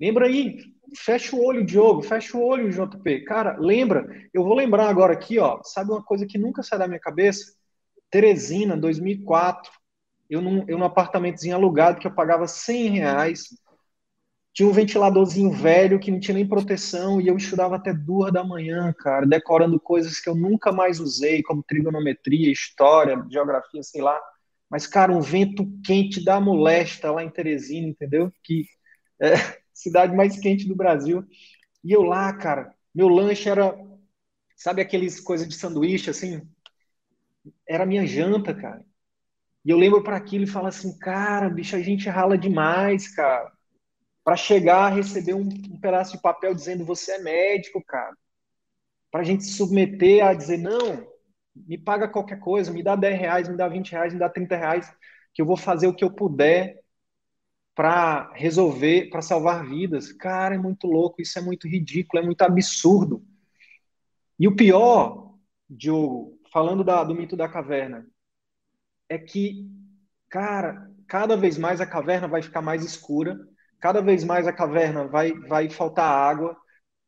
Lembra 0.00 0.26
aí, 0.26 0.56
fecha 0.96 1.34
o 1.34 1.44
olho, 1.44 1.66
Diogo, 1.66 2.02
fecha 2.02 2.36
o 2.36 2.42
olho, 2.42 2.70
JP. 2.70 3.24
Cara, 3.24 3.56
lembra, 3.58 4.06
eu 4.32 4.44
vou 4.44 4.54
lembrar 4.54 4.88
agora 4.88 5.12
aqui, 5.12 5.38
ó, 5.38 5.60
sabe 5.64 5.90
uma 5.90 6.02
coisa 6.02 6.24
que 6.26 6.38
nunca 6.38 6.62
sai 6.62 6.78
da 6.78 6.86
minha 6.86 7.00
cabeça? 7.00 7.52
Teresina, 8.10 8.76
2004, 8.76 9.70
eu 10.30 10.40
num, 10.42 10.64
eu 10.68 10.78
num 10.78 10.84
apartamentozinho 10.84 11.54
alugado 11.56 12.00
que 12.00 12.06
eu 12.06 12.14
pagava 12.14 12.46
100 12.46 12.90
reais, 12.90 13.48
tinha 14.52 14.68
um 14.68 14.72
ventiladorzinho 14.72 15.52
velho 15.52 16.00
que 16.00 16.10
não 16.10 16.18
tinha 16.18 16.34
nem 16.34 16.46
proteção 16.46 17.20
e 17.20 17.28
eu 17.28 17.36
estudava 17.36 17.76
até 17.76 17.92
duas 17.94 18.32
da 18.32 18.42
manhã, 18.42 18.92
cara, 18.98 19.24
decorando 19.26 19.78
coisas 19.78 20.18
que 20.20 20.28
eu 20.28 20.34
nunca 20.34 20.72
mais 20.72 20.98
usei, 20.98 21.42
como 21.42 21.62
trigonometria, 21.62 22.50
história, 22.50 23.24
geografia, 23.30 23.82
sei 23.82 24.02
lá. 24.02 24.18
Mas, 24.68 24.86
cara, 24.86 25.12
um 25.12 25.20
vento 25.20 25.64
quente 25.84 26.24
da 26.24 26.40
molesta 26.40 27.10
lá 27.12 27.22
em 27.22 27.30
Teresina, 27.30 27.86
entendeu? 27.88 28.32
Que 28.42 28.66
é, 29.20 29.34
cidade 29.72 30.14
mais 30.16 30.38
quente 30.40 30.66
do 30.66 30.74
Brasil. 30.74 31.24
E 31.84 31.92
eu 31.92 32.02
lá, 32.02 32.32
cara, 32.32 32.74
meu 32.94 33.08
lanche 33.08 33.48
era, 33.48 33.76
sabe 34.56 34.82
aqueles 34.82 35.20
coisas 35.20 35.48
de 35.48 35.54
sanduíche 35.54 36.10
assim? 36.10 36.42
Era 37.68 37.86
minha 37.86 38.04
janta, 38.06 38.52
cara. 38.54 38.84
E 39.64 39.70
eu 39.70 39.78
lembro 39.78 40.02
para 40.02 40.16
aquilo 40.16 40.44
e 40.44 40.48
falo 40.48 40.66
assim, 40.66 40.98
cara, 40.98 41.48
bicho, 41.48 41.76
a 41.76 41.80
gente 41.80 42.08
rala 42.08 42.38
demais, 42.38 43.08
cara. 43.14 43.52
Para 44.24 44.36
chegar 44.36 44.86
a 44.86 44.94
receber 44.94 45.34
um, 45.34 45.42
um, 45.42 45.80
pedaço 45.80 46.12
de 46.12 46.22
papel 46.22 46.54
dizendo 46.54 46.84
você 46.84 47.12
é 47.12 47.18
médico, 47.18 47.82
cara. 47.84 48.14
Para 49.10 49.20
a 49.22 49.24
gente 49.24 49.44
se 49.44 49.54
submeter 49.54 50.24
a 50.24 50.34
dizer, 50.34 50.58
não, 50.58 51.06
me 51.54 51.78
paga 51.78 52.08
qualquer 52.08 52.38
coisa, 52.38 52.72
me 52.72 52.82
dá 52.82 52.94
10 52.94 53.18
reais, 53.18 53.48
me 53.48 53.56
dá 53.56 53.68
20 53.68 53.92
reais, 53.92 54.12
me 54.12 54.18
dá 54.18 54.28
30 54.28 54.56
reais, 54.56 54.92
que 55.34 55.42
eu 55.42 55.46
vou 55.46 55.56
fazer 55.56 55.86
o 55.86 55.94
que 55.94 56.04
eu 56.04 56.10
puder 56.10 56.80
para 57.74 58.32
resolver, 58.34 59.08
para 59.08 59.22
salvar 59.22 59.64
vidas. 59.64 60.12
Cara, 60.12 60.54
é 60.54 60.58
muito 60.58 60.86
louco, 60.86 61.22
isso 61.22 61.38
é 61.38 61.42
muito 61.42 61.68
ridículo, 61.68 62.22
é 62.22 62.26
muito 62.26 62.42
absurdo. 62.42 63.24
E 64.38 64.46
o 64.48 64.56
pior, 64.56 65.34
Diogo, 65.68 66.38
falando 66.52 66.82
da, 66.82 67.04
do 67.04 67.14
mito 67.14 67.36
da 67.36 67.48
caverna, 67.48 68.06
é 69.08 69.18
que, 69.18 69.66
cara, 70.28 70.90
cada 71.06 71.36
vez 71.36 71.58
mais 71.58 71.80
a 71.80 71.86
caverna 71.86 72.28
vai 72.28 72.42
ficar 72.42 72.62
mais 72.62 72.84
escura, 72.84 73.38
cada 73.80 74.00
vez 74.00 74.24
mais 74.24 74.46
a 74.46 74.52
caverna 74.52 75.06
vai, 75.06 75.32
vai 75.32 75.70
faltar 75.70 76.10
água, 76.10 76.56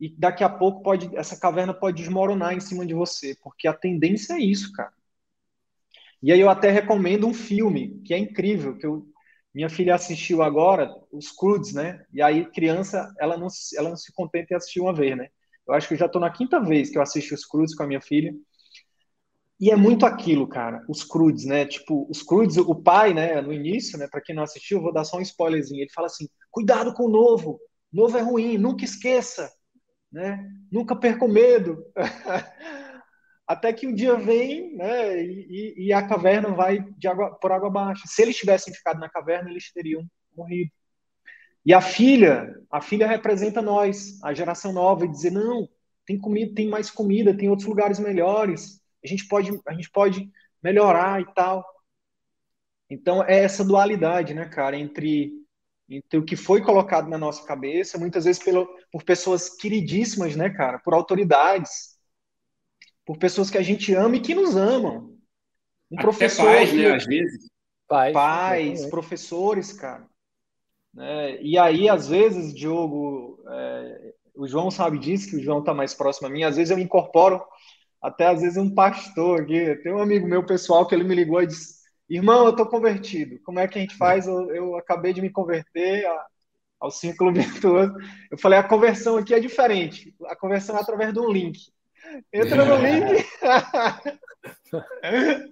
e 0.01 0.09
daqui 0.19 0.43
a 0.43 0.49
pouco 0.49 0.83
pode, 0.83 1.15
essa 1.17 1.39
caverna 1.39 1.75
pode 1.75 1.99
desmoronar 1.99 2.55
em 2.55 2.61
cima 2.61 2.87
de 2.87 2.95
você, 2.95 3.37
porque 3.43 3.69
a 3.69 3.75
tendência 3.75 4.35
é 4.35 4.41
isso, 4.41 4.73
cara. 4.73 4.93
E 6.23 6.33
aí 6.33 6.41
eu 6.41 6.51
até 6.51 6.71
recomendo 6.71 7.27
um 7.27 7.35
filme 7.35 8.01
que 8.05 8.13
é 8.15 8.19
incrível, 8.19 8.77
que 8.77 8.87
eu 8.87 9.07
minha 9.53 9.69
filha 9.69 9.95
assistiu 9.97 10.43
agora 10.43 10.89
os 11.13 11.31
Crudes, 11.33 11.73
né? 11.73 12.05
E 12.13 12.23
aí, 12.23 12.45
criança, 12.53 13.13
ela 13.19 13.37
não, 13.37 13.49
ela 13.77 13.89
não 13.91 13.97
se 13.97 14.13
contenta 14.13 14.55
em 14.55 14.57
assistir 14.57 14.81
uma 14.81 14.95
vez, 14.95 15.17
né? 15.17 15.29
Eu 15.67 15.75
acho 15.75 15.89
que 15.89 15.97
já 15.97 16.07
estou 16.07 16.21
na 16.21 16.31
quinta 16.31 16.61
vez 16.61 16.89
que 16.91 16.97
eu 16.97 17.03
assisto 17.03 17.35
os 17.35 17.45
Crudes 17.45 17.75
com 17.75 17.83
a 17.83 17.87
minha 17.87 18.01
filha. 18.01 18.33
E 19.61 19.71
é 19.71 19.77
muito 19.77 20.07
aquilo, 20.07 20.49
cara, 20.49 20.83
os 20.89 21.05
Crudes, 21.05 21.45
né? 21.45 21.67
Tipo, 21.67 22.09
os 22.11 22.23
Crudes, 22.23 22.57
o 22.57 22.75
pai, 22.75 23.13
né, 23.13 23.43
no 23.43 23.53
início, 23.53 23.99
né, 23.99 24.09
para 24.11 24.23
quem 24.23 24.35
não 24.35 24.43
assistiu, 24.43 24.81
vou 24.81 24.93
dar 24.93 25.05
só 25.05 25.19
um 25.19 25.21
spoilerzinho. 25.21 25.83
Ele 25.83 25.93
fala 25.93 26.07
assim: 26.07 26.27
cuidado 26.51 26.95
com 26.95 27.05
o 27.05 27.11
novo, 27.11 27.61
novo 27.93 28.17
é 28.17 28.23
ruim, 28.23 28.57
nunca 28.57 28.85
esqueça, 28.85 29.53
né? 30.11 30.43
Nunca 30.73 30.97
perca 30.97 31.27
o 31.27 31.29
medo. 31.29 31.85
até 33.47 33.73
que 33.73 33.87
um 33.87 33.93
dia 33.93 34.15
vem 34.17 34.77
né, 34.77 35.23
e, 35.25 35.75
e, 35.77 35.93
a 35.93 36.07
caverna 36.07 36.51
vai 36.51 36.79
de 36.97 37.09
água, 37.09 37.35
por 37.35 37.51
água 37.51 37.69
abaixo. 37.69 38.05
Se 38.07 38.23
eles 38.23 38.37
tivessem 38.37 38.73
ficado 38.73 39.01
na 39.01 39.11
caverna, 39.11 39.51
eles 39.51 39.73
teriam 39.73 40.07
morrido. 40.37 40.71
E 41.67 41.75
a 41.75 41.81
filha, 41.81 42.49
a 42.71 42.81
filha 42.81 43.07
representa 43.07 43.61
nós, 43.61 44.23
a 44.23 44.33
geração 44.33 44.73
nova, 44.73 45.05
e 45.05 45.11
dizer, 45.11 45.33
não, 45.33 45.69
tem 46.07 46.17
comida, 46.17 46.55
tem 46.55 46.69
mais 46.69 46.91
comida, 46.91 47.37
tem 47.37 47.51
outros 47.51 47.69
lugares 47.69 47.99
melhores, 47.99 48.80
a 49.05 49.09
gente 49.09 49.27
pode, 49.27 49.51
a 49.67 49.73
gente 49.73 49.91
pode 49.91 50.31
melhorar 50.63 51.21
e 51.21 51.35
tal. 51.35 51.65
Então 52.89 53.23
é 53.25 53.45
essa 53.45 53.65
dualidade, 53.65 54.35
né, 54.35 54.47
cara, 54.47 54.77
entre 54.77 55.41
entre 55.93 56.21
o 56.21 56.25
que 56.25 56.37
foi 56.37 56.63
colocado 56.63 57.09
na 57.09 57.19
nossa 57.19 57.45
cabeça, 57.45 57.99
muitas 57.99 58.25
vezes 58.25 58.41
pelo, 58.41 58.65
por 58.93 59.03
pessoas 59.03 59.51
queridíssimas, 59.57 60.37
né, 60.37 60.49
cara, 60.49 60.79
por 60.79 60.95
autoridades, 60.95 61.99
por 63.05 63.19
pessoas 63.19 63.51
que 63.51 63.59
a 63.59 63.63
gente 63.63 63.93
ama 63.93 64.15
e 64.15 64.21
que 64.21 64.33
nos 64.33 64.55
amam. 64.57 65.19
Um 65.91 65.97
Até 65.97 66.03
professor, 66.03 66.45
pais, 66.45 66.73
né, 66.73 66.95
às 66.95 67.05
vezes. 67.05 67.51
Pais, 67.89 68.13
pais 68.13 68.87
professores, 68.87 69.73
cara. 69.73 70.07
Né? 70.95 71.43
E 71.43 71.59
aí, 71.59 71.89
às 71.89 72.09
vezes, 72.09 72.55
Diogo, 72.55 73.43
é, 73.49 74.15
o 74.37 74.47
João 74.47 74.71
sabe 74.71 74.97
disso, 74.97 75.29
que 75.29 75.37
o 75.37 75.43
João 75.43 75.59
está 75.59 75.75
mais 75.75 75.93
próximo 75.93 76.29
a 76.29 76.31
mim, 76.31 76.45
às 76.45 76.57
vezes 76.57 76.71
eu 76.71 76.79
incorporo 76.79 77.43
até 78.01 78.27
às 78.27 78.41
vezes 78.41 78.57
um 78.57 78.75
pastor 78.75 79.43
aqui. 79.43 79.77
Tem 79.77 79.93
um 79.93 80.01
amigo 80.01 80.27
meu 80.27 80.45
pessoal 80.45 80.87
que 80.87 80.95
ele 80.95 81.05
me 81.05 81.15
ligou 81.15 81.43
e 81.43 81.47
disse: 81.47 81.81
Irmão, 82.09 82.45
eu 82.45 82.51
estou 82.51 82.67
convertido. 82.67 83.39
Como 83.45 83.59
é 83.59 83.69
que 83.69 83.79
a 83.79 83.81
gente 83.81 83.97
faz? 83.97 84.27
Eu, 84.27 84.55
eu 84.55 84.77
acabei 84.77 85.13
de 85.13 85.21
me 85.21 85.31
converter 85.31 86.07
a, 86.07 86.27
ao 86.81 86.91
círculo 86.91 87.33
virtuoso. 87.33 87.95
Eu 88.31 88.39
falei: 88.39 88.59
a 88.59 88.65
conversão 88.65 89.17
aqui 89.17 89.35
é 89.35 89.41
diferente. 89.41 90.15
A 90.27 90.37
conversão 90.37 90.77
é 90.77 90.81
através 90.81 91.13
de 91.13 91.21
um 91.21 91.31
link. 91.31 91.59
Entra 92.33 92.65
no 92.65 92.77
link. 92.77 93.27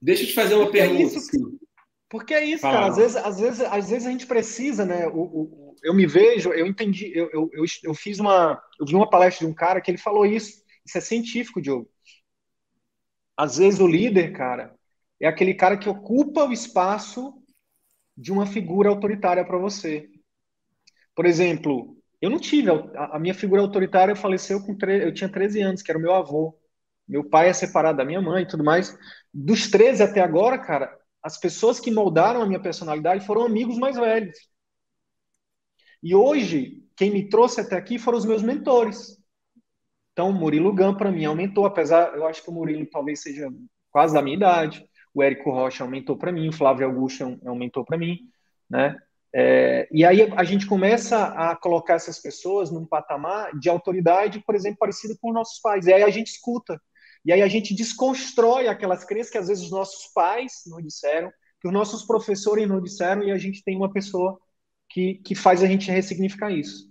Deixa 0.00 0.22
eu 0.22 0.28
te 0.28 0.34
fazer 0.34 0.54
uma 0.54 0.64
Porque 0.64 0.78
pergunta. 0.78 1.02
É 1.02 1.06
isso, 1.06 1.60
porque 2.08 2.34
é 2.34 2.44
isso, 2.44 2.62
Fala. 2.62 2.74
cara. 2.74 2.90
Às 2.90 2.96
vezes, 2.96 3.16
às, 3.16 3.40
vezes, 3.40 3.60
às 3.60 3.90
vezes 3.90 4.06
a 4.06 4.10
gente 4.10 4.26
precisa, 4.26 4.84
né? 4.84 5.06
O, 5.06 5.20
o, 5.20 5.76
eu 5.82 5.94
me 5.94 6.06
vejo, 6.06 6.52
eu 6.52 6.66
entendi, 6.66 7.12
eu, 7.14 7.30
eu, 7.32 7.50
eu, 7.52 7.64
eu 7.84 7.94
fiz 7.94 8.18
uma. 8.18 8.60
Eu 8.78 8.86
vi 8.86 8.94
uma 8.94 9.08
palestra 9.08 9.46
de 9.46 9.52
um 9.52 9.54
cara 9.54 9.80
que 9.80 9.90
ele 9.90 9.98
falou 9.98 10.26
isso. 10.26 10.59
Isso 10.84 10.98
é 10.98 11.00
científico, 11.00 11.60
Diogo. 11.60 11.88
Às 13.36 13.56
vezes 13.56 13.80
o 13.80 13.86
líder, 13.86 14.32
cara, 14.32 14.74
é 15.20 15.26
aquele 15.26 15.54
cara 15.54 15.78
que 15.78 15.88
ocupa 15.88 16.44
o 16.44 16.52
espaço 16.52 17.34
de 18.16 18.32
uma 18.32 18.46
figura 18.46 18.90
autoritária 18.90 19.44
para 19.44 19.58
você. 19.58 20.08
Por 21.14 21.26
exemplo, 21.26 21.96
eu 22.20 22.30
não 22.30 22.38
tive. 22.38 22.70
A, 22.70 23.16
a 23.16 23.18
minha 23.18 23.34
figura 23.34 23.62
autoritária 23.62 24.14
faleceu 24.14 24.60
com. 24.64 24.76
Tre... 24.76 25.04
Eu 25.04 25.14
tinha 25.14 25.30
13 25.30 25.60
anos, 25.62 25.82
que 25.82 25.90
era 25.90 25.98
o 25.98 26.02
meu 26.02 26.14
avô. 26.14 26.58
Meu 27.08 27.28
pai 27.28 27.48
é 27.48 27.52
separado 27.52 27.98
da 27.98 28.04
minha 28.04 28.20
mãe 28.20 28.42
e 28.44 28.46
tudo 28.46 28.62
mais. 28.64 28.96
Dos 29.32 29.68
13 29.70 30.02
até 30.02 30.20
agora, 30.20 30.58
cara, 30.58 30.96
as 31.22 31.38
pessoas 31.38 31.80
que 31.80 31.90
moldaram 31.90 32.40
a 32.42 32.46
minha 32.46 32.60
personalidade 32.60 33.26
foram 33.26 33.44
amigos 33.44 33.78
mais 33.78 33.96
velhos. 33.96 34.36
E 36.02 36.14
hoje, 36.14 36.84
quem 36.96 37.10
me 37.10 37.28
trouxe 37.28 37.60
até 37.60 37.76
aqui 37.76 37.98
foram 37.98 38.18
os 38.18 38.24
meus 38.24 38.42
mentores. 38.42 39.19
Então, 40.20 40.34
Murilo 40.34 40.70
Gam, 40.74 40.94
para 40.94 41.10
mim, 41.10 41.24
aumentou, 41.24 41.64
apesar, 41.64 42.14
eu 42.14 42.26
acho 42.26 42.42
que 42.42 42.50
o 42.50 42.52
Murilo 42.52 42.84
talvez 42.84 43.22
seja 43.22 43.48
quase 43.90 44.12
da 44.12 44.20
minha 44.20 44.36
idade. 44.36 44.86
O 45.14 45.22
Érico 45.22 45.50
Rocha 45.50 45.82
aumentou 45.82 46.14
para 46.14 46.30
mim, 46.30 46.46
o 46.46 46.52
Flávio 46.52 46.86
Augusto 46.86 47.40
aumentou 47.46 47.86
para 47.86 47.96
mim, 47.96 48.18
né? 48.68 48.98
É, 49.34 49.88
e 49.90 50.04
aí 50.04 50.30
a 50.36 50.44
gente 50.44 50.66
começa 50.66 51.24
a 51.28 51.56
colocar 51.56 51.94
essas 51.94 52.20
pessoas 52.20 52.70
num 52.70 52.84
patamar 52.84 53.58
de 53.58 53.70
autoridade, 53.70 54.44
por 54.44 54.54
exemplo, 54.54 54.76
parecido 54.78 55.16
com 55.18 55.32
nossos 55.32 55.58
pais. 55.58 55.86
E 55.86 55.92
aí 55.94 56.02
a 56.02 56.10
gente 56.10 56.26
escuta. 56.26 56.78
E 57.24 57.32
aí 57.32 57.40
a 57.40 57.48
gente 57.48 57.74
desconstrói 57.74 58.68
aquelas 58.68 59.06
crenças 59.06 59.32
que 59.32 59.38
às 59.38 59.48
vezes 59.48 59.64
os 59.64 59.70
nossos 59.70 60.12
pais 60.12 60.64
nos 60.66 60.82
disseram, 60.82 61.32
que 61.62 61.66
os 61.66 61.72
nossos 61.72 62.04
professores 62.04 62.68
nos 62.68 62.82
disseram, 62.82 63.22
e 63.22 63.30
a 63.30 63.38
gente 63.38 63.64
tem 63.64 63.74
uma 63.74 63.90
pessoa 63.90 64.38
que, 64.86 65.14
que 65.14 65.34
faz 65.34 65.62
a 65.62 65.66
gente 65.66 65.90
ressignificar 65.90 66.50
isso. 66.50 66.90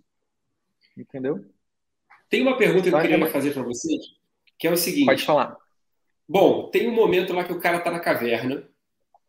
Entendeu? 0.98 1.46
Tem 2.30 2.42
uma 2.42 2.58
pergunta 2.58 2.90
que 2.90 2.96
eu 2.96 3.02
queria 3.02 3.28
fazer 3.28 3.54
para 3.54 3.64
você, 3.64 3.98
que 4.58 4.68
é 4.68 4.72
o 4.72 4.78
seguinte. 4.78 5.06
Pode 5.06 5.26
falar. 5.26 5.58
Bom, 6.28 6.70
tem 6.70 6.88
um 6.88 6.94
momento 6.94 7.34
lá 7.34 7.44
que 7.44 7.54
o 7.54 7.60
cara 7.60 7.78
está 7.78 7.90
na 7.90 8.00
caverna, 8.00 8.70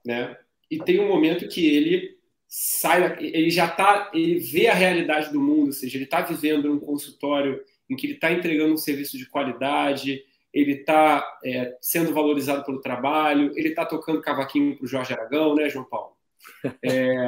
né? 0.05 0.37
E 0.71 0.79
tem 0.79 1.01
um 1.01 1.09
momento 1.09 1.49
que 1.49 1.67
ele 1.67 2.19
sai, 2.47 3.17
ele 3.21 3.49
já 3.49 3.67
está, 3.67 4.11
ele 4.13 4.39
vê 4.39 4.67
a 4.67 4.75
realidade 4.75 5.33
do 5.33 5.41
mundo, 5.41 5.67
ou 5.67 5.73
seja, 5.73 5.97
ele 5.97 6.05
está 6.05 6.21
vivendo 6.21 6.69
num 6.69 6.81
consultório 6.81 7.63
em 7.89 7.97
que 7.97 8.07
ele 8.07 8.15
está 8.15 8.31
entregando 8.31 8.75
um 8.75 8.77
serviço 8.77 9.17
de 9.17 9.27
qualidade, 9.27 10.23
ele 10.53 10.73
está 10.73 11.39
é, 11.45 11.77
sendo 11.81 12.13
valorizado 12.13 12.65
pelo 12.65 12.81
trabalho, 12.81 13.53
ele 13.57 13.69
está 13.69 13.87
tocando 13.87 14.21
cavaquinho 14.21 14.77
para 14.77 14.85
o 14.85 14.89
Jorge 14.89 15.13
Aragão, 15.13 15.55
né, 15.55 15.69
João 15.69 15.85
Paulo? 15.85 16.17
É, 16.83 17.27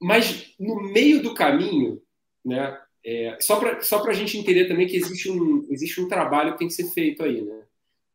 mas 0.00 0.54
no 0.58 0.80
meio 0.92 1.22
do 1.22 1.34
caminho, 1.34 2.00
né, 2.44 2.78
é, 3.08 3.38
só 3.40 3.58
para 3.58 3.80
só 3.80 4.06
a 4.06 4.12
gente 4.12 4.36
entender 4.36 4.68
também 4.68 4.86
que 4.86 4.98
existe 4.98 5.30
um, 5.30 5.66
existe 5.70 5.98
um 5.98 6.06
trabalho 6.06 6.52
que 6.52 6.58
tem 6.58 6.68
que 6.68 6.74
ser 6.74 6.92
feito 6.92 7.24
aí, 7.24 7.40
né? 7.40 7.62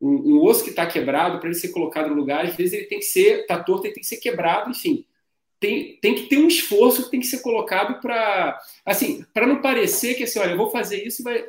Um, 0.00 0.34
um 0.34 0.40
osso 0.40 0.62
que 0.62 0.70
está 0.70 0.86
quebrado, 0.86 1.40
para 1.40 1.48
ele 1.48 1.58
ser 1.58 1.70
colocado 1.70 2.10
no 2.10 2.14
lugar, 2.14 2.44
às 2.44 2.54
vezes 2.54 2.74
ele 2.74 2.84
tem 2.84 3.00
que 3.00 3.04
ser, 3.04 3.40
está 3.40 3.58
torto, 3.60 3.88
ele 3.88 3.94
tem 3.94 4.02
que 4.02 4.08
ser 4.08 4.18
quebrado, 4.18 4.70
enfim. 4.70 5.04
Tem, 5.58 5.96
tem 5.96 6.14
que 6.14 6.28
ter 6.28 6.38
um 6.38 6.46
esforço 6.46 7.04
que 7.04 7.10
tem 7.10 7.18
que 7.18 7.26
ser 7.26 7.40
colocado 7.40 8.00
para, 8.00 8.56
assim, 8.86 9.24
para 9.34 9.48
não 9.48 9.60
parecer 9.60 10.14
que 10.14 10.22
assim, 10.22 10.38
olha, 10.38 10.52
eu 10.52 10.56
vou 10.56 10.70
fazer 10.70 11.04
isso 11.04 11.24
vai, 11.24 11.44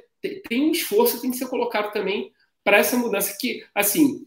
tem 0.49 0.63
um 0.63 0.71
esforço 0.71 1.17
que 1.17 1.21
tem 1.21 1.31
que 1.31 1.37
ser 1.37 1.47
colocado 1.47 1.93
também 1.93 2.31
para 2.63 2.77
essa 2.77 2.97
mudança 2.97 3.37
que, 3.39 3.63
assim, 3.75 4.25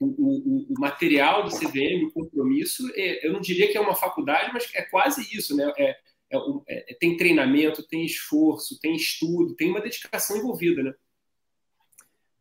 o, 0.00 0.06
o, 0.06 0.66
o, 0.70 0.80
material 0.80 1.44
do 1.44 1.50
CVM, 1.50 2.06
o 2.06 2.12
compromisso, 2.12 2.90
é, 2.94 3.26
eu 3.26 3.34
não 3.34 3.40
diria 3.40 3.70
que 3.70 3.76
é 3.76 3.80
uma 3.80 3.94
faculdade, 3.94 4.50
mas 4.54 4.66
é 4.74 4.80
quase 4.82 5.28
isso, 5.36 5.54
né? 5.54 5.70
É, 5.76 5.96
é, 6.30 6.92
é, 6.92 6.96
tem 6.98 7.16
treinamento, 7.16 7.86
tem 7.86 8.04
esforço, 8.04 8.78
tem 8.80 8.94
estudo, 8.94 9.54
tem 9.54 9.70
uma 9.70 9.80
dedicação 9.80 10.36
envolvida, 10.36 10.82
né? 10.82 10.94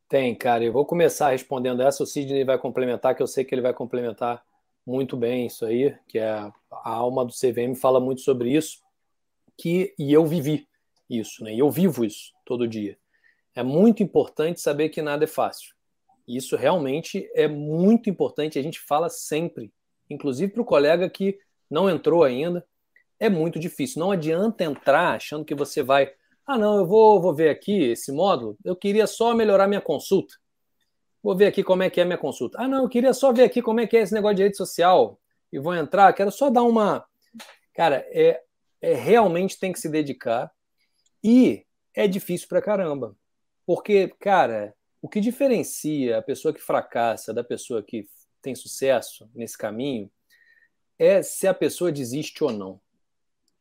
Tem, 0.08 0.36
cara. 0.36 0.64
Eu 0.64 0.74
vou 0.74 0.86
começar 0.86 1.32
respondendo 1.32 1.82
essa. 1.82 2.04
O 2.04 2.06
Sidney 2.06 2.44
vai 2.44 2.58
complementar, 2.58 3.16
que 3.16 3.24
eu 3.24 3.28
sei 3.28 3.44
que 3.44 3.54
ele 3.54 3.62
vai 3.62 3.74
complementar 3.74 4.44
muito 4.86 5.18
bem 5.18 5.48
isso 5.48 5.66
aí, 5.66 5.96
que 6.08 6.20
é 6.20 6.30
a 6.30 6.54
alma 6.72 7.26
do 7.26 7.34
CVM 7.34 7.76
fala 7.76 8.00
muito 8.00 8.22
sobre 8.22 8.56
isso, 8.56 8.84
que 9.58 9.96
e 9.98 10.14
eu 10.14 10.26
vivi 10.26 10.68
isso, 11.10 11.44
né? 11.44 11.54
E 11.54 11.60
eu 11.60 11.72
vivo 11.72 12.06
isso 12.06 12.34
todo 12.46 12.68
dia. 12.68 12.98
É 13.56 13.64
muito 13.64 14.04
importante 14.04 14.62
saber 14.62 14.90
que 14.90 15.02
nada 15.02 15.24
é 15.24 15.28
fácil. 15.28 15.74
Isso 16.28 16.56
realmente 16.56 17.30
é 17.34 17.48
muito 17.48 18.10
importante, 18.10 18.60
a 18.60 18.62
gente 18.62 18.80
fala 18.80 19.10
sempre, 19.10 19.72
inclusive 20.10 20.52
para 20.52 20.62
o 20.62 20.66
colega 20.66 21.10
que 21.10 21.40
não 21.70 21.90
entrou 21.90 22.24
ainda, 22.24 22.66
é 23.20 23.30
muito 23.30 23.59
difícil. 23.59 23.99
Não 23.99 24.11
adianta 24.11 24.63
entrar 24.63 25.16
achando 25.16 25.45
que 25.45 25.55
você 25.55 25.82
vai, 25.82 26.11
ah, 26.45 26.57
não, 26.57 26.78
eu 26.78 26.86
vou, 26.86 27.22
vou 27.22 27.34
ver 27.34 27.49
aqui 27.49 27.91
esse 27.91 28.11
módulo, 28.11 28.57
eu 28.63 28.76
queria 28.76 29.07
só 29.07 29.34
melhorar 29.34 29.68
minha 29.68 29.82
consulta. 29.82 30.36
Vou 31.24 31.36
ver 31.36 31.47
aqui 31.47 31.63
como 31.63 31.82
é 31.82 31.89
que 31.89 31.99
é 31.99 32.05
minha 32.05 32.18
consulta. 32.18 32.59
Ah, 32.61 32.68
não, 32.68 32.84
eu 32.84 32.89
queria 32.89 33.13
só 33.13 33.34
ver 33.34 33.43
aqui 33.43 33.61
como 33.61 33.80
é 33.80 33.88
que 33.88 33.97
é 33.97 34.01
esse 34.01 34.13
negócio 34.13 34.36
de 34.36 34.43
rede 34.43 34.57
social 34.57 35.20
e 35.51 35.59
vou 35.59 35.74
entrar, 35.74 36.13
quero 36.13 36.32
só 36.32 36.49
dar 36.49 36.63
uma. 36.63 37.05
Cara, 37.74 38.05
é, 38.09 38.41
é 38.82 38.93
realmente 38.93 39.59
tem 39.59 39.72
que 39.72 39.80
se 39.80 39.89
dedicar 39.89 40.51
e 41.24 41.66
é 41.93 42.07
difícil 42.07 42.47
pra 42.47 42.61
caramba. 42.61 43.16
Porque, 43.66 44.09
cara, 44.20 44.76
o 45.01 45.09
que 45.09 45.20
diferencia 45.20 46.20
a 46.20 46.22
pessoa 46.22 46.53
que 46.53 46.61
fracassa 46.61 47.34
da 47.34 47.43
pessoa 47.43 47.82
que 47.82 48.07
tem 48.41 48.53
sucesso 48.53 49.30
nesse 49.34 49.57
caminho 49.57 50.11
é 50.99 51.24
se 51.24 51.47
a 51.47 51.53
pessoa 51.53 51.91
desiste 51.91 52.43
ou 52.43 52.51
não. 52.51 52.80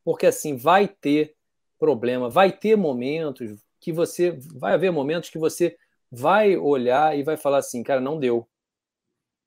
Porque 0.05 0.27
assim, 0.27 0.57
vai 0.57 0.87
ter 0.87 1.35
problema, 1.79 2.29
vai 2.29 2.53
ter 2.53 2.77
momentos 2.77 3.59
que 3.81 3.93
você 3.93 4.39
vai 4.55 4.75
haver 4.75 4.91
momentos 4.91 5.31
que 5.31 5.39
você 5.39 5.77
vai 6.11 6.57
olhar 6.57 7.19
e 7.19 7.23
vai 7.23 7.37
falar 7.37 7.59
assim, 7.59 7.83
cara, 7.83 8.01
não 8.01 8.19
deu. 8.19 8.49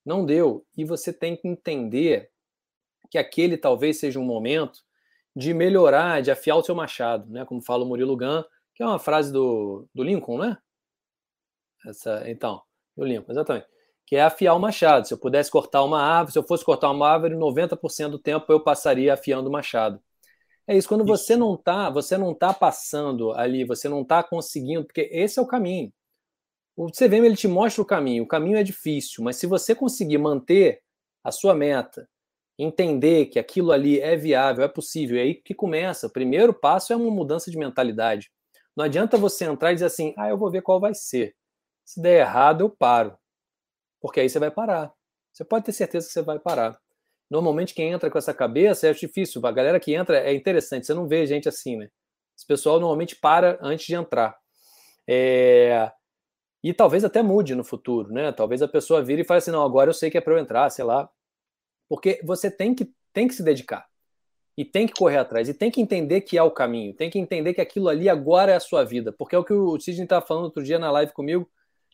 Não 0.05 0.25
deu. 0.25 0.65
E 0.75 0.85
você 0.85 1.11
tem 1.11 1.35
que 1.35 1.47
entender 1.47 2.29
que 3.09 3.17
aquele 3.17 3.57
talvez 3.57 3.99
seja 3.99 4.19
um 4.19 4.23
momento 4.23 4.81
de 5.35 5.53
melhorar, 5.53 6.21
de 6.21 6.31
afiar 6.31 6.57
o 6.57 6.63
seu 6.63 6.75
machado, 6.75 7.29
né? 7.31 7.45
Como 7.45 7.61
fala 7.61 7.83
o 7.83 7.87
Murilo 7.87 8.17
Gun, 8.17 8.43
que 8.75 8.83
é 8.83 8.85
uma 8.85 8.99
frase 8.99 9.31
do, 9.31 9.87
do 9.93 10.03
Lincoln, 10.03 10.39
né? 10.39 10.57
Essa, 11.85 12.29
então, 12.29 12.61
do 12.95 13.05
Lincoln, 13.05 13.31
exatamente. 13.31 13.67
Que 14.05 14.15
é 14.15 14.23
afiar 14.23 14.55
o 14.55 14.59
machado. 14.59 15.07
Se 15.07 15.13
eu 15.13 15.17
pudesse 15.17 15.51
cortar 15.51 15.83
uma 15.83 16.01
árvore, 16.01 16.33
se 16.33 16.39
eu 16.39 16.43
fosse 16.43 16.65
cortar 16.65 16.89
uma 16.91 17.07
árvore, 17.07 17.35
90% 17.35 18.09
do 18.09 18.19
tempo 18.19 18.51
eu 18.51 18.59
passaria 18.59 19.13
afiando 19.13 19.49
o 19.49 19.51
machado. 19.51 20.01
É 20.67 20.75
isso, 20.75 20.87
quando 20.89 21.05
você 21.05 21.35
não 21.37 21.55
tá, 21.55 21.89
você 21.89 22.17
não 22.17 22.33
tá 22.33 22.53
passando 22.53 23.31
ali, 23.33 23.63
você 23.63 23.87
não 23.87 24.03
tá 24.03 24.21
conseguindo, 24.21 24.83
porque 24.85 25.07
esse 25.11 25.39
é 25.39 25.41
o 25.41 25.47
caminho. 25.47 25.91
O 26.77 26.91
CVM 26.91 27.25
ele 27.27 27.37
te 27.37 27.47
mostra 27.47 27.81
o 27.81 27.85
caminho. 27.85 28.23
O 28.23 28.27
caminho 28.27 28.57
é 28.57 28.63
difícil, 28.63 29.23
mas 29.23 29.37
se 29.37 29.47
você 29.47 29.75
conseguir 29.75 30.17
manter 30.19 30.81
a 31.23 31.31
sua 31.31 31.55
meta, 31.55 32.09
entender 32.59 33.27
que 33.27 33.39
aquilo 33.39 33.71
ali 33.71 33.99
é 34.01 34.15
viável, 34.17 34.65
é 34.65 34.67
possível, 34.69 35.17
é 35.19 35.23
aí 35.23 35.35
que 35.35 35.55
começa. 35.55 36.07
O 36.07 36.11
primeiro 36.13 36.53
passo 36.53 36.93
é 36.93 36.95
uma 36.97 37.11
mudança 37.11 37.51
de 37.51 37.57
mentalidade. 37.57 38.31
Não 38.75 38.85
adianta 38.85 39.17
você 39.17 39.45
entrar 39.45 39.71
e 39.71 39.75
dizer 39.75 39.87
assim: 39.87 40.13
"Ah, 40.17 40.29
eu 40.29 40.37
vou 40.37 40.51
ver 40.51 40.61
qual 40.63 40.79
vai 40.79 40.93
ser". 40.95 41.35
Se 41.85 42.01
der 42.01 42.21
errado, 42.21 42.61
eu 42.63 42.69
paro. 42.71 43.17
Porque 44.01 44.19
aí 44.21 44.29
você 44.29 44.39
vai 44.39 44.51
parar. 44.51 44.93
Você 45.33 45.45
pode 45.45 45.65
ter 45.65 45.73
certeza 45.73 46.07
que 46.07 46.13
você 46.13 46.21
vai 46.23 46.39
parar. 46.39 46.79
Normalmente 47.29 47.73
quem 47.73 47.91
entra 47.91 48.09
com 48.09 48.17
essa 48.17 48.33
cabeça 48.33 48.87
é 48.87 48.93
difícil. 48.93 49.45
A 49.45 49.51
galera 49.51 49.79
que 49.79 49.93
entra 49.93 50.19
é 50.19 50.33
interessante. 50.33 50.85
Você 50.85 50.93
não 50.93 51.07
vê 51.07 51.25
gente 51.25 51.49
assim, 51.49 51.75
né? 51.77 51.89
Esse 52.37 52.45
pessoal 52.45 52.79
normalmente 52.79 53.15
para 53.15 53.57
antes 53.61 53.85
de 53.85 53.95
entrar. 53.95 54.37
É... 55.07 55.91
E 56.63 56.73
talvez 56.73 57.03
até 57.03 57.21
mude 57.21 57.55
no 57.55 57.63
futuro, 57.63 58.11
né? 58.11 58.31
Talvez 58.31 58.61
a 58.61 58.67
pessoa 58.67 59.03
vire 59.03 59.21
e 59.21 59.25
fale 59.25 59.39
assim: 59.39 59.51
não, 59.51 59.63
agora 59.63 59.89
eu 59.89 59.93
sei 59.93 60.09
que 60.09 60.17
é 60.17 60.21
para 60.21 60.33
eu 60.33 60.39
entrar, 60.39 60.69
sei 60.69 60.85
lá. 60.85 61.09
Porque 61.89 62.19
você 62.23 62.51
tem 62.51 62.75
que, 62.75 62.91
tem 63.13 63.27
que 63.27 63.33
se 63.33 63.43
dedicar. 63.43 63.87
E 64.57 64.65
tem 64.65 64.87
que 64.87 64.93
correr 64.93 65.17
atrás. 65.17 65.47
E 65.47 65.53
tem 65.53 65.69
que 65.69 65.81
entender 65.81 66.21
que 66.21 66.37
é 66.37 66.43
o 66.43 66.51
caminho. 66.51 66.93
Tem 66.93 67.09
que 67.09 67.19
entender 67.19 67.53
que 67.53 67.61
aquilo 67.61 67.89
ali 67.89 68.09
agora 68.09 68.51
é 68.51 68.55
a 68.55 68.59
sua 68.59 68.83
vida. 68.83 69.11
Porque 69.13 69.35
é 69.35 69.39
o 69.39 69.43
que 69.43 69.53
o 69.53 69.79
Sidney 69.79 70.03
estava 70.03 70.25
falando 70.25 70.45
outro 70.45 70.63
dia 70.63 70.79
na 70.79 70.91
live 70.91 71.13
comigo. 71.13 71.49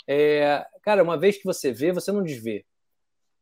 É... 0.07 0.65
Cara, 0.81 1.03
uma 1.03 1.17
vez 1.17 1.37
que 1.37 1.43
você 1.43 1.71
vê, 1.71 1.91
você 1.91 2.11
não 2.11 2.23
desvê. 2.23 2.65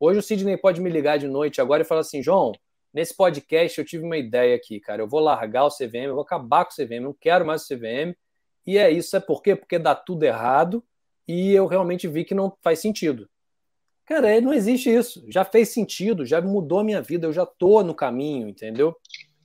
Hoje 0.03 0.17
o 0.17 0.23
Sidney 0.23 0.57
pode 0.57 0.81
me 0.81 0.89
ligar 0.89 1.19
de 1.19 1.27
noite 1.27 1.61
agora 1.61 1.83
e 1.83 1.85
falar 1.85 2.01
assim: 2.01 2.23
João, 2.23 2.53
nesse 2.91 3.15
podcast 3.15 3.77
eu 3.77 3.85
tive 3.85 4.03
uma 4.03 4.17
ideia 4.17 4.55
aqui, 4.55 4.79
cara. 4.79 5.03
Eu 5.03 5.07
vou 5.07 5.19
largar 5.19 5.63
o 5.65 5.69
CVM, 5.69 6.07
eu 6.07 6.15
vou 6.15 6.23
acabar 6.23 6.65
com 6.65 6.71
o 6.71 6.75
CVM, 6.75 7.03
não 7.03 7.13
quero 7.13 7.45
mais 7.45 7.61
o 7.61 7.67
CVM. 7.67 8.15
E 8.65 8.79
é 8.79 8.89
isso, 8.89 9.15
é 9.15 9.19
por 9.19 9.43
quê? 9.43 9.55
Porque 9.55 9.77
dá 9.77 9.93
tudo 9.93 10.23
errado 10.23 10.83
e 11.27 11.51
eu 11.53 11.67
realmente 11.67 12.07
vi 12.07 12.25
que 12.25 12.33
não 12.33 12.51
faz 12.63 12.79
sentido. 12.79 13.29
Cara, 14.03 14.27
é, 14.27 14.41
não 14.41 14.51
existe 14.51 14.91
isso. 14.91 15.23
Já 15.29 15.45
fez 15.45 15.69
sentido, 15.69 16.25
já 16.25 16.41
mudou 16.41 16.79
a 16.79 16.83
minha 16.83 17.01
vida, 17.01 17.27
eu 17.27 17.33
já 17.33 17.45
tô 17.45 17.83
no 17.83 17.93
caminho, 17.93 18.49
entendeu? 18.49 18.95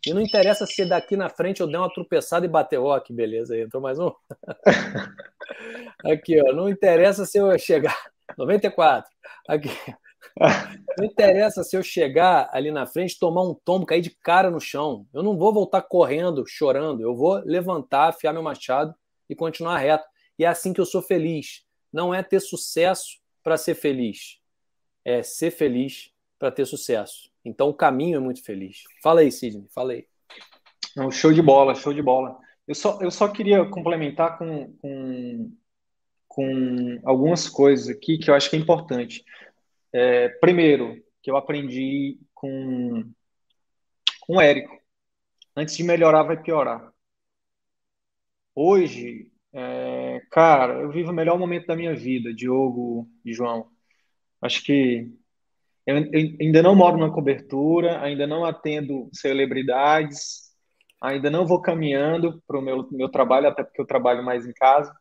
E 0.06 0.14
não 0.14 0.22
interessa 0.22 0.64
se 0.64 0.86
daqui 0.88 1.18
na 1.18 1.28
frente 1.28 1.60
eu 1.60 1.66
der 1.66 1.78
uma 1.78 1.92
tropeçada 1.92 2.46
e 2.46 2.48
bater. 2.48 2.78
Ó, 2.78 2.96
oh, 2.96 3.00
que 3.02 3.12
beleza, 3.12 3.52
aí 3.52 3.60
entrou 3.60 3.82
mais 3.82 3.98
um. 3.98 4.10
aqui, 6.10 6.40
ó, 6.40 6.54
não 6.54 6.66
interessa 6.66 7.26
se 7.26 7.36
eu 7.36 7.58
chegar. 7.58 8.10
94. 8.38 9.10
Aqui. 9.46 9.68
Não 10.98 11.04
interessa 11.04 11.62
se 11.62 11.76
eu 11.76 11.82
chegar 11.82 12.48
ali 12.52 12.70
na 12.70 12.86
frente, 12.86 13.18
tomar 13.18 13.42
um 13.42 13.54
tombo, 13.54 13.86
cair 13.86 14.00
de 14.00 14.10
cara 14.10 14.50
no 14.50 14.60
chão. 14.60 15.06
Eu 15.12 15.22
não 15.22 15.36
vou 15.36 15.52
voltar 15.52 15.82
correndo, 15.82 16.44
chorando. 16.46 17.00
Eu 17.00 17.14
vou 17.14 17.42
levantar, 17.44 18.08
afiar 18.08 18.32
meu 18.32 18.42
machado 18.42 18.94
e 19.28 19.34
continuar 19.34 19.78
reto. 19.78 20.06
E 20.38 20.44
é 20.44 20.48
assim 20.48 20.72
que 20.72 20.80
eu 20.80 20.86
sou 20.86 21.02
feliz. 21.02 21.64
Não 21.92 22.14
é 22.14 22.22
ter 22.22 22.40
sucesso 22.40 23.18
para 23.42 23.56
ser 23.56 23.74
feliz. 23.74 24.38
É 25.04 25.22
ser 25.22 25.50
feliz 25.50 26.10
para 26.38 26.50
ter 26.50 26.66
sucesso. 26.66 27.30
Então 27.44 27.68
o 27.68 27.74
caminho 27.74 28.16
é 28.16 28.20
muito 28.20 28.42
feliz. 28.42 28.84
Fala 29.02 29.20
aí, 29.20 29.30
Sidney. 29.30 29.66
Fala 29.74 29.92
aí. 29.92 30.06
Não, 30.96 31.10
show 31.10 31.32
de 31.32 31.42
bola, 31.42 31.74
show 31.74 31.92
de 31.92 32.02
bola. 32.02 32.38
Eu 32.66 32.74
só, 32.74 32.98
eu 33.00 33.10
só 33.10 33.28
queria 33.28 33.64
complementar 33.66 34.38
com, 34.38 34.72
com, 34.80 35.52
com 36.26 37.00
algumas 37.04 37.48
coisas 37.48 37.88
aqui 37.88 38.18
que 38.18 38.30
eu 38.30 38.34
acho 38.34 38.50
que 38.50 38.56
é 38.56 38.58
importante. 38.58 39.24
É, 39.98 40.28
primeiro, 40.28 41.02
que 41.22 41.30
eu 41.30 41.38
aprendi 41.38 42.18
com, 42.34 43.10
com 44.20 44.36
o 44.36 44.40
Érico. 44.42 44.78
Antes 45.56 45.74
de 45.74 45.82
melhorar, 45.82 46.22
vai 46.22 46.36
piorar. 46.36 46.92
Hoje, 48.54 49.26
é, 49.54 50.20
cara, 50.30 50.82
eu 50.82 50.90
vivo 50.92 51.12
o 51.12 51.14
melhor 51.14 51.38
momento 51.38 51.66
da 51.66 51.74
minha 51.74 51.96
vida, 51.96 52.34
Diogo 52.34 53.08
e 53.24 53.32
João. 53.32 53.70
Acho 54.42 54.62
que 54.64 55.10
eu, 55.86 55.96
eu 55.96 56.36
ainda 56.42 56.62
não 56.62 56.74
moro 56.74 56.98
na 56.98 57.10
cobertura, 57.10 58.02
ainda 58.02 58.26
não 58.26 58.44
atendo 58.44 59.08
celebridades, 59.14 60.54
ainda 61.00 61.30
não 61.30 61.46
vou 61.46 61.62
caminhando 61.62 62.42
para 62.46 62.58
o 62.58 62.62
meu, 62.62 62.86
meu 62.92 63.08
trabalho, 63.08 63.48
até 63.48 63.64
porque 63.64 63.80
eu 63.80 63.86
trabalho 63.86 64.22
mais 64.22 64.44
em 64.46 64.52
casa. 64.52 64.94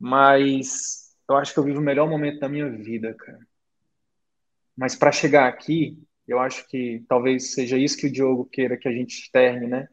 Mas 0.00 1.14
eu 1.30 1.36
acho 1.36 1.54
que 1.54 1.60
eu 1.60 1.64
vivo 1.64 1.78
o 1.78 1.82
melhor 1.82 2.08
momento 2.10 2.40
da 2.40 2.48
minha 2.48 2.68
vida, 2.68 3.14
cara. 3.14 3.51
Mas 4.76 4.96
para 4.96 5.12
chegar 5.12 5.48
aqui, 5.48 5.98
eu 6.26 6.38
acho 6.38 6.66
que 6.68 7.04
talvez 7.08 7.52
seja 7.52 7.76
isso 7.76 7.96
que 7.96 8.06
o 8.06 8.12
Diogo 8.12 8.44
queira 8.46 8.76
que 8.76 8.88
a 8.88 8.92
gente 8.92 9.18
externe, 9.18 9.66
né? 9.66 9.88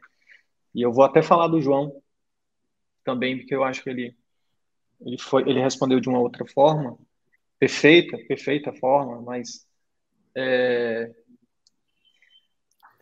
E 0.74 0.82
eu 0.82 0.92
vou 0.92 1.04
até 1.04 1.22
falar 1.22 1.48
do 1.48 1.62
João 1.62 2.02
também, 3.04 3.38
porque 3.38 3.56
eu 3.56 3.64
acho 3.64 3.84
que 3.84 3.90
ele 3.90 4.16
ele 5.02 5.18
foi 5.18 5.44
ele 5.50 5.62
respondeu 5.62 6.00
de 6.00 6.10
uma 6.10 6.20
outra 6.20 6.46
forma, 6.46 6.98
perfeita, 7.58 8.18
perfeita 8.28 8.74
forma, 8.74 9.22
mas 9.22 9.68
é... 10.36 11.12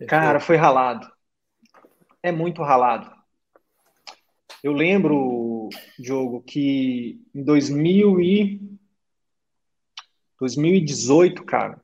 cara, 0.07 0.39
foi 0.39 0.55
ralado. 0.55 1.09
É 2.21 2.31
muito 2.31 2.61
ralado. 2.61 3.15
Eu 4.63 4.73
lembro, 4.73 5.69
Diogo, 5.99 6.41
que 6.41 7.21
em 7.33 7.43
2000 7.43 8.19
e 8.19 8.76
2018, 10.39 11.43
cara, 11.43 11.81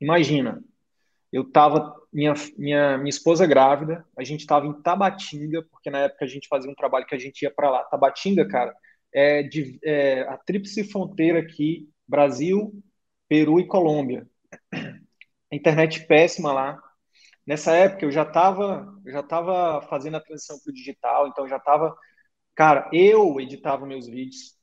imagina, 0.00 0.62
eu 1.32 1.44
tava, 1.50 1.94
minha, 2.12 2.34
minha, 2.58 2.98
minha 2.98 3.10
esposa 3.10 3.46
grávida, 3.46 4.06
a 4.16 4.22
gente 4.24 4.46
tava 4.46 4.66
em 4.66 4.82
Tabatinga, 4.82 5.62
porque 5.70 5.90
na 5.90 6.00
época 6.00 6.24
a 6.24 6.28
gente 6.28 6.48
fazia 6.48 6.70
um 6.70 6.74
trabalho 6.74 7.06
que 7.06 7.14
a 7.14 7.18
gente 7.18 7.42
ia 7.42 7.50
para 7.50 7.70
lá. 7.70 7.84
Tabatinga, 7.84 8.46
cara, 8.46 8.74
é, 9.12 9.42
de, 9.42 9.78
é 9.82 10.22
a 10.22 10.36
tríplice 10.36 10.84
fronteira 10.84 11.38
aqui, 11.40 11.88
Brasil, 12.06 12.72
Peru 13.28 13.58
e 13.60 13.66
Colômbia. 13.66 14.28
A 15.50 15.56
internet 15.56 16.06
péssima 16.06 16.52
lá. 16.52 16.78
Nessa 17.46 17.74
época 17.74 18.04
eu 18.04 18.10
já 18.10 18.24
tava, 18.24 18.86
já 19.06 19.22
tava 19.22 19.82
fazendo 19.88 20.16
a 20.16 20.20
transição 20.20 20.58
para 20.60 20.70
o 20.70 20.74
digital, 20.74 21.28
então 21.28 21.48
já 21.48 21.58
tava, 21.58 21.96
cara, 22.54 22.88
eu 22.92 23.40
editava 23.40 23.86
meus 23.86 24.06
vídeos, 24.06 24.56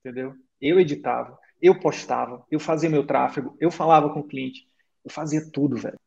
entendeu? 0.00 0.34
Eu 0.60 0.78
editava. 0.80 1.38
Eu 1.60 1.78
postava, 1.78 2.44
eu 2.50 2.60
fazia 2.60 2.90
meu 2.90 3.06
tráfego, 3.06 3.56
eu 3.60 3.70
falava 3.70 4.12
com 4.12 4.20
o 4.20 4.26
cliente, 4.26 4.68
eu 5.04 5.10
fazia 5.10 5.50
tudo, 5.50 5.76
velho. 5.76 5.98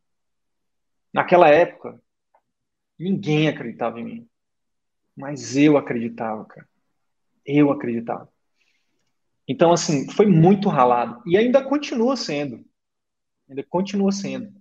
Naquela 1.13 1.49
época, 1.49 1.99
ninguém 2.97 3.47
acreditava 3.47 3.99
em 3.99 4.03
mim. 4.03 4.29
Mas 5.15 5.57
eu 5.57 5.77
acreditava, 5.77 6.45
cara. 6.45 6.67
Eu 7.45 7.71
acreditava. 7.71 8.31
Então, 9.47 9.71
assim, 9.71 10.09
foi 10.11 10.27
muito 10.27 10.69
ralado. 10.69 11.21
E 11.25 11.35
ainda 11.35 11.63
continua 11.63 12.15
sendo. 12.15 12.63
Ainda 13.49 13.63
continua 13.63 14.11
sendo. 14.11 14.53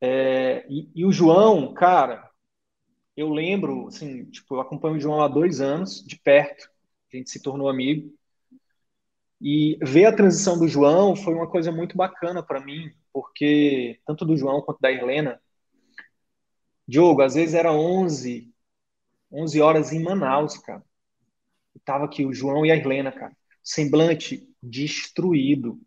É, 0.00 0.66
e, 0.70 0.90
e, 0.94 1.04
o 1.04 1.12
João, 1.12 1.74
cara, 1.74 2.30
eu 3.16 3.28
lembro, 3.28 3.88
assim, 3.88 4.24
tipo, 4.26 4.54
eu 4.56 4.60
acompanho 4.60 4.96
o 4.96 5.00
João 5.00 5.20
há 5.20 5.28
dois 5.28 5.60
anos, 5.60 6.02
de 6.04 6.18
perto. 6.18 6.70
A 7.12 7.16
gente 7.16 7.30
se 7.30 7.42
tornou 7.42 7.68
amigo. 7.68 8.12
E 9.40 9.78
ver 9.82 10.06
a 10.06 10.16
transição 10.16 10.58
do 10.58 10.66
João 10.66 11.14
foi 11.14 11.32
uma 11.34 11.48
coisa 11.48 11.70
muito 11.70 11.96
bacana 11.96 12.42
para 12.42 12.60
mim, 12.60 12.90
porque 13.12 14.00
tanto 14.06 14.24
do 14.24 14.36
João 14.36 14.60
quanto 14.62 14.80
da 14.80 14.90
Helena, 14.90 15.40
Diogo, 16.86 17.22
às 17.22 17.34
vezes 17.34 17.54
era 17.54 17.72
11, 17.72 18.52
11 19.30 19.60
horas 19.60 19.92
em 19.92 20.02
Manaus, 20.02 20.56
cara. 20.58 20.82
E 21.74 21.78
tava 21.80 22.06
aqui 22.06 22.24
o 22.24 22.32
João 22.32 22.64
e 22.64 22.72
a 22.72 22.76
Helena, 22.76 23.12
cara, 23.12 23.36
semblante 23.62 24.48
destruído. 24.62 25.80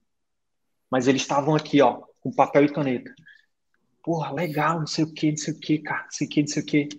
Mas 0.90 1.08
eles 1.08 1.22
estavam 1.24 1.56
aqui, 1.56 1.82
ó, 1.82 2.04
com 2.22 2.32
papel 2.32 2.66
e 2.66 2.74
caneta. 2.74 3.14
Porra, 4.04 4.32
legal, 4.32 4.80
não 4.80 4.88
sei 4.88 5.04
o 5.04 5.14
que, 5.14 5.32
não 5.32 5.38
sei 5.38 5.54
o 5.54 5.60
que, 5.60 5.80
cara, 5.80 6.04
não 6.04 6.12
sei 6.12 6.28
o 6.28 6.30
que, 6.30 6.42
não 6.42 6.48
sei 6.48 6.64
o 6.64 6.66
que. 6.66 6.90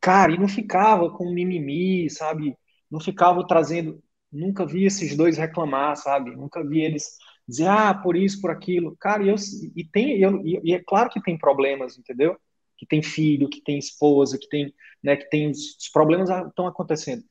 Cara, 0.00 0.32
e 0.32 0.38
não 0.38 0.48
ficava 0.48 1.10
com 1.10 1.30
mimimi, 1.32 2.08
sabe? 2.08 2.56
Não 2.90 3.00
ficava 3.00 3.44
trazendo 3.46 4.02
Nunca 4.36 4.66
vi 4.66 4.84
esses 4.84 5.16
dois 5.16 5.36
reclamar, 5.36 5.96
sabe? 5.96 6.34
Nunca 6.36 6.62
vi 6.64 6.80
eles 6.82 7.16
dizer, 7.46 7.68
ah, 7.68 7.94
por 7.94 8.16
isso, 8.16 8.40
por 8.40 8.50
aquilo. 8.50 8.96
Cara, 8.98 9.24
eu, 9.24 9.36
e 9.74 9.84
tem, 9.84 10.18
eu, 10.20 10.42
e 10.44 10.74
é 10.74 10.82
claro 10.82 11.10
que 11.10 11.22
tem 11.22 11.38
problemas, 11.38 11.96
entendeu? 11.98 12.36
Que 12.76 12.86
tem 12.86 13.02
filho, 13.02 13.48
que 13.48 13.62
tem 13.62 13.78
esposa, 13.78 14.38
que 14.38 14.48
tem, 14.48 14.74
né, 15.02 15.16
que 15.16 15.28
tem 15.30 15.50
os, 15.50 15.76
os 15.76 15.88
problemas 15.88 16.28
estão 16.28 16.66
acontecendo. 16.66 17.24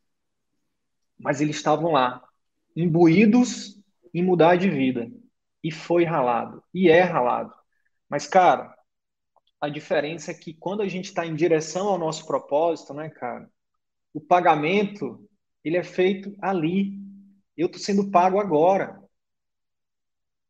Mas 1.18 1.42
eles 1.42 1.58
estavam 1.58 1.92
lá, 1.92 2.24
imbuídos 2.76 3.80
em 4.14 4.24
mudar 4.24 4.56
de 4.56 4.70
vida. 4.70 5.12
E 5.64 5.72
foi 5.72 6.04
ralado. 6.04 6.64
E 6.74 6.90
é 6.90 7.02
ralado. 7.02 7.54
Mas, 8.10 8.28
cara, 8.28 8.74
a 9.60 9.70
diferença 9.70 10.32
é 10.32 10.34
que 10.34 10.54
quando 10.54 10.82
a 10.82 10.88
gente 10.88 11.06
está 11.06 11.26
em 11.26 11.36
direção 11.36 11.88
ao 11.88 11.98
nosso 11.98 12.26
propósito, 12.26 12.94
né, 12.94 13.10
cara, 13.10 13.50
o 14.14 14.22
pagamento 14.22 15.28
ele 15.66 15.78
é 15.78 15.84
feito 15.84 16.36
ali. 16.42 16.94
Eu 17.58 17.68
estou 17.68 17.82
sendo 17.82 18.12
pago 18.12 18.40
agora. 18.40 19.02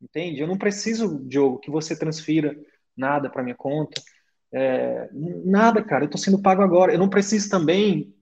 Entende? 0.02 0.42
Eu 0.42 0.48
não 0.48 0.58
preciso, 0.58 1.20
Diogo, 1.28 1.60
que 1.60 1.72
você 1.72 1.98
transfira 1.98 2.56
nada 2.96 3.30
para 3.30 3.44
minha 3.44 3.56
conta. 3.56 4.02
É, 4.54 5.10
nada, 5.46 5.84
cara. 5.84 6.04
Eu 6.04 6.08
estou 6.08 6.20
sendo 6.20 6.42
pago 6.42 6.62
agora. 6.62 6.94
Eu 6.94 7.00
não 7.00 7.10
preciso 7.10 7.50
também 7.50 8.14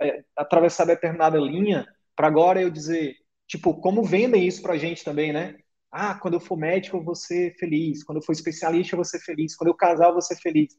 é, 0.00 0.24
atravessar 0.36 0.84
determinada 0.86 1.38
linha 1.38 1.86
para 2.16 2.26
agora 2.28 2.60
eu 2.62 2.70
dizer, 2.70 3.16
tipo, 3.46 3.74
como 3.80 4.04
vendem 4.04 4.46
isso 4.46 4.62
para 4.62 4.74
a 4.74 4.78
gente 4.78 5.04
também, 5.04 5.32
né? 5.32 5.56
Ah, 5.90 6.14
quando 6.18 6.34
eu 6.34 6.40
for 6.40 6.56
médico 6.56 6.96
eu 6.96 7.04
vou 7.04 7.14
ser 7.14 7.54
feliz. 7.58 8.04
Quando 8.04 8.18
eu 8.18 8.22
for 8.24 8.32
especialista 8.32 8.94
eu 8.94 8.98
vou 8.98 9.04
ser 9.04 9.20
feliz. 9.20 9.56
Quando 9.56 9.68
eu 9.68 9.74
casar 9.74 10.08
eu 10.08 10.12
vou 10.12 10.22
ser 10.22 10.36
feliz. 10.36 10.76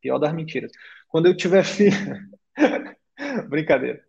Pior 0.00 0.18
das 0.18 0.34
mentiras. 0.34 0.72
Quando 1.08 1.26
eu 1.26 1.36
tiver 1.36 1.64
filho. 1.66 1.96
Brincadeira. 3.48 4.02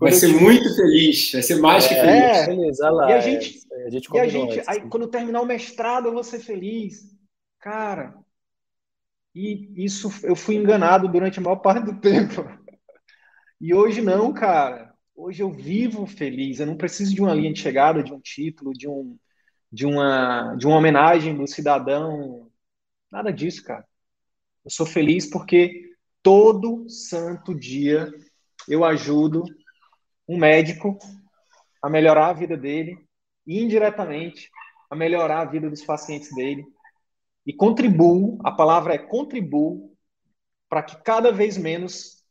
Vai 0.00 0.12
ser 0.12 0.28
muito 0.28 0.74
feliz, 0.74 1.30
vai 1.30 1.42
ser 1.42 1.56
mais 1.56 1.86
que 1.86 1.92
é, 1.92 2.44
feliz. 2.46 2.80
É, 2.80 2.88
lá, 2.88 3.10
e 3.10 3.12
a 3.12 3.20
gente, 3.20 3.60
A 3.86 3.90
gente 3.90 4.08
e 4.10 4.18
a 4.18 4.26
gente, 4.26 4.62
aí, 4.66 4.80
quando 4.88 5.06
terminar 5.06 5.42
o 5.42 5.46
mestrado, 5.46 6.06
eu 6.06 6.14
vou 6.14 6.24
ser 6.24 6.40
feliz. 6.40 7.14
Cara, 7.58 8.14
e 9.34 9.70
isso 9.76 10.10
eu 10.22 10.34
fui 10.34 10.56
enganado 10.56 11.06
durante 11.06 11.38
a 11.38 11.42
maior 11.42 11.56
parte 11.56 11.84
do 11.84 11.96
tempo. 12.00 12.44
E 13.60 13.74
hoje 13.74 14.00
não, 14.00 14.32
cara. 14.32 14.90
Hoje 15.14 15.42
eu 15.42 15.50
vivo 15.50 16.06
feliz. 16.06 16.58
Eu 16.58 16.66
não 16.66 16.78
preciso 16.78 17.14
de 17.14 17.20
uma 17.20 17.34
linha 17.34 17.52
de 17.52 17.60
chegada, 17.60 18.02
de 18.02 18.12
um 18.12 18.20
título, 18.20 18.72
de 18.72 18.88
um 18.88 19.18
de 19.70 19.84
uma 19.86 20.56
de 20.56 20.66
uma 20.66 20.78
homenagem 20.78 21.36
do 21.36 21.46
cidadão. 21.46 22.50
Nada 23.12 23.30
disso, 23.30 23.62
cara. 23.62 23.84
Eu 24.64 24.70
sou 24.70 24.86
feliz 24.86 25.28
porque 25.28 25.92
todo 26.22 26.88
santo 26.88 27.54
dia 27.54 28.10
eu 28.66 28.82
ajudo 28.82 29.44
um 30.30 30.38
médico 30.38 30.96
a 31.82 31.90
melhorar 31.90 32.28
a 32.28 32.32
vida 32.32 32.56
dele 32.56 32.96
e 33.44 33.60
indiretamente 33.60 34.48
a 34.88 34.94
melhorar 34.94 35.40
a 35.40 35.44
vida 35.44 35.68
dos 35.68 35.82
pacientes 35.82 36.32
dele 36.32 36.64
e 37.44 37.52
contribuo, 37.52 38.38
a 38.44 38.52
palavra 38.52 38.94
é 38.94 38.98
contribuo, 38.98 39.96
para 40.68 40.84
que 40.84 41.02
cada 41.02 41.32
vez 41.32 41.58
menos 41.58 42.22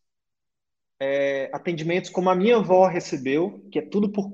é, 0.97 1.49
atendimentos 1.53 2.09
como 2.09 2.29
a 2.29 2.35
minha 2.35 2.55
avó 2.55 2.87
recebeu, 2.87 3.67
que 3.69 3.79
é 3.79 3.81
tudo 3.81 4.13
por 4.13 4.31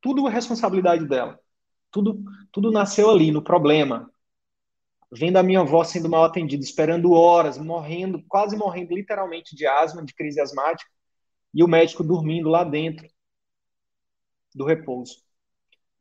tudo 0.00 0.26
responsabilidade 0.26 1.06
dela. 1.06 1.38
Tudo, 1.92 2.24
tudo 2.50 2.72
nasceu 2.72 3.08
ali, 3.08 3.30
no 3.30 3.42
problema. 3.42 4.10
Vendo 5.12 5.36
a 5.36 5.44
minha 5.44 5.60
avó 5.60 5.84
sendo 5.84 6.08
mal 6.08 6.24
atendida, 6.24 6.64
esperando 6.64 7.12
horas, 7.12 7.56
morrendo, 7.56 8.20
quase 8.28 8.56
morrendo 8.56 8.94
literalmente 8.94 9.54
de 9.54 9.64
asma, 9.64 10.04
de 10.04 10.12
crise 10.12 10.40
asmática, 10.40 10.90
e 11.52 11.62
o 11.64 11.68
médico 11.68 12.04
dormindo 12.04 12.48
lá 12.48 12.64
dentro 12.64 13.08
do 14.54 14.64
repouso. 14.64 15.22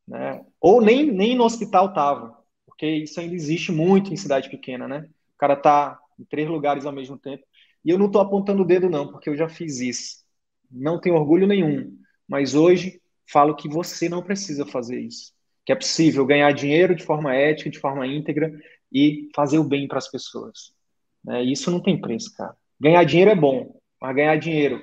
Né? 0.08 0.46
Ou 0.60 0.82
nem, 0.82 1.12
nem 1.12 1.36
no 1.36 1.44
hospital 1.44 1.90
estava 1.90 2.46
porque 2.76 2.88
isso 2.88 3.20
ainda 3.20 3.34
existe 3.34 3.72
muito 3.72 4.12
em 4.12 4.18
cidade 4.18 4.50
pequena, 4.50 4.86
né? 4.88 5.08
O 5.34 5.38
cara 5.38 5.56
tá 5.56 5.98
em 6.20 6.26
três 6.26 6.48
lugares 6.48 6.86
ao 6.86 6.92
mesmo 6.92 7.18
tempo. 7.18 7.44
E 7.84 7.90
eu 7.90 7.98
não 7.98 8.08
estou 8.08 8.22
apontando 8.22 8.64
o 8.64 8.66
dedo, 8.66 8.90
não, 8.90 9.08
porque 9.08 9.30
eu 9.30 9.36
já 9.36 9.48
fiz 9.48 9.80
isso. 9.80 10.26
Não 10.70 11.00
tenho 11.00 11.16
orgulho 11.16 11.48
nenhum. 11.48 11.98
Mas 12.28 12.54
hoje 12.54 13.02
falo 13.32 13.56
que 13.56 13.70
você 13.70 14.10
não 14.10 14.22
precisa 14.22 14.66
fazer 14.66 15.00
isso. 15.00 15.34
Que 15.66 15.72
é 15.72 15.76
possível 15.76 16.26
ganhar 16.26 16.52
dinheiro 16.52 16.94
de 16.96 17.04
forma 17.04 17.34
ética, 17.34 17.70
de 17.70 17.80
forma 17.80 18.06
íntegra 18.06 18.52
e 18.92 19.30
fazer 19.34 19.58
o 19.58 19.64
bem 19.64 19.88
para 19.88 20.00
as 20.00 20.10
pessoas. 20.10 20.74
É, 21.30 21.42
isso 21.42 21.72
não 21.72 21.82
tem 21.82 22.00
preço, 22.00 22.36
cara. 22.36 22.56
Ganhar 22.80 23.04
dinheiro 23.06 23.32
é 23.32 23.36
bom, 23.36 23.80
mas 24.02 24.16
ganhar 24.16 24.38
dinheiro 24.38 24.82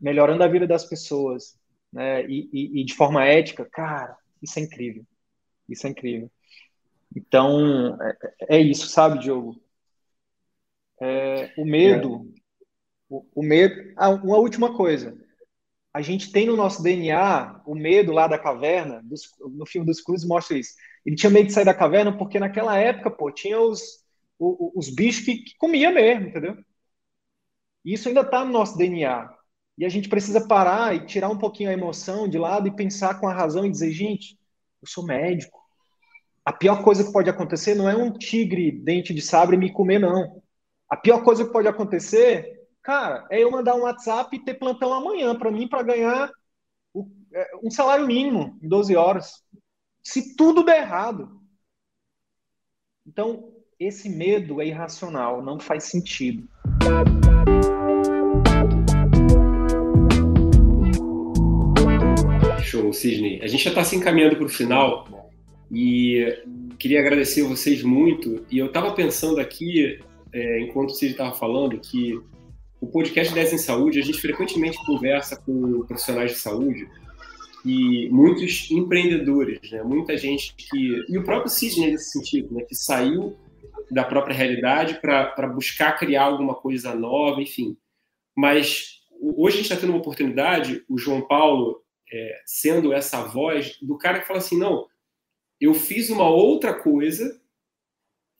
melhorando 0.00 0.42
a 0.42 0.48
vida 0.48 0.66
das 0.66 0.84
pessoas 0.84 1.58
né, 1.92 2.26
e, 2.26 2.48
e, 2.52 2.80
e 2.80 2.84
de 2.84 2.94
forma 2.94 3.24
ética, 3.24 3.64
cara, 3.64 4.16
isso 4.42 4.58
é 4.58 4.62
incrível. 4.62 5.04
Isso 5.68 5.86
é 5.86 5.90
incrível. 5.90 6.30
Então, 7.14 7.96
é, 8.02 8.56
é 8.56 8.60
isso, 8.60 8.88
sabe, 8.88 9.18
Diogo? 9.18 9.60
É, 11.00 11.52
o 11.56 11.64
medo, 11.64 12.32
o, 13.08 13.24
o, 13.34 13.42
medo. 13.42 13.92
Ah, 13.96 14.10
uma 14.10 14.38
última 14.38 14.76
coisa. 14.76 15.16
A 15.92 16.02
gente 16.02 16.30
tem 16.30 16.46
no 16.46 16.56
nosso 16.56 16.82
DNA 16.82 17.62
o 17.66 17.74
medo 17.74 18.12
lá 18.12 18.26
da 18.26 18.38
caverna, 18.38 19.02
dos, 19.02 19.30
no 19.40 19.64
filme 19.64 19.86
dos 19.86 20.00
Cruzes 20.00 20.26
mostra 20.26 20.58
isso. 20.58 20.74
Ele 21.04 21.16
tinha 21.16 21.30
medo 21.30 21.46
de 21.46 21.52
sair 21.52 21.64
da 21.64 21.74
caverna 21.74 22.16
porque 22.16 22.38
naquela 22.38 22.76
época, 22.76 23.10
pô, 23.10 23.30
tinha 23.30 23.58
os, 23.58 24.04
os, 24.38 24.72
os 24.74 24.94
bichos 24.94 25.24
que, 25.24 25.38
que 25.38 25.56
comia 25.56 25.90
mesmo, 25.90 26.28
entendeu? 26.28 26.56
Isso 27.84 28.08
ainda 28.08 28.22
está 28.22 28.44
no 28.44 28.52
nosso 28.52 28.76
DNA. 28.76 29.35
E 29.78 29.84
a 29.84 29.88
gente 29.88 30.08
precisa 30.08 30.46
parar 30.46 30.94
e 30.94 31.06
tirar 31.06 31.28
um 31.28 31.38
pouquinho 31.38 31.70
a 31.70 31.74
emoção 31.74 32.28
de 32.28 32.38
lado 32.38 32.66
e 32.66 32.74
pensar 32.74 33.20
com 33.20 33.28
a 33.28 33.34
razão 33.34 33.66
e 33.66 33.70
dizer, 33.70 33.92
gente, 33.92 34.38
eu 34.80 34.88
sou 34.88 35.04
médico 35.04 35.66
a 36.46 36.52
pior 36.52 36.84
coisa 36.84 37.02
que 37.02 37.12
pode 37.12 37.28
acontecer 37.28 37.74
não 37.74 37.90
é 37.90 37.96
um 37.96 38.12
tigre 38.12 38.70
dente 38.70 39.12
de 39.12 39.20
sabre 39.20 39.56
me 39.56 39.72
comer, 39.72 39.98
não. 39.98 40.40
A 40.88 40.96
pior 40.96 41.24
coisa 41.24 41.44
que 41.44 41.52
pode 41.52 41.66
acontecer, 41.66 42.68
cara, 42.80 43.26
é 43.32 43.42
eu 43.42 43.50
mandar 43.50 43.74
um 43.74 43.82
WhatsApp 43.82 44.36
e 44.36 44.44
ter 44.44 44.54
plantão 44.54 44.94
amanhã 44.94 45.36
para 45.36 45.50
mim 45.50 45.66
para 45.66 45.82
ganhar 45.82 46.30
é, 47.34 47.50
um 47.64 47.68
salário 47.68 48.06
mínimo 48.06 48.56
em 48.62 48.68
12 48.68 48.94
horas. 48.94 49.42
Se 50.04 50.36
tudo 50.36 50.62
der 50.62 50.82
errado. 50.82 51.42
Então, 53.04 53.52
esse 53.76 54.08
medo 54.08 54.60
é 54.60 54.68
irracional, 54.68 55.42
não 55.42 55.58
faz 55.58 55.84
sentido. 55.84 56.48
Show, 62.76 62.92
Sidney. 62.92 63.40
A 63.42 63.46
gente 63.46 63.64
já 63.64 63.70
está 63.70 63.82
se 63.82 63.96
encaminhando 63.96 64.36
para 64.36 64.44
o 64.44 64.48
final. 64.48 65.30
E 65.72 66.38
queria 66.78 67.00
agradecer 67.00 67.42
vocês 67.42 67.82
muito. 67.82 68.44
E 68.50 68.58
eu 68.58 68.66
estava 68.66 68.92
pensando 68.92 69.40
aqui, 69.40 69.98
é, 70.32 70.60
enquanto 70.60 70.90
você 70.90 71.06
estava 71.06 71.34
falando, 71.34 71.78
que 71.78 72.20
o 72.80 72.86
podcast 72.86 73.34
10 73.34 73.54
em 73.54 73.58
Saúde, 73.58 73.98
a 73.98 74.02
gente 74.02 74.20
frequentemente 74.20 74.78
conversa 74.84 75.36
com 75.36 75.84
profissionais 75.86 76.32
de 76.32 76.38
saúde 76.38 76.86
e 77.64 78.08
muitos 78.10 78.70
empreendedores, 78.70 79.58
né? 79.70 79.82
muita 79.82 80.16
gente 80.16 80.54
que. 80.54 81.02
E 81.08 81.18
o 81.18 81.24
próprio 81.24 81.50
Sidney, 81.50 81.92
nesse 81.92 82.10
sentido, 82.10 82.54
né? 82.54 82.62
que 82.62 82.74
saiu 82.74 83.36
da 83.90 84.04
própria 84.04 84.36
realidade 84.36 85.00
para 85.00 85.48
buscar 85.48 85.98
criar 85.98 86.24
alguma 86.24 86.54
coisa 86.54 86.94
nova, 86.94 87.40
enfim. 87.40 87.76
Mas 88.36 89.00
hoje 89.20 89.54
a 89.54 89.56
gente 89.56 89.72
está 89.72 89.76
tendo 89.76 89.90
uma 89.90 89.98
oportunidade, 89.98 90.84
o 90.88 90.98
João 90.98 91.22
Paulo 91.22 91.85
é, 92.12 92.40
sendo 92.44 92.92
essa 92.92 93.22
voz 93.22 93.78
do 93.80 93.96
cara 93.98 94.20
que 94.20 94.26
fala 94.26 94.38
assim: 94.38 94.58
não 94.58 94.86
eu 95.60 95.74
fiz 95.74 96.10
uma 96.10 96.28
outra 96.28 96.74
coisa, 96.74 97.40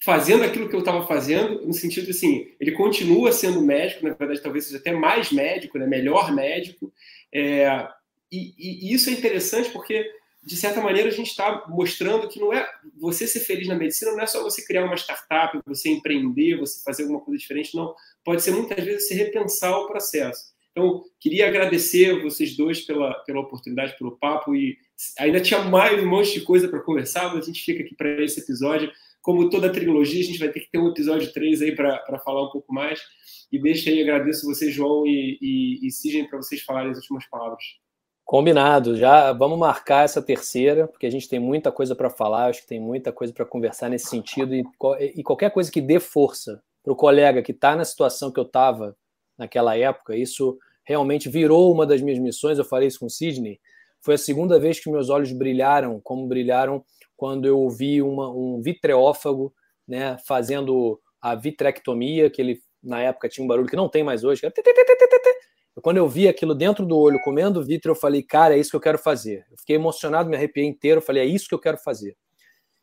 fazendo 0.03 0.45
aquilo 0.45 0.69
que 0.69 0.75
eu 0.75 0.81
estava 0.81 1.07
fazendo, 1.07 1.67
no 1.67 1.73
sentido 1.73 2.11
assim, 2.11 2.53
ele 2.61 2.73
continua 2.73 3.33
sendo 3.33 3.63
médico, 3.63 4.07
na 4.07 4.15
verdade, 4.15 4.43
talvez 4.43 4.67
seja 4.67 4.79
até 4.79 4.93
mais 4.93 5.33
médico, 5.33 5.79
né, 5.79 5.87
melhor 5.87 6.33
médico. 6.33 6.93
É, 7.33 7.89
e, 8.31 8.55
e, 8.59 8.95
isso 8.95 9.09
é 9.09 9.13
interessante 9.13 9.71
porque, 9.71 10.11
de 10.43 10.57
certa 10.57 10.81
maneira, 10.81 11.09
a 11.09 11.13
gente 11.13 11.31
está 11.31 11.65
mostrando 11.69 12.29
que 12.29 12.39
não 12.39 12.53
é 12.53 12.69
você 12.99 13.27
ser 13.27 13.41
feliz 13.41 13.67
na 13.67 13.75
medicina, 13.75 14.13
não 14.13 14.21
é 14.21 14.27
só 14.27 14.43
você 14.43 14.65
criar 14.65 14.85
uma 14.85 14.97
startup, 14.97 15.59
você 15.65 15.89
empreender, 15.89 16.59
você 16.59 16.83
fazer 16.85 17.05
alguma 17.05 17.21
coisa 17.21 17.41
diferente, 17.41 17.75
não. 17.75 17.95
Pode 18.23 18.43
ser 18.43 18.51
muitas 18.51 18.85
vezes 18.85 19.09
você 19.09 19.15
repensar 19.15 19.77
o 19.79 19.87
processo. 19.87 20.55
Então, 20.77 21.03
queria 21.19 21.49
agradecer 21.49 22.23
vocês 22.23 22.55
dois 22.55 22.83
pela, 22.83 23.15
pela 23.21 23.41
oportunidade, 23.41 23.97
pelo 23.97 24.19
papo 24.19 24.55
e 24.55 24.77
ainda 25.19 25.41
tinha 25.41 25.63
mais 25.63 26.03
um 26.03 26.07
monte 26.07 26.35
de 26.35 26.43
coisa 26.43 26.69
para 26.69 26.83
conversar, 26.83 27.33
mas 27.33 27.45
a 27.45 27.47
gente 27.47 27.65
fica 27.65 27.83
aqui 27.83 27.95
para 27.95 28.23
esse 28.23 28.41
episódio. 28.41 28.93
Como 29.23 29.49
toda 29.49 29.69
a 29.69 29.73
trilogia, 29.73 30.21
a 30.21 30.25
gente 30.25 30.39
vai 30.39 30.51
ter 30.51 30.61
que 30.61 30.71
ter 30.71 30.77
um 30.77 30.91
episódio 30.91 31.33
3 31.33 31.63
aí 31.63 31.75
para 31.75 32.21
falar 32.23 32.47
um 32.47 32.51
pouco 32.51 32.75
mais. 32.75 33.01
E 33.51 33.59
deixa 33.59 33.89
aí, 33.89 34.03
agradeço 34.03 34.45
você, 34.45 34.71
João 34.71 35.07
e, 35.07 35.39
e, 35.41 35.89
e 35.89 36.29
para 36.29 36.37
vocês 36.37 36.61
falarem 36.61 36.91
as 36.91 36.99
últimas 36.99 37.27
palavras. 37.27 37.65
Combinado, 38.23 38.99
já 38.99 39.33
vamos 39.33 39.59
marcar 39.59 40.05
essa 40.05 40.21
terceira, 40.21 40.87
porque 40.87 41.07
a 41.07 41.11
gente 41.11 41.27
tem 41.27 41.41
muita 41.41 41.73
coisa 41.73 41.97
para 41.97 42.11
falar, 42.11 42.51
acho 42.51 42.61
que 42.61 42.69
tem 42.69 42.81
muita 42.81 43.11
coisa 43.13 43.33
para 43.33 43.47
conversar 43.47 43.89
nesse 43.89 44.11
sentido, 44.11 44.55
e, 44.55 44.63
e 45.17 45.23
qualquer 45.23 45.51
coisa 45.53 45.73
que 45.73 45.81
dê 45.81 45.99
força 45.99 46.63
para 46.83 46.93
o 46.93 46.97
colega 46.97 47.43
que 47.43 47.53
está 47.53 47.75
na 47.75 47.85
situação 47.85 48.31
que 48.31 48.39
eu 48.39 48.45
estava 48.45 48.95
naquela 49.39 49.77
época. 49.77 50.15
Isso 50.15 50.59
realmente 50.87 51.29
virou 51.29 51.73
uma 51.73 51.85
das 51.85 52.01
minhas 52.01 52.19
missões. 52.19 52.59
Eu 52.59 52.65
falei 52.65 52.89
isso 52.89 53.01
com 53.01 53.07
o 53.07 53.11
Sidney. 53.11 53.61
Foi 54.01 54.15
a 54.15 54.19
segunda 54.19 54.59
vez 54.59 54.79
que 54.79 54.91
meus 54.91 55.11
olhos 55.11 55.33
brilharam, 55.33 56.01
como 56.01 56.27
brilharam 56.27 56.85
quando 57.17 57.47
eu 57.47 57.69
vi 57.69 58.01
uma, 58.01 58.31
um 58.31 58.61
vitreófago 58.63 59.53
né, 59.87 60.17
fazendo 60.27 61.01
a 61.21 61.35
vitrectomia, 61.35 62.31
que 62.31 62.41
ele 62.41 62.61
na 62.83 63.01
época 63.01 63.29
tinha 63.29 63.45
um 63.45 63.49
barulho 63.49 63.69
que 63.69 63.77
não 63.77 63.89
tem 63.89 64.05
mais 64.05 64.23
hoje. 64.23 64.43
Quando 65.83 65.97
eu 65.97 66.09
vi 66.09 66.29
aquilo 66.29 66.55
dentro 66.55 66.87
do 66.87 66.97
olho 66.97 67.21
comendo 67.23 67.65
vítreo, 67.65 67.91
eu 67.91 67.97
falei, 67.97 68.23
cara, 68.23 68.55
é 68.55 68.59
isso 68.59 68.71
que 68.71 68.77
eu 68.77 68.81
quero 68.81 68.99
fazer. 68.99 69.45
Eu 69.51 69.59
fiquei 69.59 69.77
emocionado, 69.77 70.29
me 70.29 70.37
arrepiei 70.37 70.67
inteiro, 70.67 71.03
falei, 71.03 71.23
é 71.23 71.27
isso 71.27 71.49
que 71.49 71.55
eu 71.55 71.59
quero 71.59 71.77
fazer. 71.79 72.17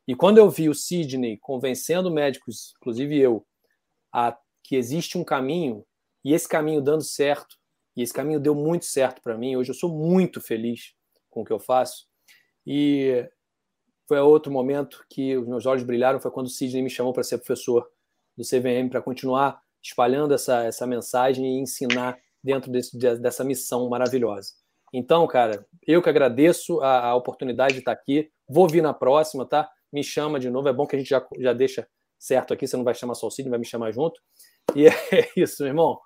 E 0.08 0.16
quando 0.16 0.38
eu 0.38 0.50
vi 0.50 0.68
o 0.68 0.76
Sidney 0.76 1.38
convencendo 1.38 2.12
médicos, 2.12 2.74
inclusive 2.78 3.18
eu, 3.18 3.46
a 4.12 4.38
que 4.64 4.76
existe 4.76 5.18
um 5.18 5.24
caminho 5.24 5.86
e 6.24 6.34
esse 6.34 6.48
caminho 6.48 6.82
dando 6.82 7.04
certo, 7.04 7.58
e 7.96 8.02
esse 8.02 8.14
caminho 8.14 8.40
deu 8.40 8.56
muito 8.56 8.86
certo 8.86 9.22
para 9.22 9.38
mim. 9.38 9.56
Hoje 9.56 9.72
eu 9.72 9.76
sou 9.76 9.90
muito 9.90 10.42
feliz 10.42 10.94
com 11.30 11.42
o 11.42 11.46
que 11.46 11.54
eu 11.54 11.60
faço. 11.60 12.08
E 12.66 13.28
foi 14.08 14.20
outro 14.20 14.52
momento 14.52 15.06
que 15.10 15.38
os 15.38 15.48
meus 15.48 15.66
olhos 15.66 15.84
brilharam 15.84 16.20
foi 16.20 16.32
quando 16.32 16.48
o 16.48 16.50
Sidney 16.50 16.82
me 16.82 16.90
chamou 16.90 17.14
para 17.14 17.24
ser 17.24 17.38
professor 17.38 17.88
do 18.38 18.44
CVM 18.44 18.90
para 18.90 19.02
continuar 19.02 19.62
espalhando 19.82 20.34
essa, 20.34 20.64
essa 20.64 20.88
mensagem 20.88 21.46
e 21.46 21.62
ensinar 21.62 22.18
dentro 22.44 22.72
desse, 22.72 22.98
dessa 22.98 23.44
missão 23.44 23.88
maravilhosa. 23.90 24.54
Então, 24.94 25.26
cara, 25.28 25.66
eu 25.88 26.02
que 26.02 26.10
agradeço 26.10 26.80
a, 26.82 27.08
a, 27.08 27.16
oportunidade 27.16 27.74
de 27.74 27.80
estar 27.80 27.92
aqui. 27.92 28.30
Vou 28.48 28.68
vir 28.68 28.82
na 28.82 28.94
próxima, 28.94 29.46
tá? 29.46 29.70
Me 29.92 30.04
chama 30.04 30.40
de 30.40 30.50
novo. 30.50 30.70
É 30.70 30.74
bom 30.74 30.86
que 30.86 30.96
a 30.96 31.00
gente 31.00 31.10
já, 31.10 31.26
já 31.40 31.52
deixa 31.52 31.88
certo 32.20 32.54
aqui. 32.54 32.68
Você 32.68 32.78
não 32.78 32.84
vai 32.84 32.94
chamar 32.94 33.16
só 33.16 33.28
o 33.28 33.32
Sidney, 33.32 33.50
vai 33.50 33.60
me 33.60 33.66
chamar 33.66 33.92
junto. 33.92 34.22
E 34.76 34.86
é 34.88 35.32
isso, 35.36 35.64
meu 35.64 35.70
irmão. 35.70 36.00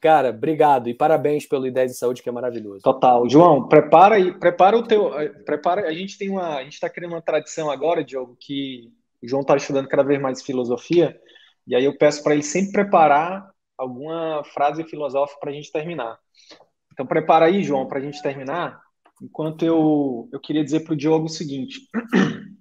Cara, 0.00 0.30
obrigado 0.30 0.88
e 0.88 0.94
parabéns 0.94 1.46
pelo 1.46 1.66
Ideias 1.66 1.92
de 1.92 1.98
Saúde, 1.98 2.22
que 2.22 2.28
é 2.28 2.32
maravilhoso. 2.32 2.82
Total. 2.82 3.28
João, 3.28 3.66
prepara 3.66 4.16
aí, 4.16 4.38
prepara 4.38 4.76
o 4.76 4.86
teu. 4.86 5.10
Prepara, 5.44 5.88
a 5.88 5.92
gente 5.92 6.18
tem 6.18 6.30
uma. 6.30 6.56
A 6.56 6.62
gente 6.62 6.74
está 6.74 6.88
criando 6.88 7.12
uma 7.12 7.22
tradição 7.22 7.70
agora, 7.70 8.04
Diogo, 8.04 8.36
que 8.38 8.92
o 9.22 9.28
João 9.28 9.42
está 9.42 9.56
estudando 9.56 9.88
cada 9.88 10.02
vez 10.02 10.20
mais 10.20 10.42
filosofia, 10.42 11.18
e 11.66 11.74
aí 11.74 11.84
eu 11.84 11.96
peço 11.96 12.22
para 12.22 12.34
ele 12.34 12.42
sempre 12.42 12.72
preparar 12.72 13.50
alguma 13.76 14.42
frase 14.44 14.84
filosófica 14.84 15.40
para 15.40 15.50
a 15.50 15.54
gente 15.54 15.72
terminar. 15.72 16.18
Então 16.92 17.06
prepara 17.06 17.46
aí, 17.46 17.62
João, 17.62 17.86
para 17.86 17.98
a 17.98 18.02
gente 18.02 18.22
terminar. 18.22 18.80
Enquanto 19.20 19.64
eu, 19.64 20.28
eu 20.32 20.40
queria 20.40 20.64
dizer 20.64 20.80
para 20.80 20.92
o 20.92 20.96
Diogo 20.96 21.26
o 21.26 21.30
seguinte. 21.30 21.80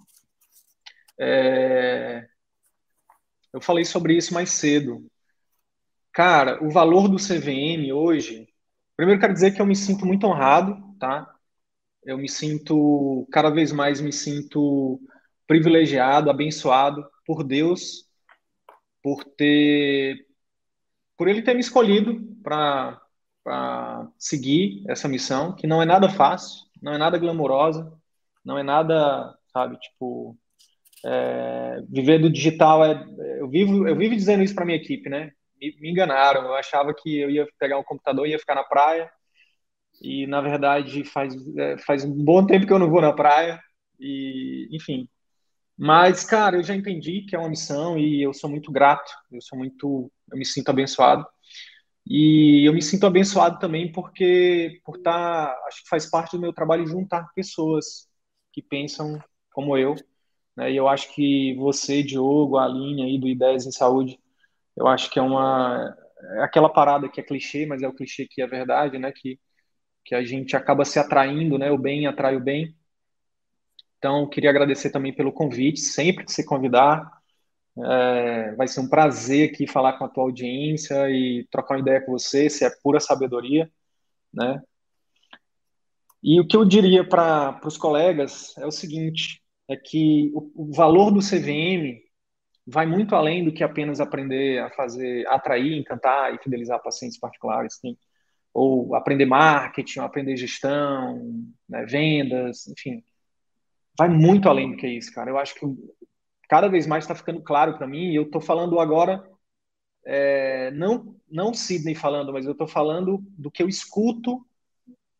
É, 1.17 2.27
eu 3.53 3.61
falei 3.61 3.85
sobre 3.85 4.17
isso 4.17 4.33
mais 4.33 4.49
cedo. 4.49 5.09
Cara, 6.15 6.63
o 6.63 6.69
valor 6.71 7.09
do 7.09 7.19
CVM 7.19 7.91
hoje. 7.91 8.47
Primeiro, 8.95 9.19
quero 9.19 9.33
dizer 9.33 9.51
que 9.53 9.61
eu 9.61 9.65
me 9.65 9.75
sinto 9.75 10.05
muito 10.05 10.25
honrado, 10.25 10.77
tá? 10.97 11.29
Eu 12.05 12.17
me 12.17 12.29
sinto, 12.29 13.27
cada 13.31 13.49
vez 13.49 13.71
mais, 13.73 14.01
me 14.01 14.13
sinto 14.13 15.01
privilegiado, 15.47 16.29
abençoado 16.29 17.05
por 17.25 17.43
Deus, 17.43 18.07
por 19.03 19.25
ter, 19.25 20.25
por 21.17 21.27
Ele 21.27 21.41
ter 21.41 21.53
me 21.53 21.61
escolhido 21.61 22.21
para 22.43 23.01
seguir 24.17 24.83
essa 24.89 25.09
missão, 25.09 25.55
que 25.55 25.67
não 25.67 25.81
é 25.81 25.85
nada 25.85 26.09
fácil, 26.09 26.65
não 26.81 26.93
é 26.93 26.97
nada 26.97 27.17
glamourosa, 27.17 27.91
não 28.43 28.57
é 28.57 28.63
nada, 28.63 29.37
sabe, 29.53 29.77
tipo, 29.79 30.37
é, 31.05 31.81
viver 31.89 32.19
do 32.19 32.31
digital 32.31 32.85
é, 32.85 33.05
eu 33.39 33.49
vivo, 33.49 33.87
eu 33.87 33.97
vivo 33.97 34.15
dizendo 34.15 34.43
isso 34.43 34.55
para 34.55 34.65
minha 34.65 34.77
equipe, 34.77 35.09
né? 35.09 35.31
Me, 35.59 35.75
me 35.79 35.91
enganaram. 35.91 36.43
Eu 36.45 36.55
achava 36.55 36.93
que 36.93 37.17
eu 37.17 37.29
ia 37.29 37.47
pegar 37.59 37.77
um 37.77 37.83
computador 37.83 38.27
e 38.27 38.31
ia 38.31 38.39
ficar 38.39 38.55
na 38.55 38.63
praia. 38.63 39.11
E, 40.01 40.27
na 40.27 40.41
verdade, 40.41 41.03
faz, 41.03 41.35
é, 41.57 41.77
faz 41.79 42.03
um 42.03 42.11
bom 42.23 42.45
tempo 42.45 42.67
que 42.67 42.73
eu 42.73 42.79
não 42.79 42.89
vou 42.89 43.01
na 43.01 43.13
praia. 43.13 43.61
E, 43.99 44.67
enfim. 44.71 45.07
Mas, 45.77 46.23
cara, 46.23 46.57
eu 46.57 46.63
já 46.63 46.75
entendi 46.75 47.21
que 47.21 47.35
é 47.35 47.39
uma 47.39 47.49
missão 47.49 47.97
e 47.97 48.21
eu 48.21 48.33
sou 48.33 48.49
muito 48.49 48.71
grato. 48.71 49.11
Eu 49.31 49.41
sou 49.41 49.57
muito. 49.57 50.11
Eu 50.31 50.37
me 50.37 50.45
sinto 50.45 50.69
abençoado. 50.69 51.25
E 52.07 52.67
eu 52.67 52.73
me 52.73 52.81
sinto 52.81 53.05
abençoado 53.07 53.59
também 53.59 53.91
porque, 53.91 54.81
por 54.85 54.97
estar. 54.97 55.47
Tá, 55.47 55.65
acho 55.67 55.83
que 55.83 55.89
faz 55.89 56.09
parte 56.09 56.35
do 56.35 56.41
meu 56.41 56.53
trabalho 56.53 56.87
juntar 56.87 57.27
pessoas 57.35 58.07
que 58.53 58.61
pensam 58.61 59.19
como 59.51 59.77
eu. 59.77 59.95
Né? 60.55 60.71
E 60.71 60.77
eu 60.77 60.87
acho 60.87 61.13
que 61.13 61.55
você, 61.55 62.03
Diogo, 62.03 62.57
a 62.57 62.65
Aline 62.65 63.03
aí 63.03 63.19
do 63.19 63.27
Ideias 63.27 63.65
em 63.65 63.71
Saúde, 63.71 64.19
eu 64.75 64.87
acho 64.87 65.09
que 65.09 65.19
é 65.19 65.21
uma 65.21 65.95
é 66.37 66.43
aquela 66.43 66.69
parada 66.69 67.09
que 67.09 67.19
é 67.19 67.23
clichê, 67.23 67.65
mas 67.65 67.81
é 67.81 67.87
o 67.87 67.93
clichê 67.93 68.27
que 68.27 68.41
é 68.41 68.47
verdade, 68.47 68.97
né? 68.97 69.11
Que, 69.11 69.39
que 70.03 70.15
a 70.15 70.23
gente 70.23 70.55
acaba 70.55 70.85
se 70.85 70.99
atraindo, 70.99 71.57
né? 71.57 71.71
O 71.71 71.77
bem 71.77 72.07
atrai 72.07 72.35
o 72.35 72.43
bem. 72.43 72.75
Então, 73.97 74.27
queria 74.29 74.49
agradecer 74.49 74.91
também 74.91 75.13
pelo 75.13 75.33
convite. 75.33 75.79
Sempre 75.79 76.25
que 76.25 76.31
você 76.31 76.43
convidar, 76.43 77.11
é, 77.77 78.55
vai 78.55 78.67
ser 78.67 78.81
um 78.81 78.89
prazer 78.89 79.49
aqui 79.49 79.67
falar 79.67 79.93
com 79.93 80.05
a 80.05 80.09
tua 80.09 80.23
audiência 80.23 81.09
e 81.09 81.47
trocar 81.51 81.75
uma 81.75 81.81
ideia 81.81 82.01
com 82.01 82.11
você, 82.11 82.49
se 82.49 82.65
é 82.65 82.69
pura 82.83 82.99
sabedoria, 82.99 83.69
né? 84.33 84.61
E 86.23 86.39
o 86.39 86.47
que 86.47 86.57
eu 86.57 86.65
diria 86.65 87.07
para 87.07 87.59
os 87.65 87.77
colegas 87.77 88.57
é 88.57 88.65
o 88.65 88.71
seguinte: 88.71 89.41
é 89.67 89.75
que 89.75 90.31
o, 90.33 90.69
o 90.69 90.73
valor 90.73 91.11
do 91.11 91.19
CVM 91.19 92.04
vai 92.65 92.85
muito 92.85 93.15
além 93.15 93.45
do 93.45 93.51
que 93.51 93.63
apenas 93.63 93.99
aprender 93.99 94.59
a 94.59 94.69
fazer, 94.71 95.27
atrair, 95.27 95.77
encantar 95.77 96.33
e 96.33 96.39
fidelizar 96.39 96.81
pacientes 96.81 97.17
particulares, 97.17 97.75
sim. 97.75 97.95
ou 98.53 98.95
aprender 98.95 99.25
marketing, 99.25 99.99
ou 99.99 100.05
aprender 100.05 100.35
gestão, 100.35 101.45
né, 101.69 101.85
vendas, 101.85 102.67
enfim. 102.67 103.03
Vai 103.97 104.09
muito 104.09 104.49
além 104.49 104.71
do 104.71 104.77
que 104.77 104.87
isso, 104.87 105.13
cara. 105.13 105.29
Eu 105.29 105.37
acho 105.37 105.55
que 105.55 105.65
cada 106.49 106.67
vez 106.67 106.87
mais 106.87 107.03
está 107.03 107.13
ficando 107.13 107.41
claro 107.41 107.77
para 107.77 107.87
mim, 107.87 108.11
e 108.11 108.15
eu 108.15 108.23
estou 108.23 108.41
falando 108.41 108.79
agora, 108.79 109.23
é, 110.03 110.71
não, 110.71 111.15
não 111.29 111.53
Sidney 111.53 111.95
falando, 111.95 112.33
mas 112.33 112.45
eu 112.45 112.53
estou 112.53 112.67
falando 112.67 113.23
do 113.37 113.51
que 113.51 113.61
eu 113.61 113.69
escuto 113.69 114.45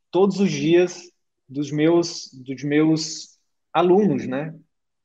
todos 0.10 0.40
os 0.40 0.52
dias 0.52 1.12
dos 1.48 1.72
meus, 1.72 2.32
dos 2.34 2.64
meus 2.64 3.38
alunos, 3.72 4.26
né? 4.26 4.56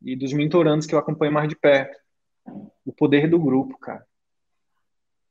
E 0.02 0.16
dos 0.16 0.32
mentorandos 0.32 0.86
que 0.86 0.94
eu 0.94 0.98
acompanho 0.98 1.32
mais 1.32 1.48
de 1.48 1.56
perto 1.56 2.00
o 2.84 2.92
poder 2.92 3.28
do 3.28 3.38
grupo, 3.38 3.78
cara. 3.78 4.04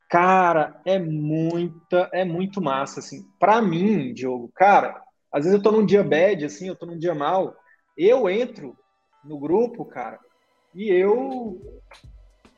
Cara, 0.10 0.82
é 0.86 0.97
muita, 0.97 2.10
é 2.12 2.26
muito 2.26 2.62
massa, 2.62 2.99
assim. 2.99 3.24
Para 3.39 3.62
mim, 3.62 4.14
Diogo, 4.14 4.51
cara, 4.55 5.01
às 5.32 5.45
vezes 5.45 5.57
eu 5.57 5.62
tô 5.62 5.72
num 5.72 5.86
dia 5.86 6.03
bad, 6.03 6.45
assim, 6.45 6.68
eu 6.68 6.76
tô 6.76 6.86
num 6.86 6.97
dia 6.97 7.14
mal, 7.14 7.55
eu 7.95 8.28
entro 8.28 8.76
no 9.24 9.38
grupo, 9.38 9.86
cara, 9.86 10.20
e 10.74 10.89
eu, 10.89 11.62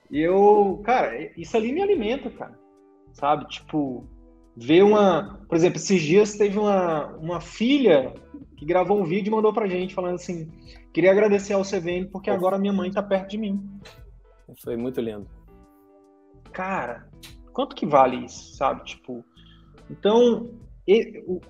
eu, 0.10 0.82
cara, 0.86 1.18
isso 1.38 1.58
ali 1.58 1.74
me 1.74 1.82
alimenta, 1.82 2.30
cara, 2.30 2.58
sabe? 3.14 3.48
Tipo, 3.48 4.06
ver 4.56 4.84
uma, 4.84 5.42
por 5.48 5.56
exemplo, 5.56 5.78
esses 5.78 6.02
dias 6.02 6.38
teve 6.38 6.58
uma, 6.58 7.08
uma 7.18 7.42
filha 7.42 8.14
que 8.56 8.66
gravou 8.66 9.00
um 9.00 9.06
vídeo 9.06 9.30
e 9.30 9.36
mandou 9.36 9.54
pra 9.54 9.68
gente 9.68 9.94
falando 9.94 10.16
assim, 10.16 10.50
queria 10.94 11.12
agradecer 11.12 11.54
ao 11.54 11.64
CVN 11.64 12.08
porque 12.12 12.30
agora 12.30 12.60
minha 12.60 12.74
mãe 12.74 12.92
tá 12.92 13.02
perto 13.02 13.32
de 13.32 13.38
mim. 13.38 13.62
Foi 14.60 14.76
muito 14.76 15.00
lindo. 15.00 15.28
Cara, 16.52 17.08
quanto 17.54 17.76
que 17.76 17.86
vale 17.86 18.26
isso, 18.26 18.56
sabe? 18.56 18.84
Tipo, 18.84 19.24
então, 19.90 20.50
o, 21.28 21.42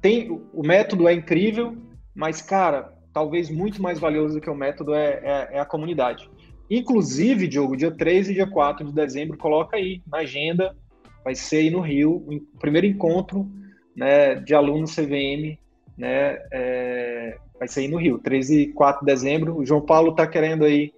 tem, 0.00 0.30
o 0.52 0.62
método 0.62 1.08
é 1.08 1.14
incrível, 1.14 1.76
mas, 2.14 2.42
cara, 2.42 2.92
talvez 3.12 3.50
muito 3.50 3.80
mais 3.80 3.98
valioso 3.98 4.34
do 4.34 4.40
que 4.40 4.50
o 4.50 4.54
método 4.54 4.94
é, 4.94 5.20
é, 5.22 5.48
é, 5.52 5.58
a 5.60 5.64
comunidade. 5.64 6.30
Inclusive, 6.70 7.46
Diogo, 7.46 7.76
dia 7.76 7.90
3 7.90 8.30
e 8.30 8.34
dia 8.34 8.46
4 8.46 8.86
de 8.86 8.92
dezembro, 8.92 9.36
coloca 9.36 9.76
aí 9.76 10.02
na 10.06 10.18
agenda, 10.18 10.74
vai 11.22 11.34
ser 11.34 11.58
aí 11.58 11.70
no 11.70 11.80
Rio, 11.80 12.24
o 12.26 12.58
primeiro 12.58 12.86
encontro 12.86 13.50
né, 13.94 14.36
de 14.36 14.54
alunos 14.54 14.94
CVM, 14.94 15.58
né, 15.96 16.38
é, 16.50 17.36
vai 17.58 17.68
ser 17.68 17.80
aí 17.80 17.88
no 17.88 17.98
Rio, 17.98 18.18
13 18.18 18.60
e 18.60 18.72
4 18.72 19.00
de 19.00 19.12
dezembro. 19.12 19.58
O 19.58 19.66
João 19.66 19.82
Paulo 19.82 20.12
está 20.12 20.26
querendo 20.26 20.64
aí 20.64 20.92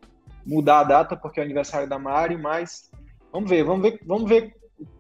mudar 0.47 0.81
a 0.81 0.85
data 0.85 1.17
porque 1.17 1.41
é 1.41 1.43
o 1.43 1.45
aniversário 1.45 1.89
da 1.89 1.99
Mari, 1.99 2.37
mas 2.37 2.91
vamos 3.33 3.49
ver, 3.49 3.65
vamos 3.65 3.83
ver, 3.83 4.01
vamos 4.05 4.29
ver 4.29 4.55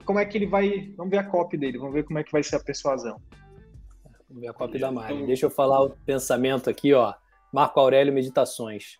como 0.05 0.19
é 0.19 0.25
que 0.25 0.39
ele 0.39 0.47
vai, 0.47 0.93
vamos 0.97 1.11
ver 1.11 1.19
a 1.19 1.25
copy 1.25 1.57
dele, 1.57 1.79
vamos 1.79 1.95
ver 1.95 2.05
como 2.05 2.19
é 2.19 2.25
que 2.25 2.33
vai 2.33 2.43
ser 2.43 2.57
a 2.57 2.61
persuasão. 2.61 3.21
Vamos 4.29 4.41
ver 4.41 4.49
a 4.49 4.53
copy 4.53 4.79
da 4.79 4.91
Mari. 4.91 5.15
Então... 5.15 5.27
Deixa 5.27 5.47
eu 5.47 5.51
falar 5.51 5.83
o 5.83 5.91
pensamento 5.91 6.69
aqui, 6.69 6.93
ó. 6.93 7.15
Marco 7.53 7.79
Aurélio 7.79 8.13
Meditações. 8.13 8.99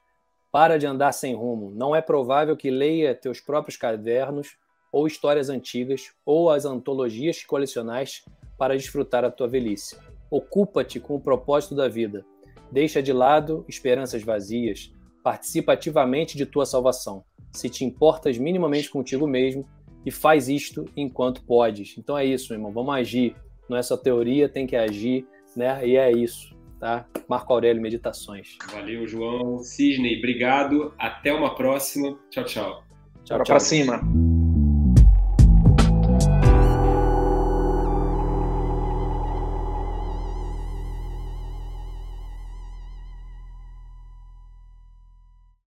Para 0.53 0.79
de 0.79 0.87
andar 0.87 1.13
sem 1.13 1.35
rumo. 1.35 1.73
Não 1.75 1.97
é 1.97 2.01
provável 2.01 2.57
que 2.57 2.71
leia 2.71 3.15
teus 3.15 3.41
próprios 3.41 3.77
cadernos 3.77 4.57
ou 4.93 5.09
histórias 5.09 5.51
antigas 5.51 6.15
ou 6.25 6.51
as 6.51 6.65
antologias 6.65 7.39
que 7.39 7.47
colecionais 7.49 8.25
para 8.57 8.77
desfrutar 8.77 9.25
a 9.25 9.31
tua 9.31 9.49
velhice. 9.49 9.99
Ocupa-te 10.31 11.01
com 11.01 11.17
o 11.17 11.21
propósito 11.21 11.75
da 11.75 11.89
vida. 11.89 12.25
Deixa 12.71 13.03
de 13.03 13.13
lado 13.13 13.65
esperanças 13.69 14.23
vazias, 14.23 14.93
Participa 15.25 15.73
ativamente 15.73 16.37
de 16.37 16.45
tua 16.45 16.67
salvação. 16.67 17.25
Se 17.51 17.71
te 17.71 17.83
importas 17.85 18.37
minimamente 18.37 18.91
contigo 18.91 19.27
mesmo 19.27 19.67
e 20.05 20.11
faz 20.11 20.51
isto 20.51 20.85
enquanto 20.95 21.43
podes. 21.45 21.97
Então 21.99 22.17
é 22.17 22.27
isso, 22.27 22.51
meu 22.51 22.59
irmão. 22.59 22.73
Vamos 22.73 22.95
agir. 22.95 23.35
Não 23.69 23.79
é 23.79 23.83
só 23.83 23.97
teoria, 23.97 24.51
tem 24.51 24.67
que 24.67 24.77
agir, 24.77 25.27
né? 25.57 25.81
E 25.87 25.97
é 25.97 26.13
isso, 26.13 26.55
tá? 26.79 27.07
Marco 27.27 27.51
Aurélio 27.55 27.81
Meditações. 27.81 28.59
Valeu, 28.71 29.07
João. 29.07 29.61
Cisney, 29.61 30.19
obrigado. 30.19 30.93
Até 30.99 31.33
uma 31.33 31.55
próxima. 31.55 32.19
Tchau, 32.31 32.45
tchau. 32.45 32.85
Tchau, 33.25 33.39
tchau. 33.39 33.45
Pra 33.47 33.61
cima. 33.61 34.24